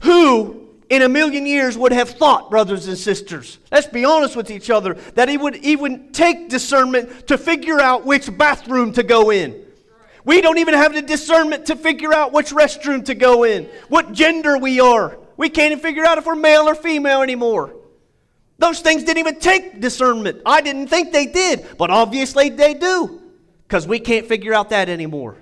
Who 0.01 0.66
in 0.89 1.03
a 1.03 1.09
million 1.09 1.47
years 1.47 1.77
would 1.77 1.93
have 1.93 2.11
thought, 2.11 2.51
brothers 2.51 2.87
and 2.87 2.97
sisters. 2.97 3.59
Let's 3.73 3.87
be 3.87 4.05
honest 4.05 4.37
with 4.37 4.51
each 4.51 4.71
other, 4.71 4.95
that 5.15 5.29
he 5.29 5.37
would 5.37 5.57
even 5.57 6.13
take 6.13 6.49
discernment 6.49 7.27
to 7.29 7.39
figure 7.39 7.81
out 7.81 8.07
which 8.07 8.37
bathroom 8.37 8.93
to 8.93 9.03
go 9.03 9.31
in. 9.31 9.63
We 10.25 10.41
don't 10.41 10.59
even 10.59 10.75
have 10.75 10.95
the 10.95 11.03
discernment 11.03 11.67
to 11.67 11.77
figure 11.77 12.13
out 12.13 12.33
which 12.33 12.51
restroom 12.51 13.05
to 13.07 13.15
go 13.15 13.45
in, 13.45 13.65
what 13.89 14.13
gender 14.13 14.59
we 14.59 14.81
are. 14.81 15.19
We 15.37 15.49
can't 15.49 15.73
even 15.73 15.83
figure 15.83 16.05
out 16.05 16.19
if 16.19 16.27
we're 16.27 16.35
male 16.35 16.69
or 16.69 16.75
female 16.75 17.23
anymore. 17.23 17.75
Those 18.59 18.81
things 18.81 19.05
didn't 19.05 19.19
even 19.19 19.39
take 19.39 19.81
discernment. 19.81 20.41
I 20.47 20.63
didn't 20.63 20.89
think 20.89 21.13
they 21.13 21.27
did, 21.27 21.67
but 21.77 21.91
obviously 21.91 22.49
they 22.49 22.75
do, 22.75 23.21
because 23.69 23.87
we 23.87 24.01
can't 24.01 24.27
figure 24.27 24.55
out 24.55 24.71
that 24.71 24.89
anymore. 24.89 25.37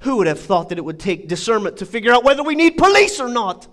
Who 0.00 0.16
would 0.18 0.28
have 0.28 0.38
thought 0.38 0.68
that 0.68 0.78
it 0.78 0.84
would 0.84 1.00
take 1.00 1.28
discernment 1.28 1.78
to 1.78 1.86
figure 1.86 2.12
out 2.12 2.24
whether 2.24 2.42
we 2.42 2.54
need 2.54 2.76
police 2.76 3.20
or 3.20 3.28
not? 3.28 3.66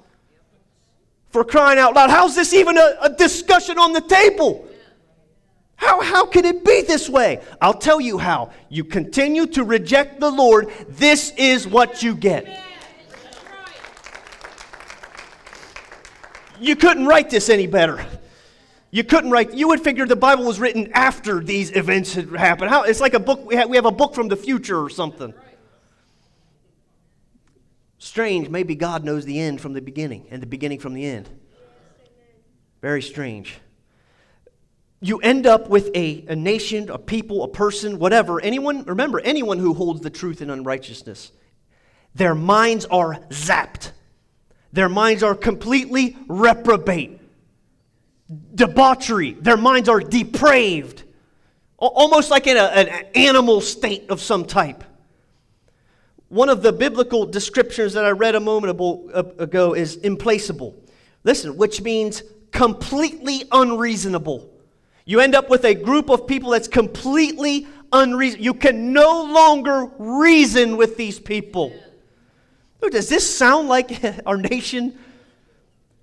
For 1.36 1.44
crying 1.44 1.78
out 1.78 1.96
loud, 1.96 2.10
how's 2.10 2.34
this 2.34 2.54
even 2.54 2.78
a, 2.78 2.96
a 3.02 3.10
discussion 3.10 3.78
on 3.78 3.92
the 3.92 4.00
table? 4.00 4.70
How, 5.76 6.00
how 6.02 6.26
can 6.26 6.46
it 6.46 6.64
be 6.64 6.84
this 6.84 7.10
way? 7.10 7.44
I'll 7.60 7.74
tell 7.74 8.00
you 8.00 8.18
how. 8.18 8.52
You 8.70 8.86
continue 8.86 9.46
to 9.48 9.66
reject 9.66 10.22
the 10.22 10.32
Lord, 10.32 10.72
this 10.88 11.34
is 11.36 11.68
what 11.68 12.02
you 12.02 12.16
get. 12.16 12.48
You 16.62 16.78
couldn't 16.78 17.06
write 17.06 17.30
this 17.30 17.50
any 17.50 17.68
better. 17.68 18.06
You 18.92 19.04
couldn't 19.04 19.30
write, 19.30 19.54
you 19.54 19.68
would 19.68 19.82
figure 19.82 20.06
the 20.06 20.16
Bible 20.16 20.46
was 20.46 20.58
written 20.62 20.90
after 20.94 21.42
these 21.42 21.70
events 21.76 22.14
had 22.14 22.30
happened. 22.30 22.70
How, 22.70 22.84
it's 22.84 23.02
like 23.02 23.14
a 23.14 23.20
book, 23.20 23.46
we 23.46 23.58
have, 23.58 23.68
we 23.68 23.76
have 23.76 23.84
a 23.84 23.92
book 23.92 24.16
from 24.16 24.30
the 24.30 24.38
future 24.38 24.82
or 24.82 24.90
something. 24.90 25.34
Strange, 28.06 28.50
maybe 28.50 28.76
God 28.76 29.04
knows 29.04 29.26
the 29.26 29.40
end 29.40 29.60
from 29.60 29.74
the 29.74 29.82
beginning 29.82 30.28
and 30.30 30.40
the 30.40 30.46
beginning 30.46 30.78
from 30.78 30.94
the 30.94 31.04
end. 31.04 31.28
Very 32.80 33.02
strange. 33.02 33.58
You 35.02 35.18
end 35.22 35.48
up 35.48 35.70
with 35.70 35.90
a, 35.96 36.24
a 36.28 36.36
nation, 36.36 36.92
a 36.92 37.00
people, 37.00 37.42
a 37.44 37.48
person, 37.48 37.98
whatever. 37.98 38.40
Anyone, 38.40 38.84
remember, 38.84 39.20
anyone 39.22 39.58
who 39.58 39.74
holds 39.74 40.02
the 40.02 40.12
truth 40.12 40.44
in 40.44 40.52
unrighteousness, 40.52 41.32
their 42.14 42.36
minds 42.36 42.86
are 42.86 43.16
zapped. 43.30 43.90
Their 44.72 44.88
minds 44.88 45.24
are 45.24 45.34
completely 45.34 46.16
reprobate. 46.28 47.20
Debauchery. 48.54 49.32
Their 49.32 49.58
minds 49.58 49.90
are 49.90 50.00
depraved. 50.00 51.02
Almost 51.80 52.30
like 52.30 52.46
in 52.46 52.56
a, 52.56 52.66
an 52.66 53.06
animal 53.16 53.62
state 53.62 54.12
of 54.12 54.22
some 54.22 54.46
type. 54.46 54.84
One 56.30 56.50
of 56.50 56.62
the 56.64 56.74
biblical 56.74 57.26
descriptions 57.26 57.94
that 57.94 58.06
I 58.06 58.10
read 58.10 58.36
a 58.36 58.40
moment 58.40 58.80
ago 59.40 59.74
is 59.74 59.98
implacable. 59.98 60.76
Listen, 61.24 61.58
which 61.58 61.82
means 61.82 62.24
completely 62.52 63.44
unreasonable. 63.52 64.50
You 65.06 65.20
end 65.20 65.36
up 65.36 65.50
with 65.50 65.66
a 65.66 65.76
group 65.76 66.10
of 66.10 66.26
people 66.26 66.52
that's 66.52 66.68
completely 66.68 67.68
unreasonable. 67.92 68.44
You 68.44 68.54
can 68.56 68.92
no 68.92 69.24
longer 69.24 69.92
reason 70.00 70.78
with 70.78 70.98
these 70.98 71.20
people. 71.20 71.74
Does 72.92 73.10
this 73.10 73.38
sound 73.38 73.68
like 73.68 74.04
our 74.26 74.38
nation? 74.38 74.98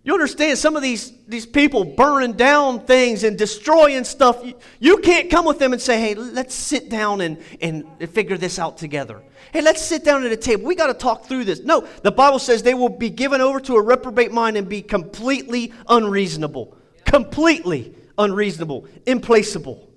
You 0.05 0.15
understand 0.15 0.59
some 0.59 0.75
of 0.75 0.83
these, 0.83 1.13
these 1.29 1.47
people 1.47 1.85
burning 1.85 2.33
down 2.33 2.81
things 2.81 3.23
and 3.23 3.39
destroying 3.39 4.03
stuff. 4.03 4.45
You, 4.45 4.55
you 4.81 4.97
can't 4.99 5.31
come 5.31 5.45
with 5.45 5.61
them 5.61 5.73
and 5.73 5.81
say, 5.81 6.01
hey, 6.01 6.15
let's 6.15 6.55
sit 6.55 6.91
down 6.91 7.21
and, 7.21 7.39
and 7.61 7.85
figure 8.11 8.37
this 8.37 8.59
out 8.59 8.79
together. 8.79 9.23
Hey, 9.53 9.63
let's 9.63 9.81
sit 9.81 10.03
down 10.03 10.25
at 10.25 10.33
a 10.33 10.37
table. 10.37 10.65
We 10.65 10.75
got 10.75 10.89
to 10.89 10.95
talk 10.95 11.27
through 11.27 11.45
this. 11.45 11.61
No, 11.61 11.87
the 12.03 12.11
Bible 12.11 12.41
says 12.41 12.65
they 12.65 12.75
will 12.75 12.89
be 12.89 13.11
given 13.11 13.41
over 13.41 13.61
to 13.61 13.77
a 13.77 13.83
reprobate 13.83 14.33
mind 14.33 14.57
and 14.57 14.69
be 14.69 14.83
completely 14.83 15.73
unreasonable. 15.89 16.77
Completely 17.05 17.95
unreasonable, 18.19 18.89
implaceable. 19.07 19.89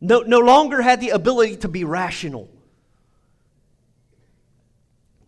No, 0.00 0.20
no 0.20 0.38
longer 0.38 0.80
had 0.80 1.00
the 1.00 1.10
ability 1.10 1.56
to 1.58 1.68
be 1.68 1.84
rational. 1.84 2.48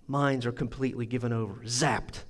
Minds 0.09 0.47
are 0.47 0.53
completely 0.53 1.05
given 1.05 1.33
over, 1.33 1.55
zapped. 1.65 2.25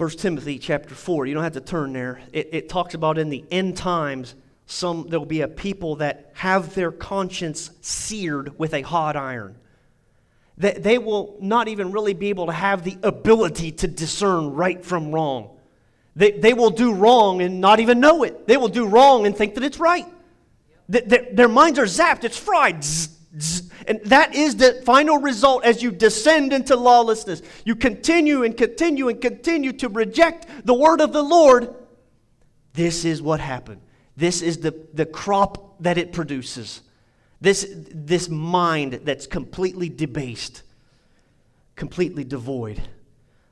1 0.00 0.08
Timothy 0.12 0.58
chapter 0.58 0.94
4, 0.94 1.26
you 1.26 1.34
don't 1.34 1.42
have 1.42 1.52
to 1.52 1.60
turn 1.60 1.92
there. 1.92 2.22
It, 2.32 2.48
it 2.52 2.68
talks 2.70 2.94
about 2.94 3.18
in 3.18 3.28
the 3.28 3.44
end 3.50 3.76
times, 3.76 4.34
some 4.64 5.08
there'll 5.10 5.26
be 5.26 5.42
a 5.42 5.48
people 5.48 5.96
that 5.96 6.30
have 6.36 6.74
their 6.74 6.90
conscience 6.90 7.70
seared 7.82 8.58
with 8.58 8.72
a 8.72 8.80
hot 8.80 9.14
iron. 9.14 9.58
That 10.56 10.82
they 10.82 10.96
will 10.96 11.36
not 11.42 11.68
even 11.68 11.92
really 11.92 12.14
be 12.14 12.30
able 12.30 12.46
to 12.46 12.52
have 12.52 12.82
the 12.82 12.96
ability 13.02 13.72
to 13.72 13.88
discern 13.88 14.54
right 14.54 14.82
from 14.82 15.12
wrong. 15.12 15.50
They, 16.16 16.30
they 16.30 16.54
will 16.54 16.70
do 16.70 16.94
wrong 16.94 17.42
and 17.42 17.60
not 17.60 17.78
even 17.78 18.00
know 18.00 18.22
it. 18.22 18.46
They 18.46 18.56
will 18.56 18.68
do 18.68 18.86
wrong 18.86 19.26
and 19.26 19.36
think 19.36 19.54
that 19.56 19.64
it's 19.64 19.78
right. 19.78 20.06
Their, 20.88 21.26
their 21.30 21.48
minds 21.48 21.78
are 21.78 21.84
zapped, 21.84 22.24
it's 22.24 22.38
fried. 22.38 22.82
Zzz. 22.82 23.19
And 23.86 24.00
that 24.06 24.34
is 24.34 24.56
the 24.56 24.82
final 24.84 25.18
result 25.18 25.64
as 25.64 25.82
you 25.82 25.92
descend 25.92 26.52
into 26.52 26.74
lawlessness. 26.76 27.42
You 27.64 27.76
continue 27.76 28.42
and 28.42 28.56
continue 28.56 29.08
and 29.08 29.20
continue 29.20 29.72
to 29.74 29.88
reject 29.88 30.66
the 30.66 30.74
word 30.74 31.00
of 31.00 31.12
the 31.12 31.22
Lord. 31.22 31.74
This 32.72 33.04
is 33.04 33.22
what 33.22 33.40
happened. 33.40 33.82
This 34.16 34.42
is 34.42 34.58
the, 34.58 34.74
the 34.92 35.06
crop 35.06 35.80
that 35.82 35.96
it 35.96 36.12
produces. 36.12 36.82
This, 37.40 37.72
this 37.94 38.28
mind 38.28 39.00
that's 39.04 39.26
completely 39.26 39.88
debased, 39.88 40.62
completely 41.76 42.24
devoid 42.24 42.82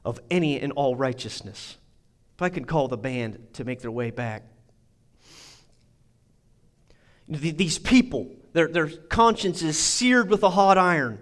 of 0.05 0.21
any 0.31 0.61
and 0.61 0.73
all 0.73 0.97
righteousness. 0.97 1.77
If 2.35 2.43
I 2.43 2.49
can 2.49 2.65
call 2.65 2.89
the 2.89 2.99
band 2.99 3.49
to 3.55 3.65
make 3.65 3.81
their 3.81 3.91
way 3.91 4.11
back. 4.11 4.43
These 7.29 7.79
people, 7.79 8.31
their, 8.53 8.69
their 8.69 8.89
conscience 8.89 9.63
is 9.63 9.79
seared 9.79 10.31
with 10.31 10.43
a 10.43 10.51
hot 10.51 10.79
iron. 10.79 11.19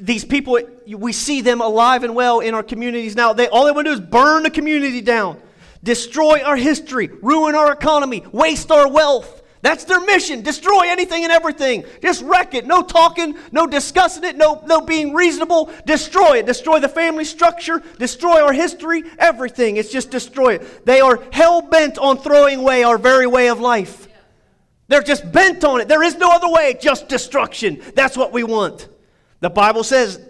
These 0.00 0.24
people, 0.24 0.58
we 0.86 1.12
see 1.12 1.40
them 1.40 1.60
alive 1.60 2.04
and 2.04 2.14
well 2.14 2.40
in 2.40 2.54
our 2.54 2.62
communities 2.62 3.16
now. 3.16 3.32
They, 3.32 3.48
all 3.48 3.64
they 3.64 3.72
want 3.72 3.86
to 3.86 3.94
do 3.94 4.02
is 4.02 4.08
burn 4.08 4.42
the 4.42 4.50
community 4.50 5.00
down, 5.00 5.40
destroy 5.82 6.42
our 6.42 6.56
history, 6.56 7.08
ruin 7.22 7.54
our 7.54 7.72
economy, 7.72 8.24
waste 8.32 8.70
our 8.70 8.90
wealth. 8.90 9.40
That's 9.62 9.84
their 9.84 10.00
mission. 10.00 10.40
Destroy 10.40 10.84
anything 10.86 11.22
and 11.22 11.30
everything. 11.30 11.84
Just 12.00 12.22
wreck 12.22 12.54
it. 12.54 12.66
No 12.66 12.82
talking, 12.82 13.36
no 13.52 13.66
discussing 13.66 14.24
it, 14.24 14.36
no, 14.36 14.62
no 14.66 14.80
being 14.80 15.12
reasonable. 15.12 15.70
Destroy 15.84 16.38
it. 16.38 16.46
Destroy 16.46 16.80
the 16.80 16.88
family 16.88 17.26
structure, 17.26 17.82
destroy 17.98 18.42
our 18.42 18.54
history, 18.54 19.02
everything. 19.18 19.76
It's 19.76 19.92
just 19.92 20.10
destroy 20.10 20.54
it. 20.54 20.86
They 20.86 21.00
are 21.00 21.22
hell 21.30 21.60
bent 21.60 21.98
on 21.98 22.16
throwing 22.18 22.60
away 22.60 22.84
our 22.84 22.96
very 22.96 23.26
way 23.26 23.48
of 23.48 23.60
life. 23.60 24.08
They're 24.90 25.02
just 25.02 25.30
bent 25.30 25.62
on 25.62 25.80
it. 25.80 25.86
There 25.86 26.02
is 26.02 26.16
no 26.16 26.32
other 26.32 26.48
way, 26.50 26.74
just 26.74 27.08
destruction. 27.08 27.80
That's 27.94 28.16
what 28.16 28.32
we 28.32 28.42
want. 28.42 28.88
The 29.38 29.48
Bible 29.48 29.84
says 29.84 30.20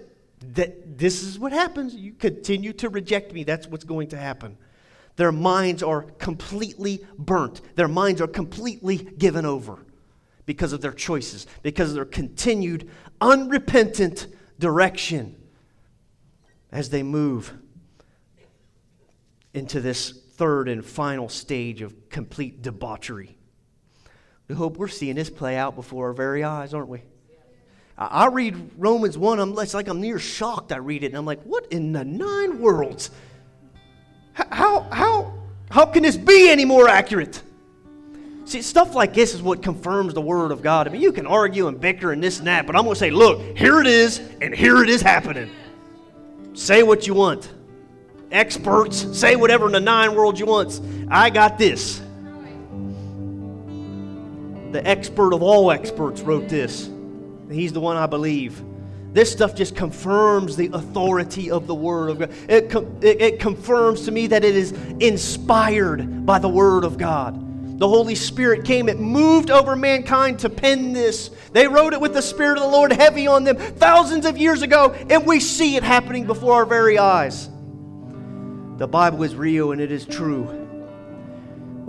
that 0.53 0.99
this 0.99 1.23
is 1.23 1.39
what 1.39 1.53
happens. 1.53 1.95
You 1.95 2.13
continue 2.13 2.75
to 2.75 2.91
reject 2.91 3.33
me. 3.33 3.43
That's 3.43 3.67
what's 3.67 3.85
going 3.85 4.09
to 4.09 4.19
happen. 4.19 4.59
Their 5.17 5.33
minds 5.33 5.83
are 5.83 6.03
completely 6.03 7.03
burnt. 7.19 7.63
Their 7.75 7.89
minds 7.89 8.21
are 8.21 8.27
completely 8.27 8.99
given 8.99 9.47
over 9.47 9.79
because 10.45 10.75
of 10.75 10.83
their 10.83 10.93
choices, 10.93 11.47
because 11.63 11.89
of 11.89 11.95
their 11.95 12.05
continued 12.05 12.91
unrepentant 13.19 14.27
direction 14.59 15.37
as 16.71 16.91
they 16.91 17.03
move 17.03 17.55
into 19.55 19.81
this 19.81 20.11
third 20.11 20.69
and 20.69 20.85
final 20.85 21.31
stage 21.31 21.81
of 21.81 22.11
complete 22.11 22.61
debauchery. 22.61 23.39
We 24.51 24.57
hope 24.57 24.79
we're 24.79 24.89
seeing 24.89 25.15
this 25.15 25.31
play 25.31 25.57
out 25.57 25.77
before 25.77 26.09
our 26.09 26.13
very 26.13 26.43
eyes, 26.43 26.75
aren't 26.75 26.89
we? 26.89 27.03
I 27.97 28.27
read 28.27 28.73
Romans 28.77 29.17
1, 29.17 29.39
I'm, 29.39 29.57
it's 29.61 29.75
like 29.75 29.87
I'm 29.87 30.01
near 30.01 30.19
shocked. 30.19 30.73
I 30.73 30.79
read 30.79 31.05
it, 31.05 31.07
and 31.07 31.17
I'm 31.17 31.25
like, 31.25 31.41
what 31.45 31.69
in 31.71 31.93
the 31.93 32.05
nine 32.05 32.59
worlds 32.59 33.13
how, 34.35 34.81
how, 34.91 35.33
how 35.71 35.87
can 35.87 36.03
this 36.03 36.17
be 36.17 36.51
any 36.51 36.65
more 36.65 36.89
accurate? 36.89 37.41
See, 38.45 38.61
stuff 38.61 38.97
like 38.97 39.15
this 39.15 39.35
is 39.35 39.41
what 39.41 39.63
confirms 39.63 40.15
the 40.15 40.21
Word 40.21 40.51
of 40.51 40.63
God. 40.63 40.89
I 40.89 40.91
mean, 40.91 41.01
you 41.01 41.13
can 41.13 41.29
argue 41.29 41.69
and 41.69 41.81
bicker 41.81 42.11
and 42.11 42.21
this 42.21 42.39
and 42.39 42.49
that, 42.49 42.67
but 42.67 42.75
I'm 42.75 42.83
going 42.83 42.95
to 42.95 42.99
say, 42.99 43.13
look, 43.13 43.57
here 43.57 43.81
it 43.81 43.87
is, 43.87 44.19
and 44.41 44.53
here 44.53 44.83
it 44.83 44.89
is 44.89 45.01
happening. 45.01 45.49
Say 46.55 46.83
what 46.83 47.07
you 47.07 47.15
want. 47.15 47.53
Experts, 48.33 49.17
say 49.17 49.37
whatever 49.37 49.67
in 49.67 49.73
the 49.73 49.81
nine 49.81 50.17
worlds 50.17 50.41
you 50.41 50.47
want. 50.47 50.81
I 51.09 51.31
got 51.31 51.57
this. 51.57 52.03
The 54.73 54.87
expert 54.87 55.33
of 55.33 55.43
all 55.43 55.71
experts 55.71 56.21
wrote 56.21 56.49
this. 56.49 56.89
He's 57.51 57.73
the 57.73 57.81
one 57.81 57.97
I 57.97 58.07
believe. 58.07 58.63
This 59.13 59.33
stuff 59.33 59.57
just 59.57 59.75
confirms 59.75 60.57
the 60.57 60.71
authority 60.73 61.51
of 61.51 61.67
the 61.67 61.75
Word 61.75 62.11
of 62.11 62.19
God. 62.21 62.31
It, 62.49 62.73
it, 63.03 63.21
it 63.21 63.41
confirms 63.41 64.05
to 64.05 64.13
me 64.13 64.29
that 64.29 64.45
it 64.45 64.55
is 64.55 64.71
inspired 65.01 66.25
by 66.25 66.39
the 66.39 66.49
Word 66.49 66.85
of 66.85 66.97
God. 66.97 67.79
The 67.81 67.89
Holy 67.89 68.15
Spirit 68.15 68.65
came, 68.65 68.89
it 68.89 69.01
moved 69.01 69.51
over 69.51 69.75
mankind 69.75 70.39
to 70.41 70.51
pen 70.51 70.93
this. 70.93 71.31
They 71.53 71.67
wrote 71.67 71.93
it 71.93 72.01
with 72.01 72.13
the 72.13 72.23
Spirit 72.23 72.59
of 72.59 72.63
the 72.63 72.69
Lord 72.69 72.93
heavy 72.93 73.27
on 73.27 73.43
them 73.43 73.57
thousands 73.57 74.27
of 74.27 74.39
years 74.39 74.63
ago, 74.63 74.93
and 75.09 75.27
we 75.27 75.41
see 75.41 75.77
it 75.77 75.83
happening 75.83 76.27
before 76.27 76.53
our 76.53 76.67
very 76.67 76.99
eyes. 76.99 77.49
The 78.77 78.87
Bible 78.87 79.23
is 79.25 79.35
real 79.35 79.73
and 79.73 79.81
it 79.81 79.91
is 79.91 80.07
true. 80.07 80.60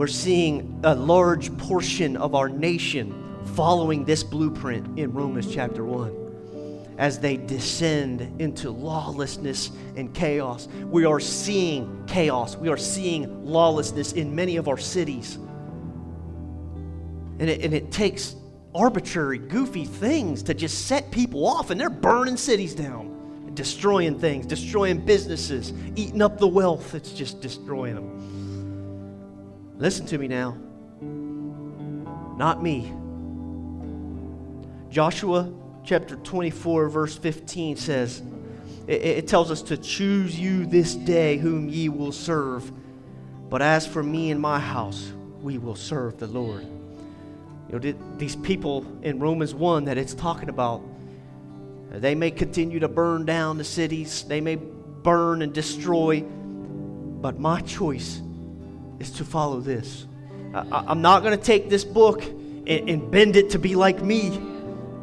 We're 0.02 0.08
seeing 0.08 0.80
a 0.84 0.95
large 0.95 1.56
portion 1.60 2.18
of 2.18 2.34
our 2.34 2.49
nation 2.49 3.38
following 3.54 4.04
this 4.04 4.24
blueprint 4.24 4.97
in 4.97 5.14
Romans 5.14 5.54
chapter 5.54 5.86
1 5.86 6.95
as 6.97 7.20
they 7.20 7.38
descend 7.38 8.41
into 8.41 8.72
lawlessness 8.72 9.70
and 9.95 10.12
chaos. 10.12 10.68
We 10.86 11.06
are 11.06 11.20
seeing 11.20 12.04
chaos. 12.08 12.56
We 12.56 12.68
are 12.70 12.78
seeing 12.78 13.45
lawlessness 13.45 14.14
in 14.14 14.34
many 14.34 14.58
of 14.58 14.68
our 14.68 14.80
cities. 14.80 15.36
And 17.38 17.47
it, 17.47 17.64
and 17.64 17.72
it 17.72 17.91
takes 17.91 18.36
arbitrary, 18.74 19.38
goofy 19.38 19.86
things 19.86 20.41
to 20.41 20.56
just 20.56 20.88
set 20.88 21.12
people 21.12 21.45
off, 21.45 21.70
and 21.70 21.80
they're 21.80 21.91
burning 21.91 22.38
cities 22.38 22.74
down, 22.74 23.52
destroying 23.54 24.18
things, 24.18 24.47
destroying 24.47 25.06
businesses, 25.06 25.74
eating 25.95 26.24
up 26.24 26.39
the 26.39 26.47
wealth. 26.47 26.95
It's 26.95 27.14
just 27.14 27.39
destroying 27.39 27.93
them. 27.93 28.41
Listen 29.82 30.06
to 30.06 30.20
me 30.20 30.28
now. 30.28 30.56
Not 32.38 32.62
me. 32.62 32.94
Joshua 34.92 35.52
chapter 35.84 36.18
24, 36.18 36.88
verse 36.88 37.18
15 37.18 37.78
says, 37.78 38.22
it, 38.86 39.02
it 39.02 39.28
tells 39.28 39.50
us 39.50 39.64
to 39.64 39.78
choose 39.78 40.40
you 40.40 40.68
this 40.68 40.94
day 40.94 41.38
whom 41.38 41.68
ye 41.68 41.90
will 41.90 42.12
serve. 42.12 42.72
But 43.50 43.64
as 43.64 43.88
for 43.88 44.04
me 44.04 44.30
and 44.30 44.40
my 44.40 44.60
house, 44.60 45.12
we 45.42 45.58
will 45.58 45.76
serve 45.76 46.20
the 46.20 46.28
Lord. 46.28 46.64
You 47.72 47.80
know, 47.80 47.94
these 48.20 48.36
people 48.36 48.86
in 49.02 49.18
Romans 49.18 49.56
1 49.56 49.86
that 49.86 49.98
it's 49.98 50.14
talking 50.14 50.50
about, 50.50 50.84
they 51.90 52.14
may 52.14 52.30
continue 52.30 52.78
to 52.82 52.88
burn 52.88 53.26
down 53.26 53.58
the 53.58 53.64
cities, 53.64 54.26
they 54.26 54.42
may 54.42 54.58
burn 54.58 55.42
and 55.42 55.52
destroy, 55.52 56.22
but 56.22 57.40
my 57.40 57.62
choice 57.62 58.22
is 59.02 59.12
to 59.12 59.26
follow 59.26 59.60
this. 59.60 60.06
I, 60.54 60.91
am 60.91 61.02
not 61.02 61.24
going 61.24 61.38
to 61.38 61.43
take 61.43 61.70
this 61.70 61.84
book 61.84 62.24
and, 62.24 62.89
and 62.89 63.12
bend 63.12 63.36
it 63.36 63.49
to 63.52 63.60
be 63.60 63.76
like 63.76 64.02
me. 64.02 64.28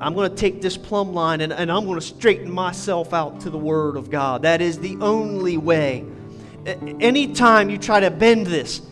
I'm 0.00 0.14
going 0.14 0.30
to 0.30 0.36
take 0.36 0.62
this 0.62 0.76
plumb 0.76 1.12
line 1.12 1.40
and, 1.40 1.52
and 1.52 1.70
I'm 1.70 1.84
going 1.84 1.98
to 1.98 2.06
straighten 2.06 2.50
myself 2.50 3.12
out 3.12 3.40
to 3.40 3.50
the 3.50 3.58
Word 3.58 3.96
of 3.96 4.10
God. 4.10 4.42
That 4.42 4.62
is 4.62 4.78
the 4.78 4.96
only 5.00 5.56
way. 5.56 6.06
Anytime 7.00 7.70
you 7.70 7.78
try 7.78 7.98
to 8.00 8.10
bend 8.10 8.46
this, 8.46 8.82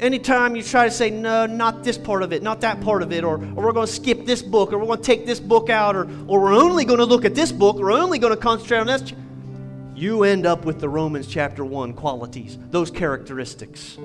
anytime 0.00 0.56
you 0.56 0.62
try 0.62 0.86
to 0.86 0.90
say, 0.90 1.10
no, 1.10 1.46
not 1.46 1.84
this 1.84 1.96
part 1.96 2.24
of 2.24 2.32
it, 2.32 2.42
not 2.42 2.60
that 2.62 2.80
part 2.80 3.02
of 3.02 3.12
it, 3.12 3.22
or, 3.22 3.34
or 3.34 3.66
we're 3.66 3.72
going 3.72 3.86
to 3.86 3.92
skip 3.92 4.26
this 4.26 4.42
book, 4.42 4.72
or 4.72 4.78
we're 4.78 4.86
going 4.86 4.98
to 4.98 5.04
take 5.04 5.24
this 5.26 5.38
book 5.38 5.70
out, 5.70 5.94
or, 5.94 6.08
or 6.26 6.40
we're 6.40 6.54
only 6.54 6.84
going 6.84 6.98
to 6.98 7.04
look 7.04 7.24
at 7.24 7.34
this 7.34 7.52
book, 7.52 7.76
or 7.76 7.84
we're 7.84 7.92
only 7.92 8.18
going 8.18 8.34
to 8.34 8.40
concentrate 8.40 8.78
on 8.78 8.86
this, 8.88 9.12
you 9.94 10.24
end 10.24 10.46
up 10.46 10.64
with 10.64 10.80
the 10.80 10.88
Romans 10.88 11.26
chapter 11.26 11.64
1 11.64 11.92
qualities, 11.94 12.58
those 12.70 12.90
characteristics. 12.90 13.98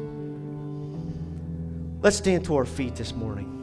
Let's 2.04 2.18
stand 2.18 2.46
to 2.46 2.56
our 2.58 2.66
feet 2.66 2.96
this 2.96 3.14
morning 3.14 3.54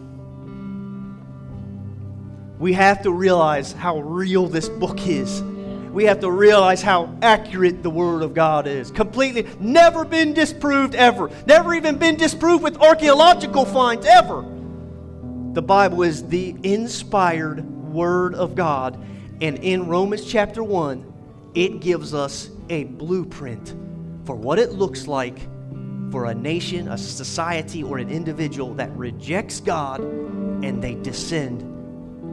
we 2.60 2.74
have 2.74 3.02
to 3.02 3.10
realize 3.10 3.72
how 3.72 3.98
real 4.00 4.46
this 4.46 4.68
book 4.68 5.06
is. 5.06 5.42
We 5.42 6.04
have 6.04 6.20
to 6.20 6.30
realize 6.30 6.82
how 6.82 7.16
accurate 7.22 7.82
the 7.82 7.90
Word 7.90 8.22
of 8.22 8.34
God 8.34 8.66
is. 8.66 8.90
Completely, 8.90 9.46
never 9.58 10.04
been 10.04 10.34
disproved 10.34 10.94
ever. 10.94 11.30
Never 11.46 11.74
even 11.74 11.96
been 11.96 12.16
disproved 12.16 12.62
with 12.62 12.76
archaeological 12.76 13.64
finds 13.64 14.06
ever. 14.06 14.42
The 15.54 15.62
Bible 15.62 16.02
is 16.02 16.28
the 16.28 16.54
inspired 16.62 17.64
Word 17.64 18.34
of 18.34 18.54
God. 18.54 19.02
And 19.40 19.56
in 19.58 19.88
Romans 19.88 20.24
chapter 20.30 20.62
1, 20.62 21.50
it 21.54 21.80
gives 21.80 22.12
us 22.12 22.50
a 22.68 22.84
blueprint 22.84 23.74
for 24.26 24.36
what 24.36 24.58
it 24.58 24.72
looks 24.72 25.06
like 25.06 25.38
for 26.10 26.26
a 26.26 26.34
nation, 26.34 26.88
a 26.88 26.98
society, 26.98 27.82
or 27.82 27.98
an 27.98 28.10
individual 28.10 28.74
that 28.74 28.90
rejects 28.96 29.60
God 29.60 30.00
and 30.00 30.82
they 30.82 30.94
descend 30.96 31.70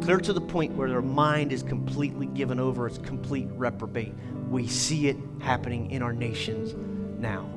clear 0.02 0.20
to 0.20 0.34
the 0.34 0.42
point 0.42 0.74
where 0.74 0.90
their 0.90 1.02
mind 1.02 1.52
is 1.52 1.64
completely 1.64 2.28
given 2.28 2.60
over, 2.60 2.88
it's 2.88 2.98
complete 2.98 3.48
reprobate. 3.52 4.14
We 4.50 4.68
see 4.68 5.08
it 5.08 5.18
happening 5.42 5.92
in 5.92 6.02
our 6.02 6.14
nations 6.14 6.74
now. 7.20 7.50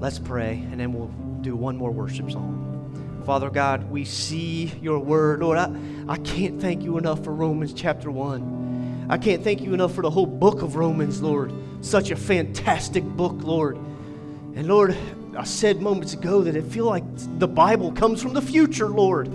Let's 0.00 0.18
pray, 0.18 0.66
and 0.70 0.80
then 0.80 0.92
we'll 0.92 1.12
do 1.42 1.56
one 1.56 1.76
more 1.76 1.90
worship 1.90 2.30
song. 2.30 3.22
Father 3.26 3.50
God, 3.50 3.90
we 3.90 4.04
see 4.04 4.72
your 4.80 4.98
word. 4.98 5.40
Lord, 5.40 5.58
I, 5.58 5.74
I 6.08 6.16
can't 6.18 6.60
thank 6.60 6.82
you 6.82 6.96
enough 6.96 7.22
for 7.24 7.34
Romans 7.34 7.74
chapter 7.74 8.10
1. 8.10 9.06
I 9.10 9.18
can't 9.18 9.42
thank 9.44 9.60
you 9.60 9.74
enough 9.74 9.94
for 9.94 10.02
the 10.02 10.10
whole 10.10 10.26
book 10.26 10.62
of 10.62 10.76
Romans, 10.76 11.20
Lord. 11.20 11.52
Such 11.80 12.10
a 12.10 12.16
fantastic 12.16 13.04
book, 13.04 13.42
Lord. 13.42 13.76
And 13.76 14.66
Lord, 14.66 14.96
I 15.38 15.44
said 15.44 15.80
moments 15.80 16.14
ago 16.14 16.42
that 16.42 16.56
I 16.56 16.60
feel 16.62 16.86
like 16.86 17.04
the 17.38 17.46
Bible 17.46 17.92
comes 17.92 18.20
from 18.20 18.34
the 18.34 18.42
future, 18.42 18.88
Lord. 18.88 19.28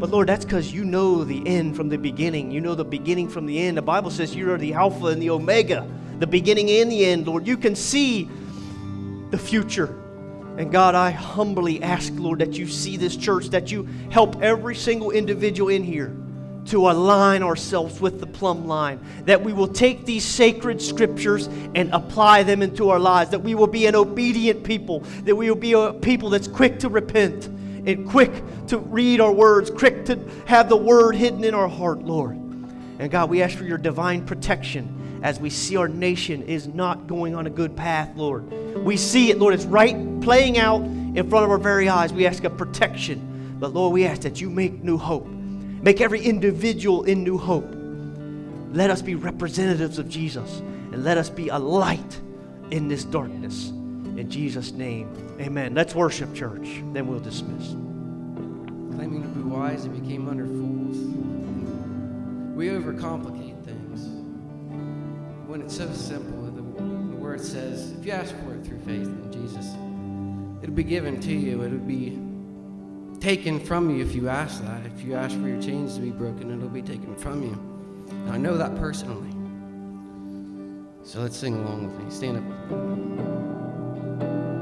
But 0.00 0.08
Lord, 0.08 0.30
that's 0.30 0.46
because 0.46 0.72
you 0.72 0.82
know 0.82 1.24
the 1.24 1.46
end 1.46 1.76
from 1.76 1.90
the 1.90 1.98
beginning. 1.98 2.50
You 2.50 2.62
know 2.62 2.74
the 2.74 2.86
beginning 2.86 3.28
from 3.28 3.44
the 3.44 3.58
end. 3.58 3.76
The 3.76 3.82
Bible 3.82 4.10
says 4.10 4.34
you 4.34 4.50
are 4.50 4.56
the 4.56 4.72
Alpha 4.72 5.08
and 5.08 5.20
the 5.20 5.28
Omega, 5.28 5.86
the 6.20 6.26
beginning 6.26 6.70
and 6.70 6.90
the 6.90 7.04
end, 7.04 7.26
Lord. 7.26 7.46
You 7.46 7.58
can 7.58 7.76
see 7.76 8.30
the 9.28 9.36
future. 9.36 9.94
And 10.56 10.72
God, 10.72 10.94
I 10.94 11.10
humbly 11.10 11.82
ask, 11.82 12.10
Lord, 12.16 12.38
that 12.38 12.54
you 12.54 12.66
see 12.66 12.96
this 12.96 13.14
church, 13.14 13.50
that 13.50 13.70
you 13.70 13.86
help 14.10 14.40
every 14.40 14.74
single 14.74 15.10
individual 15.10 15.68
in 15.68 15.84
here 15.84 16.16
to 16.66 16.88
align 16.88 17.42
ourselves 17.42 18.00
with 18.00 18.20
the 18.20 18.26
plumb 18.26 18.66
line, 18.66 18.98
that 19.24 19.42
we 19.42 19.52
will 19.52 19.68
take 19.68 20.04
these 20.06 20.24
sacred 20.24 20.80
scriptures 20.80 21.46
and 21.74 21.92
apply 21.92 22.42
them 22.42 22.62
into 22.62 22.90
our 22.90 22.98
lives, 22.98 23.30
that 23.30 23.42
we 23.42 23.54
will 23.54 23.66
be 23.66 23.86
an 23.86 23.94
obedient 23.94 24.64
people, 24.64 25.00
that 25.24 25.34
we 25.34 25.48
will 25.48 25.56
be 25.56 25.72
a 25.72 25.92
people 25.92 26.30
that's 26.30 26.48
quick 26.48 26.78
to 26.78 26.88
repent 26.88 27.46
and 27.86 28.08
quick 28.08 28.32
to 28.68 28.78
read 28.78 29.20
our 29.20 29.32
words, 29.32 29.70
quick 29.70 30.06
to 30.06 30.18
have 30.46 30.68
the 30.68 30.76
word 30.76 31.14
hidden 31.14 31.44
in 31.44 31.54
our 31.54 31.68
heart, 31.68 32.02
Lord. 32.02 32.36
And 32.98 33.10
God, 33.10 33.28
we 33.28 33.42
ask 33.42 33.58
for 33.58 33.64
your 33.64 33.78
divine 33.78 34.24
protection 34.24 35.20
as 35.22 35.40
we 35.40 35.50
see 35.50 35.76
our 35.76 35.88
nation 35.88 36.42
is 36.42 36.68
not 36.68 37.06
going 37.06 37.34
on 37.34 37.46
a 37.46 37.50
good 37.50 37.74
path, 37.76 38.10
Lord. 38.14 38.50
We 38.76 38.96
see 38.96 39.30
it, 39.30 39.38
Lord. 39.38 39.54
It's 39.54 39.64
right 39.64 39.96
playing 40.20 40.58
out 40.58 40.82
in 40.82 41.28
front 41.28 41.44
of 41.44 41.50
our 41.50 41.58
very 41.58 41.88
eyes. 41.88 42.12
We 42.12 42.26
ask 42.26 42.44
a 42.44 42.50
protection. 42.50 43.56
But 43.58 43.72
Lord, 43.72 43.92
we 43.92 44.04
ask 44.04 44.22
that 44.22 44.40
you 44.40 44.50
make 44.50 44.82
new 44.82 44.98
hope. 44.98 45.26
Make 45.84 46.00
every 46.00 46.22
individual 46.22 47.04
in 47.04 47.22
new 47.22 47.36
hope. 47.36 47.70
Let 48.72 48.88
us 48.88 49.02
be 49.02 49.16
representatives 49.16 49.98
of 49.98 50.08
Jesus 50.08 50.60
and 50.60 51.04
let 51.04 51.18
us 51.18 51.28
be 51.28 51.50
a 51.50 51.58
light 51.58 52.20
in 52.70 52.88
this 52.88 53.04
darkness. 53.04 53.68
In 53.68 54.30
Jesus' 54.30 54.72
name, 54.72 55.14
amen. 55.38 55.74
Let's 55.74 55.94
worship, 55.94 56.34
church. 56.34 56.82
Then 56.94 57.06
we'll 57.06 57.20
dismiss. 57.20 57.72
Claiming 58.96 59.20
to 59.24 59.28
be 59.28 59.42
wise, 59.42 59.84
and 59.84 60.00
became 60.00 60.26
under 60.26 60.46
fools. 60.46 60.96
We 62.56 62.68
overcomplicate 62.68 63.62
things. 63.66 64.06
When 65.46 65.60
it's 65.60 65.76
so 65.76 65.92
simple, 65.92 66.44
the, 66.44 66.62
the 66.62 67.16
word 67.16 67.42
says, 67.42 67.92
if 67.92 68.06
you 68.06 68.12
ask 68.12 68.34
for 68.38 68.54
it 68.54 68.64
through 68.64 68.78
faith 68.78 69.06
in 69.06 69.30
Jesus, 69.30 69.66
it'll 70.62 70.74
be 70.74 70.82
given 70.82 71.20
to 71.20 71.32
you. 71.34 71.62
It'll 71.62 71.76
be 71.76 72.18
taken 73.24 73.58
from 73.58 73.88
you 73.88 74.04
if 74.04 74.14
you 74.14 74.28
ask 74.28 74.62
that. 74.62 74.84
If 74.84 75.02
you 75.02 75.14
ask 75.14 75.34
for 75.40 75.48
your 75.48 75.60
chains 75.62 75.94
to 75.94 76.02
be 76.02 76.10
broken, 76.10 76.50
it'll 76.50 76.68
be 76.68 76.82
taken 76.82 77.16
from 77.16 77.42
you. 77.42 77.52
And 78.10 78.30
I 78.30 78.36
know 78.36 78.58
that 78.58 78.76
personally. 78.76 79.30
So 81.04 81.20
let's 81.20 81.34
sing 81.34 81.54
along 81.54 81.86
with 81.86 82.04
me. 82.04 82.10
Stand 82.10 82.36
up. 82.36 82.44
every 82.74 83.16
day. 83.16 84.53